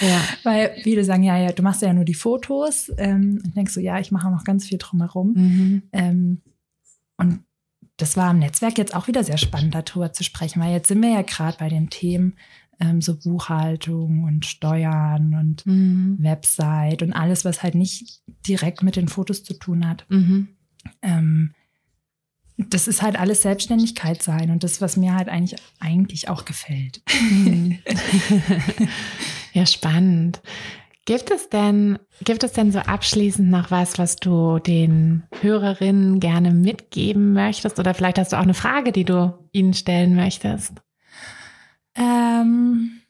Ja. 0.00 0.20
Weil 0.44 0.76
viele 0.82 1.04
sagen, 1.04 1.22
ja, 1.22 1.38
ja, 1.38 1.52
du 1.52 1.62
machst 1.62 1.82
ja 1.82 1.92
nur 1.92 2.04
die 2.04 2.14
Fotos. 2.14 2.92
Ähm, 2.98 3.40
und 3.44 3.56
denkst 3.56 3.72
so, 3.72 3.80
ja, 3.80 3.98
ich 3.98 4.12
mache 4.12 4.28
auch 4.28 4.32
noch 4.32 4.44
ganz 4.44 4.66
viel 4.66 4.78
drumherum. 4.78 5.32
Mhm. 5.34 5.82
Ähm, 5.92 6.42
und 7.16 7.40
das 7.96 8.16
war 8.16 8.30
im 8.30 8.38
Netzwerk 8.38 8.78
jetzt 8.78 8.94
auch 8.94 9.08
wieder 9.08 9.24
sehr 9.24 9.38
spannend, 9.38 9.74
darüber 9.74 10.12
zu 10.12 10.22
sprechen, 10.22 10.62
weil 10.62 10.72
jetzt 10.72 10.88
sind 10.88 11.02
wir 11.02 11.10
ja 11.10 11.22
gerade 11.22 11.56
bei 11.58 11.68
den 11.68 11.90
Themen 11.90 12.34
ähm, 12.80 13.00
so 13.00 13.16
Buchhaltung 13.18 14.24
und 14.24 14.46
Steuern 14.46 15.34
und 15.34 15.66
mhm. 15.66 16.16
Website 16.20 17.02
und 17.02 17.12
alles, 17.12 17.44
was 17.44 17.62
halt 17.62 17.74
nicht 17.74 18.22
direkt 18.46 18.82
mit 18.82 18.96
den 18.96 19.08
Fotos 19.08 19.42
zu 19.42 19.54
tun 19.54 19.88
hat. 19.88 20.06
Mhm. 20.08 20.48
Ähm, 21.02 21.54
das 22.58 22.88
ist 22.88 23.02
halt 23.02 23.18
alles 23.18 23.42
Selbstständigkeit 23.42 24.20
sein 24.22 24.50
und 24.50 24.64
das, 24.64 24.80
was 24.80 24.96
mir 24.96 25.14
halt 25.14 25.28
eigentlich, 25.28 25.60
eigentlich 25.78 26.28
auch 26.28 26.44
gefällt. 26.44 27.02
Mhm. 27.30 27.78
ja, 29.52 29.64
spannend. 29.64 30.42
Gibt 31.04 31.30
es 31.30 31.48
denn, 31.48 31.98
gibt 32.22 32.44
es 32.44 32.52
denn 32.52 32.70
so 32.70 32.80
abschließend 32.80 33.48
noch 33.48 33.70
was, 33.70 33.96
was 33.96 34.16
du 34.16 34.58
den 34.58 35.22
Hörerinnen 35.40 36.20
gerne 36.20 36.52
mitgeben 36.52 37.32
möchtest? 37.32 37.78
Oder 37.78 37.94
vielleicht 37.94 38.18
hast 38.18 38.32
du 38.32 38.36
auch 38.36 38.42
eine 38.42 38.54
Frage, 38.54 38.92
die 38.92 39.04
du 39.04 39.38
ihnen 39.52 39.72
stellen 39.72 40.16
möchtest? 40.16 40.74
Ähm, 41.94 43.00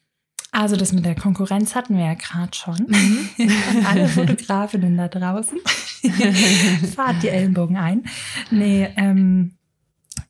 also 0.51 0.77
das 0.77 0.93
mit 0.93 1.05
der 1.05 1.15
Konkurrenz 1.15 1.75
hatten 1.75 1.97
wir 1.97 2.05
ja 2.05 2.15
gerade 2.15 2.55
schon. 2.55 2.87
Mhm. 2.89 3.29
Alle 3.87 4.09
Fotografinnen 4.09 4.97
da 4.97 5.09
draußen. 5.09 5.59
Fahrt 6.95 7.23
die 7.23 7.29
Ellenbogen 7.29 7.77
ein. 7.77 8.05
Nee, 8.51 8.89
ähm, 8.97 9.57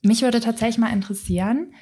mich 0.02 0.22
würde 0.22 0.40
tatsächlich 0.40 0.78
mal 0.78 0.92
interessieren, 0.92 1.72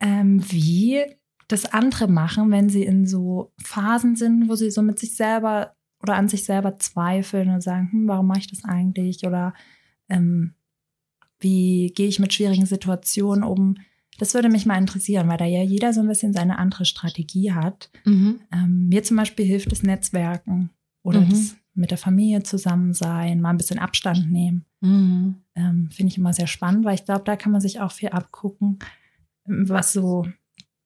ähm, 0.00 0.42
wie 0.50 1.02
das 1.48 1.66
andere 1.66 2.08
machen, 2.08 2.50
wenn 2.50 2.68
sie 2.68 2.84
in 2.84 3.06
so 3.06 3.52
Phasen 3.62 4.16
sind, 4.16 4.48
wo 4.48 4.54
sie 4.54 4.70
so 4.70 4.82
mit 4.82 4.98
sich 4.98 5.14
selber 5.14 5.74
oder 6.02 6.16
an 6.16 6.28
sich 6.28 6.44
selber 6.44 6.76
zweifeln 6.76 7.50
und 7.50 7.62
sagen, 7.62 7.90
hm, 7.90 8.08
warum 8.08 8.26
mache 8.26 8.40
ich 8.40 8.50
das 8.50 8.64
eigentlich? 8.64 9.26
Oder 9.26 9.54
ähm, 10.08 10.54
wie 11.38 11.92
gehe 11.94 12.08
ich 12.08 12.18
mit 12.18 12.32
schwierigen 12.32 12.66
Situationen 12.66 13.44
um? 13.44 13.76
Das 14.18 14.34
würde 14.34 14.48
mich 14.48 14.66
mal 14.66 14.78
interessieren, 14.78 15.28
weil 15.28 15.36
da 15.36 15.44
ja 15.44 15.62
jeder 15.62 15.92
so 15.92 16.00
ein 16.00 16.08
bisschen 16.08 16.32
seine 16.32 16.58
andere 16.58 16.84
Strategie 16.84 17.52
hat. 17.52 17.90
Mhm. 18.04 18.40
Ähm, 18.52 18.88
mir 18.88 19.02
zum 19.02 19.16
Beispiel 19.16 19.44
hilft 19.44 19.72
das 19.72 19.82
Netzwerken 19.82 20.70
oder 21.02 21.20
mhm. 21.20 21.30
das 21.30 21.56
mit 21.74 21.90
der 21.90 21.98
Familie 21.98 22.42
zusammen 22.42 22.94
sein, 22.94 23.40
mal 23.40 23.50
ein 23.50 23.56
bisschen 23.56 23.78
Abstand 23.78 24.30
nehmen. 24.30 24.64
Mhm. 24.80 25.36
Ähm, 25.56 25.90
Finde 25.90 26.12
ich 26.12 26.18
immer 26.18 26.32
sehr 26.32 26.46
spannend, 26.46 26.84
weil 26.84 26.94
ich 26.94 27.04
glaube, 27.04 27.24
da 27.24 27.36
kann 27.36 27.52
man 27.52 27.60
sich 27.60 27.80
auch 27.80 27.92
viel 27.92 28.10
abgucken, 28.10 28.78
was 29.44 29.92
so 29.92 30.26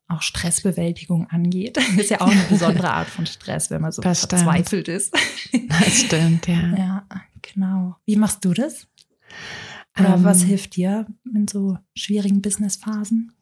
auch 0.08 0.22
Stressbewältigung 0.22 1.26
angeht. 1.28 1.76
Das 1.76 1.88
ist 1.96 2.10
ja 2.10 2.20
auch 2.20 2.30
eine 2.30 2.42
besondere 2.48 2.90
Art 2.90 3.08
von 3.08 3.26
Stress, 3.26 3.70
wenn 3.70 3.82
man 3.82 3.92
so 3.92 4.02
das 4.02 4.20
verzweifelt 4.20 4.86
stimmt. 4.86 4.88
ist. 4.88 5.14
Das 5.68 6.00
stimmt, 6.00 6.48
ja. 6.48 6.76
Ja, 6.76 7.06
genau. 7.42 7.96
Wie 8.06 8.16
machst 8.16 8.44
du 8.44 8.54
das? 8.54 8.88
Oder 9.98 10.14
ähm, 10.14 10.24
was 10.24 10.42
hilft 10.42 10.76
dir 10.76 11.06
in 11.34 11.48
so 11.48 11.78
schwierigen 11.94 12.42
Businessphasen? 12.42 13.32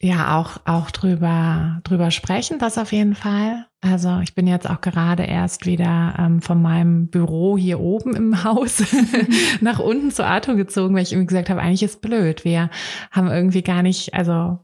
Ja, 0.00 0.38
auch, 0.38 0.60
auch 0.64 0.92
drüber, 0.92 1.80
drüber 1.82 2.12
sprechen, 2.12 2.60
das 2.60 2.78
auf 2.78 2.92
jeden 2.92 3.16
Fall. 3.16 3.66
Also 3.80 4.20
ich 4.20 4.34
bin 4.34 4.46
jetzt 4.46 4.68
auch 4.70 4.80
gerade 4.80 5.24
erst 5.24 5.66
wieder 5.66 6.14
ähm, 6.16 6.40
von 6.40 6.62
meinem 6.62 7.08
Büro 7.08 7.58
hier 7.58 7.80
oben 7.80 8.14
im 8.14 8.44
Haus 8.44 8.84
nach 9.60 9.80
unten 9.80 10.12
zur 10.12 10.26
Arthur 10.26 10.54
gezogen, 10.54 10.94
weil 10.94 11.02
ich 11.02 11.12
irgendwie 11.12 11.26
gesagt 11.26 11.50
habe, 11.50 11.60
eigentlich 11.60 11.82
ist 11.82 12.00
blöd. 12.00 12.44
Wir 12.44 12.70
haben 13.10 13.28
irgendwie 13.28 13.62
gar 13.62 13.82
nicht, 13.82 14.14
also 14.14 14.60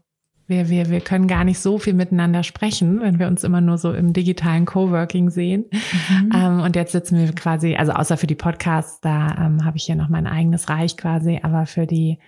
wir, 0.47 0.69
wir, 0.69 0.89
wir 0.89 1.01
können 1.01 1.27
gar 1.27 1.43
nicht 1.43 1.59
so 1.59 1.79
viel 1.79 1.93
miteinander 1.93 2.43
sprechen, 2.43 3.01
wenn 3.01 3.19
wir 3.19 3.27
uns 3.27 3.43
immer 3.43 3.61
nur 3.61 3.77
so 3.77 3.93
im 3.93 4.13
digitalen 4.13 4.65
Coworking 4.65 5.29
sehen. 5.29 5.65
Mhm. 5.71 6.31
Ähm, 6.33 6.59
und 6.61 6.75
jetzt 6.75 6.91
sitzen 6.91 7.17
wir 7.17 7.33
quasi, 7.33 7.75
also 7.75 7.93
außer 7.93 8.17
für 8.17 8.27
die 8.27 8.35
Podcasts, 8.35 9.01
da 9.01 9.35
ähm, 9.39 9.65
habe 9.65 9.77
ich 9.77 9.85
hier 9.85 9.95
noch 9.95 10.09
mein 10.09 10.27
eigenes 10.27 10.69
Reich 10.69 10.97
quasi, 10.97 11.39
aber 11.41 11.65
für 11.65 11.87
die 11.87 12.19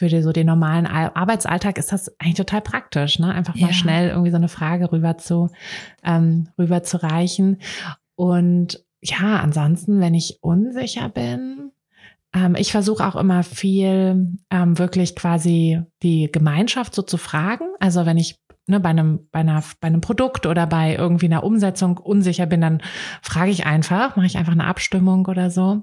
für 0.00 0.08
die, 0.08 0.22
so 0.22 0.32
den 0.32 0.46
normalen 0.46 0.86
Arbeitsalltag 0.86 1.76
ist 1.76 1.92
das 1.92 2.10
eigentlich 2.18 2.36
total 2.36 2.62
praktisch, 2.62 3.18
ne? 3.18 3.34
Einfach 3.34 3.54
mal 3.54 3.66
ja. 3.66 3.72
schnell 3.74 4.08
irgendwie 4.08 4.30
so 4.30 4.38
eine 4.38 4.48
Frage 4.48 4.90
rüber 4.92 5.18
zu, 5.18 5.50
ähm, 6.02 6.48
rüber 6.58 6.82
zu 6.82 7.02
reichen. 7.02 7.58
Und 8.14 8.82
ja, 9.02 9.40
ansonsten, 9.40 10.00
wenn 10.00 10.14
ich 10.14 10.38
unsicher 10.40 11.10
bin, 11.10 11.72
ähm, 12.34 12.54
ich 12.56 12.72
versuche 12.72 13.06
auch 13.06 13.16
immer 13.16 13.42
viel 13.42 14.38
ähm, 14.50 14.78
wirklich 14.78 15.16
quasi 15.16 15.82
die 16.02 16.30
Gemeinschaft 16.30 16.94
so 16.94 17.02
zu 17.02 17.16
fragen. 17.16 17.66
Also 17.80 18.06
wenn 18.06 18.18
ich 18.18 18.36
ne, 18.70 18.80
bei 18.80 18.88
einem, 18.88 19.28
bei 19.32 19.40
einer, 19.40 19.62
bei 19.80 19.88
einem 19.88 20.00
Produkt 20.00 20.46
oder 20.46 20.66
bei 20.66 20.94
irgendwie 20.94 21.26
einer 21.26 21.44
Umsetzung 21.44 21.98
unsicher 21.98 22.46
bin, 22.46 22.60
dann 22.60 22.82
frage 23.20 23.50
ich 23.50 23.66
einfach, 23.66 24.16
mache 24.16 24.26
ich 24.26 24.38
einfach 24.38 24.52
eine 24.52 24.64
Abstimmung 24.64 25.26
oder 25.26 25.50
so, 25.50 25.82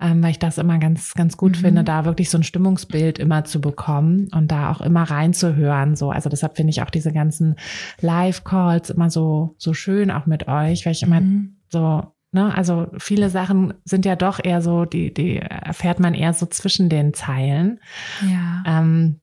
ähm, 0.00 0.22
weil 0.22 0.30
ich 0.30 0.38
das 0.38 0.58
immer 0.58 0.78
ganz, 0.78 1.14
ganz 1.14 1.36
gut 1.36 1.56
mhm. 1.56 1.60
finde, 1.60 1.84
da 1.84 2.04
wirklich 2.04 2.30
so 2.30 2.38
ein 2.38 2.44
Stimmungsbild 2.44 3.18
immer 3.18 3.44
zu 3.44 3.60
bekommen 3.60 4.28
und 4.34 4.52
da 4.52 4.70
auch 4.70 4.80
immer 4.80 5.04
reinzuhören. 5.04 5.96
So, 5.96 6.10
also 6.10 6.28
deshalb 6.28 6.56
finde 6.56 6.70
ich 6.70 6.82
auch 6.82 6.90
diese 6.90 7.12
ganzen 7.12 7.56
Live-Calls 8.00 8.90
immer 8.90 9.10
so, 9.10 9.54
so 9.58 9.72
schön 9.72 10.10
auch 10.10 10.26
mit 10.26 10.46
euch, 10.46 10.84
weil 10.84 10.92
ich 10.92 11.02
immer 11.02 11.20
mhm. 11.20 11.56
so 11.68 12.02
Ne, 12.32 12.54
also 12.54 12.88
viele 12.98 13.30
Sachen 13.30 13.74
sind 13.84 14.04
ja 14.04 14.16
doch 14.16 14.40
eher 14.42 14.60
so, 14.60 14.84
die, 14.84 15.14
die 15.14 15.38
erfährt 15.38 16.00
man 16.00 16.12
eher 16.12 16.32
so 16.34 16.46
zwischen 16.46 16.88
den 16.88 17.14
Zeilen. 17.14 17.80
Ja. 18.22 18.62
Ähm, 18.66 19.20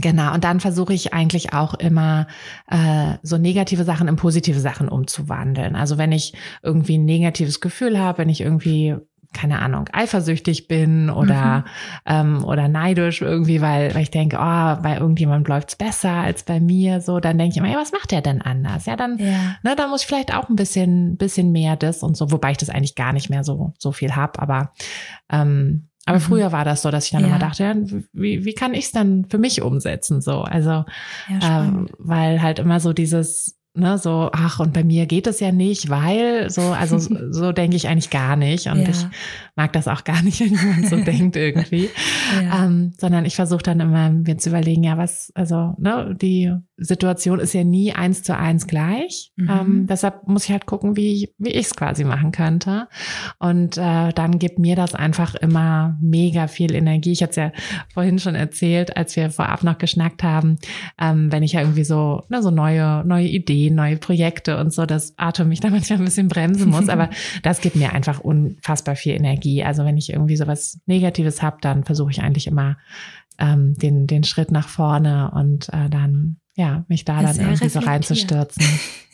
Genau, 0.00 0.32
und 0.34 0.44
dann 0.44 0.60
versuche 0.60 0.92
ich 0.92 1.12
eigentlich 1.12 1.54
auch 1.54 1.74
immer 1.74 2.28
äh, 2.68 3.14
so 3.22 3.36
negative 3.36 3.84
Sachen 3.84 4.06
in 4.06 4.16
positive 4.16 4.60
Sachen 4.60 4.88
umzuwandeln. 4.88 5.74
Also 5.74 5.98
wenn 5.98 6.12
ich 6.12 6.34
irgendwie 6.62 6.98
ein 6.98 7.04
negatives 7.04 7.60
Gefühl 7.60 7.98
habe, 7.98 8.18
wenn 8.18 8.28
ich 8.28 8.40
irgendwie 8.40 8.96
keine 9.34 9.60
Ahnung, 9.60 9.88
eifersüchtig 9.92 10.68
bin 10.68 11.10
oder, 11.10 11.58
mhm. 11.58 11.64
ähm, 12.06 12.44
oder 12.44 12.68
neidisch 12.68 13.20
irgendwie, 13.20 13.60
weil, 13.60 13.94
weil 13.94 14.02
ich 14.02 14.10
denke, 14.10 14.36
oh, 14.36 14.82
bei 14.82 14.96
irgendjemandem 14.98 15.52
läuft's 15.52 15.76
besser 15.76 16.10
als 16.10 16.44
bei 16.44 16.60
mir, 16.60 17.00
so, 17.00 17.20
dann 17.20 17.36
denke 17.36 17.52
ich 17.52 17.58
immer, 17.58 17.70
ja, 17.70 17.78
was 17.78 17.92
macht 17.92 18.10
der 18.10 18.22
denn 18.22 18.40
anders? 18.40 18.86
Ja, 18.86 18.96
dann, 18.96 19.18
ja. 19.18 19.56
ne, 19.62 19.76
da 19.76 19.88
muss 19.88 20.02
ich 20.02 20.06
vielleicht 20.06 20.34
auch 20.34 20.48
ein 20.48 20.56
bisschen, 20.56 21.16
bisschen 21.16 21.52
mehr 21.52 21.76
das 21.76 22.02
und 22.02 22.16
so, 22.16 22.32
wobei 22.32 22.52
ich 22.52 22.56
das 22.56 22.70
eigentlich 22.70 22.94
gar 22.94 23.12
nicht 23.12 23.28
mehr 23.28 23.44
so, 23.44 23.74
so 23.78 23.92
viel 23.92 24.16
hab, 24.16 24.40
aber 24.40 24.72
ähm, 25.30 25.88
aber 26.06 26.20
mhm. 26.20 26.22
früher 26.22 26.52
war 26.52 26.64
das 26.64 26.80
so, 26.80 26.90
dass 26.90 27.04
ich 27.04 27.10
dann 27.10 27.20
ja. 27.20 27.26
immer 27.26 27.38
dachte, 27.38 27.64
ja, 27.64 27.74
wie, 28.14 28.46
wie 28.46 28.54
kann 28.54 28.72
ich 28.72 28.86
es 28.86 28.92
dann 28.92 29.26
für 29.28 29.36
mich 29.36 29.60
umsetzen? 29.60 30.22
So, 30.22 30.40
also 30.40 30.86
ähm, 31.42 31.90
weil 31.98 32.40
halt 32.40 32.60
immer 32.60 32.80
so 32.80 32.94
dieses, 32.94 33.57
ne, 33.78 33.98
so, 33.98 34.30
ach, 34.32 34.60
und 34.60 34.72
bei 34.72 34.84
mir 34.84 35.06
geht 35.06 35.26
es 35.26 35.40
ja 35.40 35.52
nicht, 35.52 35.88
weil, 35.88 36.50
so, 36.50 36.62
also 36.62 36.98
so 37.30 37.52
denke 37.52 37.76
ich 37.76 37.88
eigentlich 37.88 38.10
gar 38.10 38.36
nicht. 38.36 38.66
Und 38.66 38.82
ja. 38.82 38.88
ich 38.90 39.06
mag 39.56 39.72
das 39.72 39.88
auch 39.88 40.04
gar 40.04 40.22
nicht, 40.22 40.40
wenn 40.40 40.48
jemand 40.48 40.88
so 40.88 40.96
denkt 40.96 41.36
irgendwie. 41.36 41.90
Ja. 42.42 42.64
Ähm, 42.64 42.92
sondern 42.98 43.24
ich 43.24 43.36
versuche 43.36 43.62
dann 43.62 43.80
immer 43.80 44.10
mir 44.10 44.38
zu 44.38 44.50
überlegen, 44.50 44.84
ja, 44.84 44.98
was, 44.98 45.32
also, 45.34 45.74
ne, 45.78 46.16
die 46.20 46.52
Situation 46.80 47.40
ist 47.40 47.54
ja 47.54 47.64
nie 47.64 47.92
eins 47.92 48.22
zu 48.22 48.36
eins 48.36 48.68
gleich. 48.68 49.32
Mhm. 49.36 49.50
Ähm, 49.50 49.86
deshalb 49.88 50.28
muss 50.28 50.44
ich 50.44 50.52
halt 50.52 50.64
gucken, 50.66 50.96
wie, 50.96 51.34
wie 51.36 51.50
ich 51.50 51.66
es 51.66 51.74
quasi 51.74 52.04
machen 52.04 52.30
könnte. 52.30 52.86
Und 53.38 53.76
äh, 53.76 54.12
dann 54.12 54.38
gibt 54.38 54.60
mir 54.60 54.76
das 54.76 54.94
einfach 54.94 55.34
immer 55.34 55.96
mega 56.00 56.46
viel 56.46 56.74
Energie. 56.74 57.10
Ich 57.10 57.22
hatte 57.22 57.30
es 57.30 57.36
ja 57.36 57.52
vorhin 57.92 58.20
schon 58.20 58.36
erzählt, 58.36 58.96
als 58.96 59.16
wir 59.16 59.30
vorab 59.30 59.64
noch 59.64 59.78
geschnackt 59.78 60.22
haben, 60.22 60.58
ähm, 61.00 61.32
wenn 61.32 61.42
ich 61.42 61.54
ja 61.54 61.60
irgendwie 61.60 61.84
so, 61.84 62.22
ne, 62.28 62.42
so 62.42 62.52
neue, 62.52 63.04
neue 63.04 63.26
Ideen, 63.26 63.74
neue 63.74 63.96
Projekte 63.96 64.58
und 64.58 64.72
so, 64.72 64.86
dass 64.86 65.18
Arthur 65.18 65.46
mich 65.46 65.60
da 65.60 65.70
manchmal 65.70 65.98
ein 65.98 66.04
bisschen 66.04 66.28
bremsen 66.28 66.70
muss. 66.70 66.88
aber 66.88 67.10
das 67.42 67.60
gibt 67.60 67.74
mir 67.74 67.92
einfach 67.92 68.20
unfassbar 68.20 68.94
viel 68.94 69.14
Energie. 69.14 69.64
Also 69.64 69.84
wenn 69.84 69.96
ich 69.96 70.12
irgendwie 70.12 70.36
sowas 70.36 70.78
Negatives 70.86 71.42
habe, 71.42 71.58
dann 71.60 71.82
versuche 71.82 72.12
ich 72.12 72.22
eigentlich 72.22 72.46
immer 72.46 72.76
ähm, 73.40 73.74
den, 73.74 74.06
den 74.06 74.22
Schritt 74.22 74.52
nach 74.52 74.68
vorne 74.68 75.32
und 75.32 75.68
äh, 75.70 75.88
dann 75.88 76.36
ja, 76.58 76.84
mich 76.88 77.04
da 77.04 77.22
dann 77.22 77.38
irgendwie 77.38 77.68
so 77.68 77.78
reinzustürzen. 77.78 78.64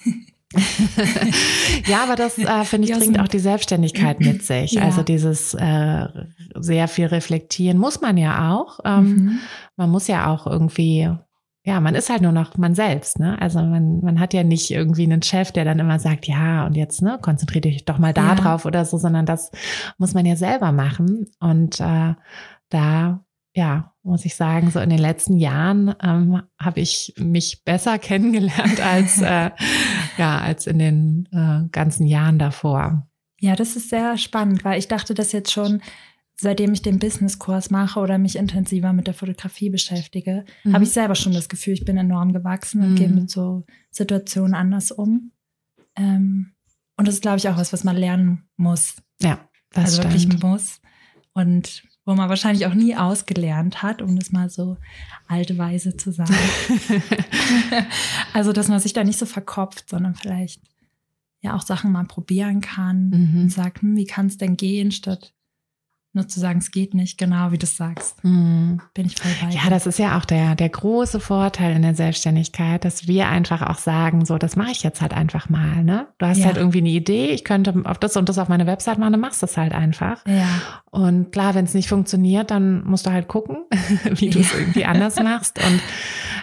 ja, 1.86 2.04
aber 2.04 2.16
das 2.16 2.38
äh, 2.38 2.64
finde 2.64 2.88
ich 2.88 2.96
bringt 2.96 3.18
auch 3.18 3.28
die 3.28 3.40
Selbstständigkeit 3.40 4.20
mit 4.20 4.42
sich. 4.44 4.72
Ja. 4.72 4.82
Also 4.82 5.02
dieses 5.02 5.52
äh, 5.54 6.06
sehr 6.54 6.88
viel 6.88 7.06
reflektieren 7.06 7.76
muss 7.76 8.00
man 8.00 8.16
ja 8.16 8.54
auch. 8.54 8.78
Ähm, 8.84 9.04
mhm. 9.04 9.38
Man 9.76 9.90
muss 9.90 10.06
ja 10.06 10.32
auch 10.32 10.46
irgendwie, 10.46 11.10
ja, 11.64 11.80
man 11.80 11.96
ist 11.96 12.08
halt 12.08 12.22
nur 12.22 12.30
noch 12.30 12.56
man 12.56 12.76
selbst. 12.76 13.18
Ne? 13.18 13.36
Also 13.42 13.60
man, 13.60 14.00
man 14.00 14.20
hat 14.20 14.32
ja 14.32 14.44
nicht 14.44 14.70
irgendwie 14.70 15.04
einen 15.04 15.22
Chef, 15.22 15.50
der 15.50 15.64
dann 15.64 15.80
immer 15.80 15.98
sagt, 15.98 16.26
ja, 16.26 16.64
und 16.66 16.76
jetzt 16.76 17.02
ne, 17.02 17.18
konzentriert 17.20 17.64
dich 17.64 17.84
doch 17.84 17.98
mal 17.98 18.14
da 18.14 18.28
ja. 18.28 18.34
drauf 18.36 18.64
oder 18.64 18.84
so, 18.84 18.96
sondern 18.96 19.26
das 19.26 19.50
muss 19.98 20.14
man 20.14 20.24
ja 20.24 20.36
selber 20.36 20.70
machen. 20.70 21.26
Und 21.40 21.80
äh, 21.80 22.14
da 22.70 23.23
ja, 23.54 23.94
muss 24.02 24.24
ich 24.24 24.34
sagen, 24.34 24.70
so 24.70 24.80
in 24.80 24.90
den 24.90 24.98
letzten 24.98 25.38
Jahren 25.38 25.94
ähm, 26.02 26.42
habe 26.58 26.80
ich 26.80 27.14
mich 27.18 27.62
besser 27.64 27.98
kennengelernt 28.00 28.80
als, 28.80 29.22
äh, 29.22 29.50
ja, 30.18 30.38
als 30.38 30.66
in 30.66 30.78
den 30.78 31.28
äh, 31.32 31.68
ganzen 31.70 32.06
Jahren 32.06 32.38
davor. 32.38 33.08
Ja, 33.40 33.54
das 33.56 33.76
ist 33.76 33.90
sehr 33.90 34.18
spannend, 34.18 34.64
weil 34.64 34.78
ich 34.78 34.88
dachte 34.88 35.14
das 35.14 35.32
jetzt 35.32 35.52
schon, 35.52 35.82
seitdem 36.36 36.72
ich 36.72 36.82
den 36.82 36.98
Businesskurs 36.98 37.70
mache 37.70 38.00
oder 38.00 38.18
mich 38.18 38.36
intensiver 38.36 38.92
mit 38.92 39.06
der 39.06 39.14
Fotografie 39.14 39.70
beschäftige, 39.70 40.44
mhm. 40.64 40.72
habe 40.72 40.84
ich 40.84 40.90
selber 40.90 41.14
schon 41.14 41.32
das 41.32 41.48
Gefühl, 41.48 41.74
ich 41.74 41.84
bin 41.84 41.96
enorm 41.96 42.32
gewachsen 42.32 42.82
und 42.82 42.90
mhm. 42.92 42.96
gehe 42.96 43.08
mit 43.08 43.30
so 43.30 43.64
Situationen 43.90 44.54
anders 44.54 44.90
um. 44.90 45.30
Ähm, 45.94 46.54
und 46.96 47.06
das 47.06 47.16
ist, 47.16 47.22
glaube 47.22 47.38
ich, 47.38 47.48
auch 47.48 47.56
was, 47.56 47.72
was 47.72 47.84
man 47.84 47.96
lernen 47.96 48.48
muss. 48.56 48.96
Ja, 49.20 49.48
das 49.70 49.84
also 49.84 50.02
stimmt. 50.02 50.14
wirklich 50.14 50.42
muss. 50.42 50.80
Und 51.32 51.84
wo 52.04 52.14
man 52.14 52.28
wahrscheinlich 52.28 52.66
auch 52.66 52.74
nie 52.74 52.96
ausgelernt 52.96 53.82
hat, 53.82 54.02
um 54.02 54.18
das 54.18 54.32
mal 54.32 54.50
so 54.50 54.76
alte 55.26 55.56
Weise 55.58 55.96
zu 55.96 56.12
sagen. 56.12 56.34
also, 58.32 58.52
dass 58.52 58.68
man 58.68 58.80
sich 58.80 58.92
da 58.92 59.04
nicht 59.04 59.18
so 59.18 59.26
verkopft, 59.26 59.88
sondern 59.88 60.14
vielleicht 60.14 60.60
ja 61.40 61.54
auch 61.54 61.62
Sachen 61.62 61.92
mal 61.92 62.04
probieren 62.04 62.60
kann 62.60 63.10
mhm. 63.10 63.40
und 63.42 63.50
sagt, 63.50 63.82
hm, 63.82 63.96
wie 63.96 64.06
kann 64.06 64.26
es 64.26 64.38
denn 64.38 64.56
gehen, 64.56 64.90
statt 64.90 65.33
nur 66.14 66.28
zu 66.28 66.40
sagen, 66.40 66.58
es 66.58 66.70
geht 66.70 66.94
nicht, 66.94 67.18
genau 67.18 67.50
wie 67.50 67.58
du 67.58 67.66
sagst. 67.66 68.22
Mhm. 68.24 68.80
Bin 68.94 69.06
ich 69.06 69.16
voll 69.16 69.32
bei. 69.42 69.54
Ja, 69.54 69.68
das 69.68 69.86
ist 69.86 69.98
ja 69.98 70.16
auch 70.16 70.24
der, 70.24 70.54
der 70.54 70.68
große 70.68 71.20
Vorteil 71.20 71.74
in 71.74 71.82
der 71.82 71.94
Selbstständigkeit, 71.94 72.84
dass 72.84 73.08
wir 73.08 73.28
einfach 73.28 73.62
auch 73.62 73.78
sagen, 73.78 74.24
so, 74.24 74.38
das 74.38 74.56
mache 74.56 74.70
ich 74.70 74.82
jetzt 74.82 75.00
halt 75.00 75.12
einfach 75.12 75.48
mal. 75.48 75.82
Ne? 75.82 76.06
Du 76.18 76.26
hast 76.26 76.38
ja. 76.38 76.46
halt 76.46 76.56
irgendwie 76.56 76.78
eine 76.78 76.90
Idee, 76.90 77.30
ich 77.30 77.44
könnte 77.44 77.74
auf 77.84 77.98
das 77.98 78.16
und 78.16 78.28
das 78.28 78.38
auf 78.38 78.48
meine 78.48 78.66
Website 78.66 78.98
machen, 78.98 79.12
dann 79.12 79.20
machst 79.20 79.42
du 79.42 79.46
es 79.46 79.56
halt 79.56 79.72
einfach. 79.72 80.24
Ja. 80.26 80.48
Und 80.90 81.32
klar, 81.32 81.54
wenn 81.54 81.64
es 81.64 81.74
nicht 81.74 81.88
funktioniert, 81.88 82.50
dann 82.50 82.84
musst 82.84 83.06
du 83.06 83.10
halt 83.10 83.28
gucken, 83.28 83.64
wie 84.04 84.30
du 84.30 84.38
es 84.38 84.52
ja. 84.52 84.58
irgendwie 84.58 84.84
anders 84.84 85.20
machst. 85.20 85.58
Und, 85.58 85.80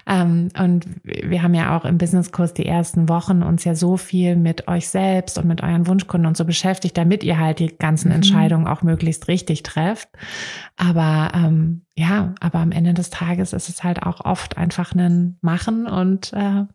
und 0.08 0.86
wir 1.04 1.44
haben 1.44 1.54
ja 1.54 1.78
auch 1.78 1.86
im 1.86 1.98
Businesskurs 1.98 2.54
die 2.54 2.66
ersten 2.66 3.08
Wochen 3.08 3.44
uns 3.44 3.64
ja 3.64 3.76
so 3.76 3.98
viel 3.98 4.36
mit 4.36 4.68
euch 4.68 4.88
selbst 4.90 5.38
und 5.38 5.48
mit 5.48 5.62
euren 5.62 5.88
Wunschkunden 5.88 6.28
und 6.28 6.38
so 6.38 6.46
beschäftigt, 6.46 6.98
damit 6.98 7.24
ihr 7.24 7.38
halt 7.38 7.60
die 7.60 7.78
ganzen 7.78 8.10
mhm. 8.10 8.16
Entscheidungen 8.16 8.68
auch 8.68 8.82
möglichst 8.82 9.28
richtig 9.28 9.64
trefft. 9.64 10.10
Aber 10.76 11.32
ähm, 11.36 11.86
ja, 11.96 12.34
aber 12.40 12.60
am 12.60 12.72
Ende 12.72 12.94
des 12.94 13.10
Tages 13.10 13.54
ist 13.54 13.70
es 13.70 13.84
halt 13.84 14.04
auch 14.04 14.26
oft 14.26 14.58
einfach 14.58 14.94
ein 14.96 15.38
Machen 15.42 15.88
und 15.88 16.34
äh, 16.34 16.66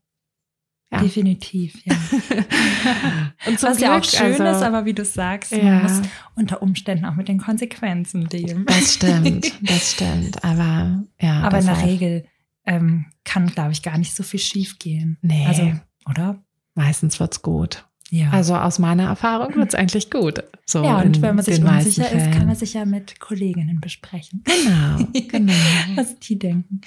ja. 0.93 1.01
Definitiv, 1.01 1.85
ja. 1.85 1.95
und 3.47 3.61
Was 3.61 3.79
Glück, 3.79 3.81
ja 3.81 3.99
auch 3.99 4.05
schön 4.05 4.41
also, 4.41 4.45
ist, 4.45 4.62
aber 4.62 4.85
wie 4.85 4.95
du 4.95 5.05
sagst, 5.05 5.51
ja. 5.51 5.64
man 5.64 5.83
muss 5.83 6.03
unter 6.37 6.62
Umständen 6.62 7.07
auch 7.07 7.16
mit 7.16 7.27
den 7.27 7.39
Konsequenzen 7.39 8.29
dealen. 8.29 8.66
Das 8.66 8.95
stimmt, 8.95 9.53
das 9.68 9.93
stimmt. 9.93 10.45
Aber 10.45 11.03
ja. 11.20 11.41
Aber 11.41 11.59
in 11.59 11.66
der 11.66 11.83
Regel 11.83 12.24
ähm, 12.67 13.07
kann, 13.25 13.47
glaube 13.47 13.73
ich, 13.73 13.83
gar 13.83 13.99
nicht 13.99 14.14
so 14.14 14.23
viel 14.23 14.41
schief 14.41 14.79
gehen. 14.79 15.19
Nee. 15.23 15.47
Also, 15.47 15.73
oder? 16.09 16.43
Meistens 16.75 17.19
wird's 17.19 17.43
gut. 17.43 17.85
Ja. 18.11 18.31
Also 18.31 18.55
aus 18.55 18.79
meiner 18.79 19.05
Erfahrung 19.05 19.55
wird's 19.57 19.75
eigentlich 19.77 20.11
gut. 20.11 20.43
So 20.67 20.85
ja, 20.85 20.99
und 20.99 21.23
wenn 21.23 21.37
man 21.37 21.45
sich 21.45 21.62
unsicher 21.62 22.11
ist, 22.11 22.33
kann 22.33 22.47
man 22.47 22.57
sich 22.57 22.75
ja 22.75 22.85
mit 22.85 23.21
Kolleginnen 23.21 23.81
besprechen. 23.81 24.45
Genau, 24.45 25.09
genau. 25.29 25.53
Was 25.95 26.19
die 26.19 26.39
denken. 26.39 26.81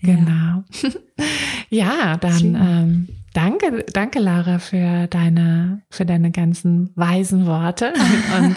Genau. 0.00 0.64
Ja, 1.68 2.16
dann 2.16 2.54
ähm, 2.54 3.08
Danke, 3.36 3.84
danke 3.92 4.18
Lara 4.18 4.58
für 4.58 5.08
deine 5.08 5.82
für 5.90 6.06
deine 6.06 6.30
ganzen 6.30 6.90
weisen 6.94 7.44
Worte 7.44 7.92
und 8.38 8.56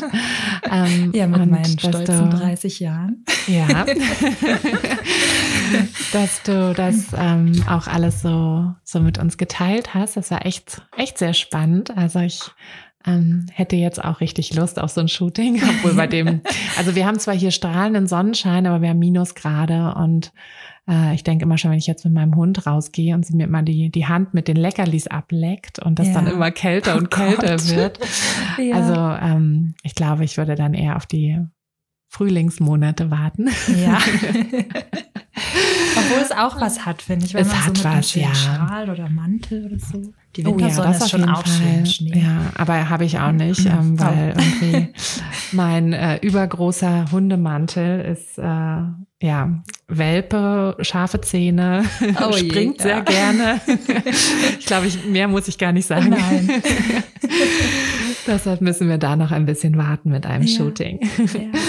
ähm, 0.71 1.11
ja 1.13 1.27
mit 1.27 1.41
und 1.41 1.51
meinen 1.51 1.65
stolzen 1.65 2.29
du, 2.29 2.37
30 2.37 2.79
Jahren. 2.79 3.25
Ja, 3.47 3.85
dass 6.13 6.43
du 6.43 6.73
das 6.73 7.07
ähm, 7.17 7.63
auch 7.69 7.87
alles 7.87 8.21
so 8.21 8.73
so 8.83 8.99
mit 8.99 9.17
uns 9.17 9.37
geteilt 9.37 9.93
hast. 9.93 10.17
Das 10.17 10.31
war 10.31 10.45
echt 10.45 10.81
echt 10.97 11.17
sehr 11.17 11.33
spannend. 11.33 11.95
Also 11.95 12.19
ich 12.19 12.51
ähm, 13.05 13.45
hätte 13.51 13.75
jetzt 13.75 14.03
auch 14.03 14.19
richtig 14.19 14.53
Lust 14.55 14.79
auf 14.79 14.91
so 14.91 15.01
ein 15.01 15.07
Shooting, 15.07 15.61
obwohl 15.69 15.93
bei 15.93 16.07
dem, 16.07 16.41
also 16.77 16.95
wir 16.95 17.05
haben 17.05 17.19
zwar 17.19 17.33
hier 17.33 17.51
strahlenden 17.51 18.07
Sonnenschein, 18.07 18.67
aber 18.67 18.81
wir 18.81 18.89
haben 18.89 18.99
Minusgrade 18.99 19.95
und 19.95 20.33
äh, 20.89 21.13
ich 21.13 21.23
denke 21.23 21.45
immer 21.45 21.57
schon, 21.57 21.71
wenn 21.71 21.77
ich 21.77 21.87
jetzt 21.87 22.03
mit 22.03 22.13
meinem 22.13 22.35
Hund 22.35 22.65
rausgehe 22.65 23.15
und 23.15 23.25
sie 23.25 23.35
mir 23.35 23.45
immer 23.45 23.63
die, 23.63 23.89
die 23.89 24.07
Hand 24.07 24.33
mit 24.33 24.47
den 24.47 24.57
Leckerlis 24.57 25.07
ableckt 25.07 25.79
und 25.79 25.99
das 25.99 26.07
ja. 26.07 26.13
dann 26.15 26.27
immer 26.27 26.51
kälter 26.51 26.97
und 26.97 27.05
oh 27.05 27.17
kälter 27.17 27.55
Gott. 27.55 27.75
wird. 27.75 27.99
ja. 28.57 28.75
Also 28.75 29.25
ähm, 29.25 29.75
ich 29.83 29.95
glaube, 29.95 30.25
ich 30.25 30.37
würde 30.37 30.55
dann 30.55 30.73
eher 30.73 30.97
auf 30.97 31.05
die 31.05 31.39
Frühlingsmonate 32.09 33.11
warten. 33.11 33.49
Ja. 33.77 33.99
Obwohl 35.95 36.21
es 36.21 36.31
auch 36.31 36.59
was 36.59 36.85
hat, 36.85 37.01
finde 37.01 37.25
ich, 37.25 37.33
wenn 37.33 37.43
es 37.43 37.47
man 37.49 37.65
hat 37.65 37.77
so 37.77 37.87
mit 37.87 37.97
was, 37.97 38.15
ja. 38.15 38.33
Schal 38.33 38.89
oder 38.89 39.09
Mantel 39.09 39.65
oder 39.65 39.79
so. 39.79 40.13
Die 40.35 40.45
Wintersonne 40.45 40.89
oh 40.89 40.91
ja, 40.91 40.97
ist 40.97 41.09
schon 41.09 41.29
auch 41.29 41.45
Fall. 41.45 41.57
schön 41.57 41.85
Schnee. 41.85 42.21
Ja, 42.21 42.51
aber 42.55 42.89
habe 42.89 43.05
ich 43.05 43.19
auch 43.19 43.31
nicht, 43.31 43.65
ähm, 43.65 43.95
oh. 43.99 44.03
weil 44.03 44.35
irgendwie 44.37 44.93
mein 45.51 45.93
äh, 45.93 46.17
übergroßer 46.17 47.11
Hundemantel 47.11 48.01
ist 48.01 48.37
äh, 48.37 48.41
ja 48.41 49.63
Welpe, 49.87 50.77
scharfe 50.81 51.21
Zähne, 51.21 51.83
oh 52.21 52.31
springt 52.33 52.77
je, 52.77 52.83
sehr 52.83 52.97
ja. 52.97 53.01
gerne. 53.01 53.61
ich 54.59 54.65
glaube, 54.65 54.87
ich, 54.87 55.05
mehr 55.05 55.27
muss 55.27 55.47
ich 55.47 55.57
gar 55.57 55.71
nicht 55.71 55.87
sagen. 55.87 56.09
Nein. 56.09 56.49
Deshalb 58.27 58.61
müssen 58.61 58.87
wir 58.87 58.99
da 58.99 59.15
noch 59.15 59.31
ein 59.31 59.45
bisschen 59.45 59.77
warten 59.77 60.11
mit 60.11 60.25
einem 60.25 60.45
ja. 60.45 60.57
Shooting. 60.57 60.99
Ja. 61.17 61.59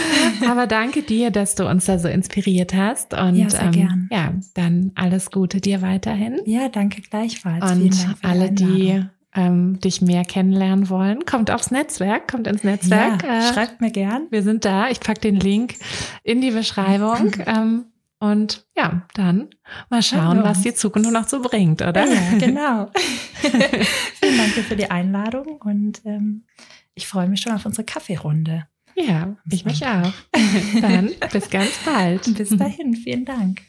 Aber 0.49 0.66
danke 0.66 1.03
dir, 1.03 1.30
dass 1.30 1.55
du 1.55 1.68
uns 1.68 1.86
da 1.86 1.99
so 1.99 2.09
inspiriert 2.09 2.74
hast. 2.74 3.14
Und 3.14 3.36
ja, 3.36 3.51
sehr 3.51 3.62
ähm, 3.62 3.72
gern. 3.72 4.09
ja, 4.11 4.32
dann 4.55 4.93
alles 4.95 5.30
Gute 5.30 5.61
dir 5.61 5.82
weiterhin. 5.82 6.41
Ja, 6.45 6.68
danke 6.68 7.03
gleichfalls. 7.03 7.70
Und 7.72 8.07
alle, 8.22 8.53
die 8.53 9.05
ähm, 9.34 9.78
dich 9.80 10.03
mehr 10.03 10.24
kennenlernen 10.24 10.88
wollen, 10.88 11.24
kommt 11.24 11.51
aufs 11.51 11.70
Netzwerk, 11.70 12.28
kommt 12.28 12.47
ins 12.47 12.64
Netzwerk. 12.64 13.22
Ja, 13.22 13.38
äh, 13.38 13.53
schreibt 13.53 13.80
mir 13.80 13.91
gern. 13.91 14.26
Wir 14.30 14.43
sind 14.43 14.64
da. 14.64 14.88
Ich 14.88 15.01
pack 15.01 15.20
den 15.20 15.36
Link 15.36 15.74
in 16.22 16.41
die 16.41 16.51
Beschreibung. 16.51 17.32
ähm, 17.47 17.84
und 18.18 18.66
ja, 18.76 19.07
dann 19.14 19.49
mal 19.88 20.03
schauen, 20.03 20.43
was 20.43 20.61
die 20.61 20.74
Zukunft 20.74 21.11
noch 21.11 21.26
so 21.26 21.41
bringt, 21.41 21.80
oder? 21.80 22.07
Ja, 22.07 22.20
genau. 22.38 22.91
Vielen 23.34 24.36
Dank 24.36 24.53
für 24.53 24.76
die 24.76 24.91
Einladung 24.91 25.57
und 25.62 26.03
ähm, 26.05 26.45
ich 26.95 27.07
freue 27.07 27.28
mich 27.28 27.41
schon 27.41 27.53
auf 27.53 27.64
unsere 27.64 27.84
Kaffeerunde. 27.84 28.66
Ja, 29.07 29.36
ich 29.51 29.64
mich 29.64 29.84
auch. 29.86 30.12
Dann 30.80 31.11
bis 31.32 31.51
ganz 31.51 31.72
bald. 31.84 32.22
Bis 32.36 32.57
dahin, 32.57 32.94
vielen 32.94 33.24
Dank. 33.24 33.62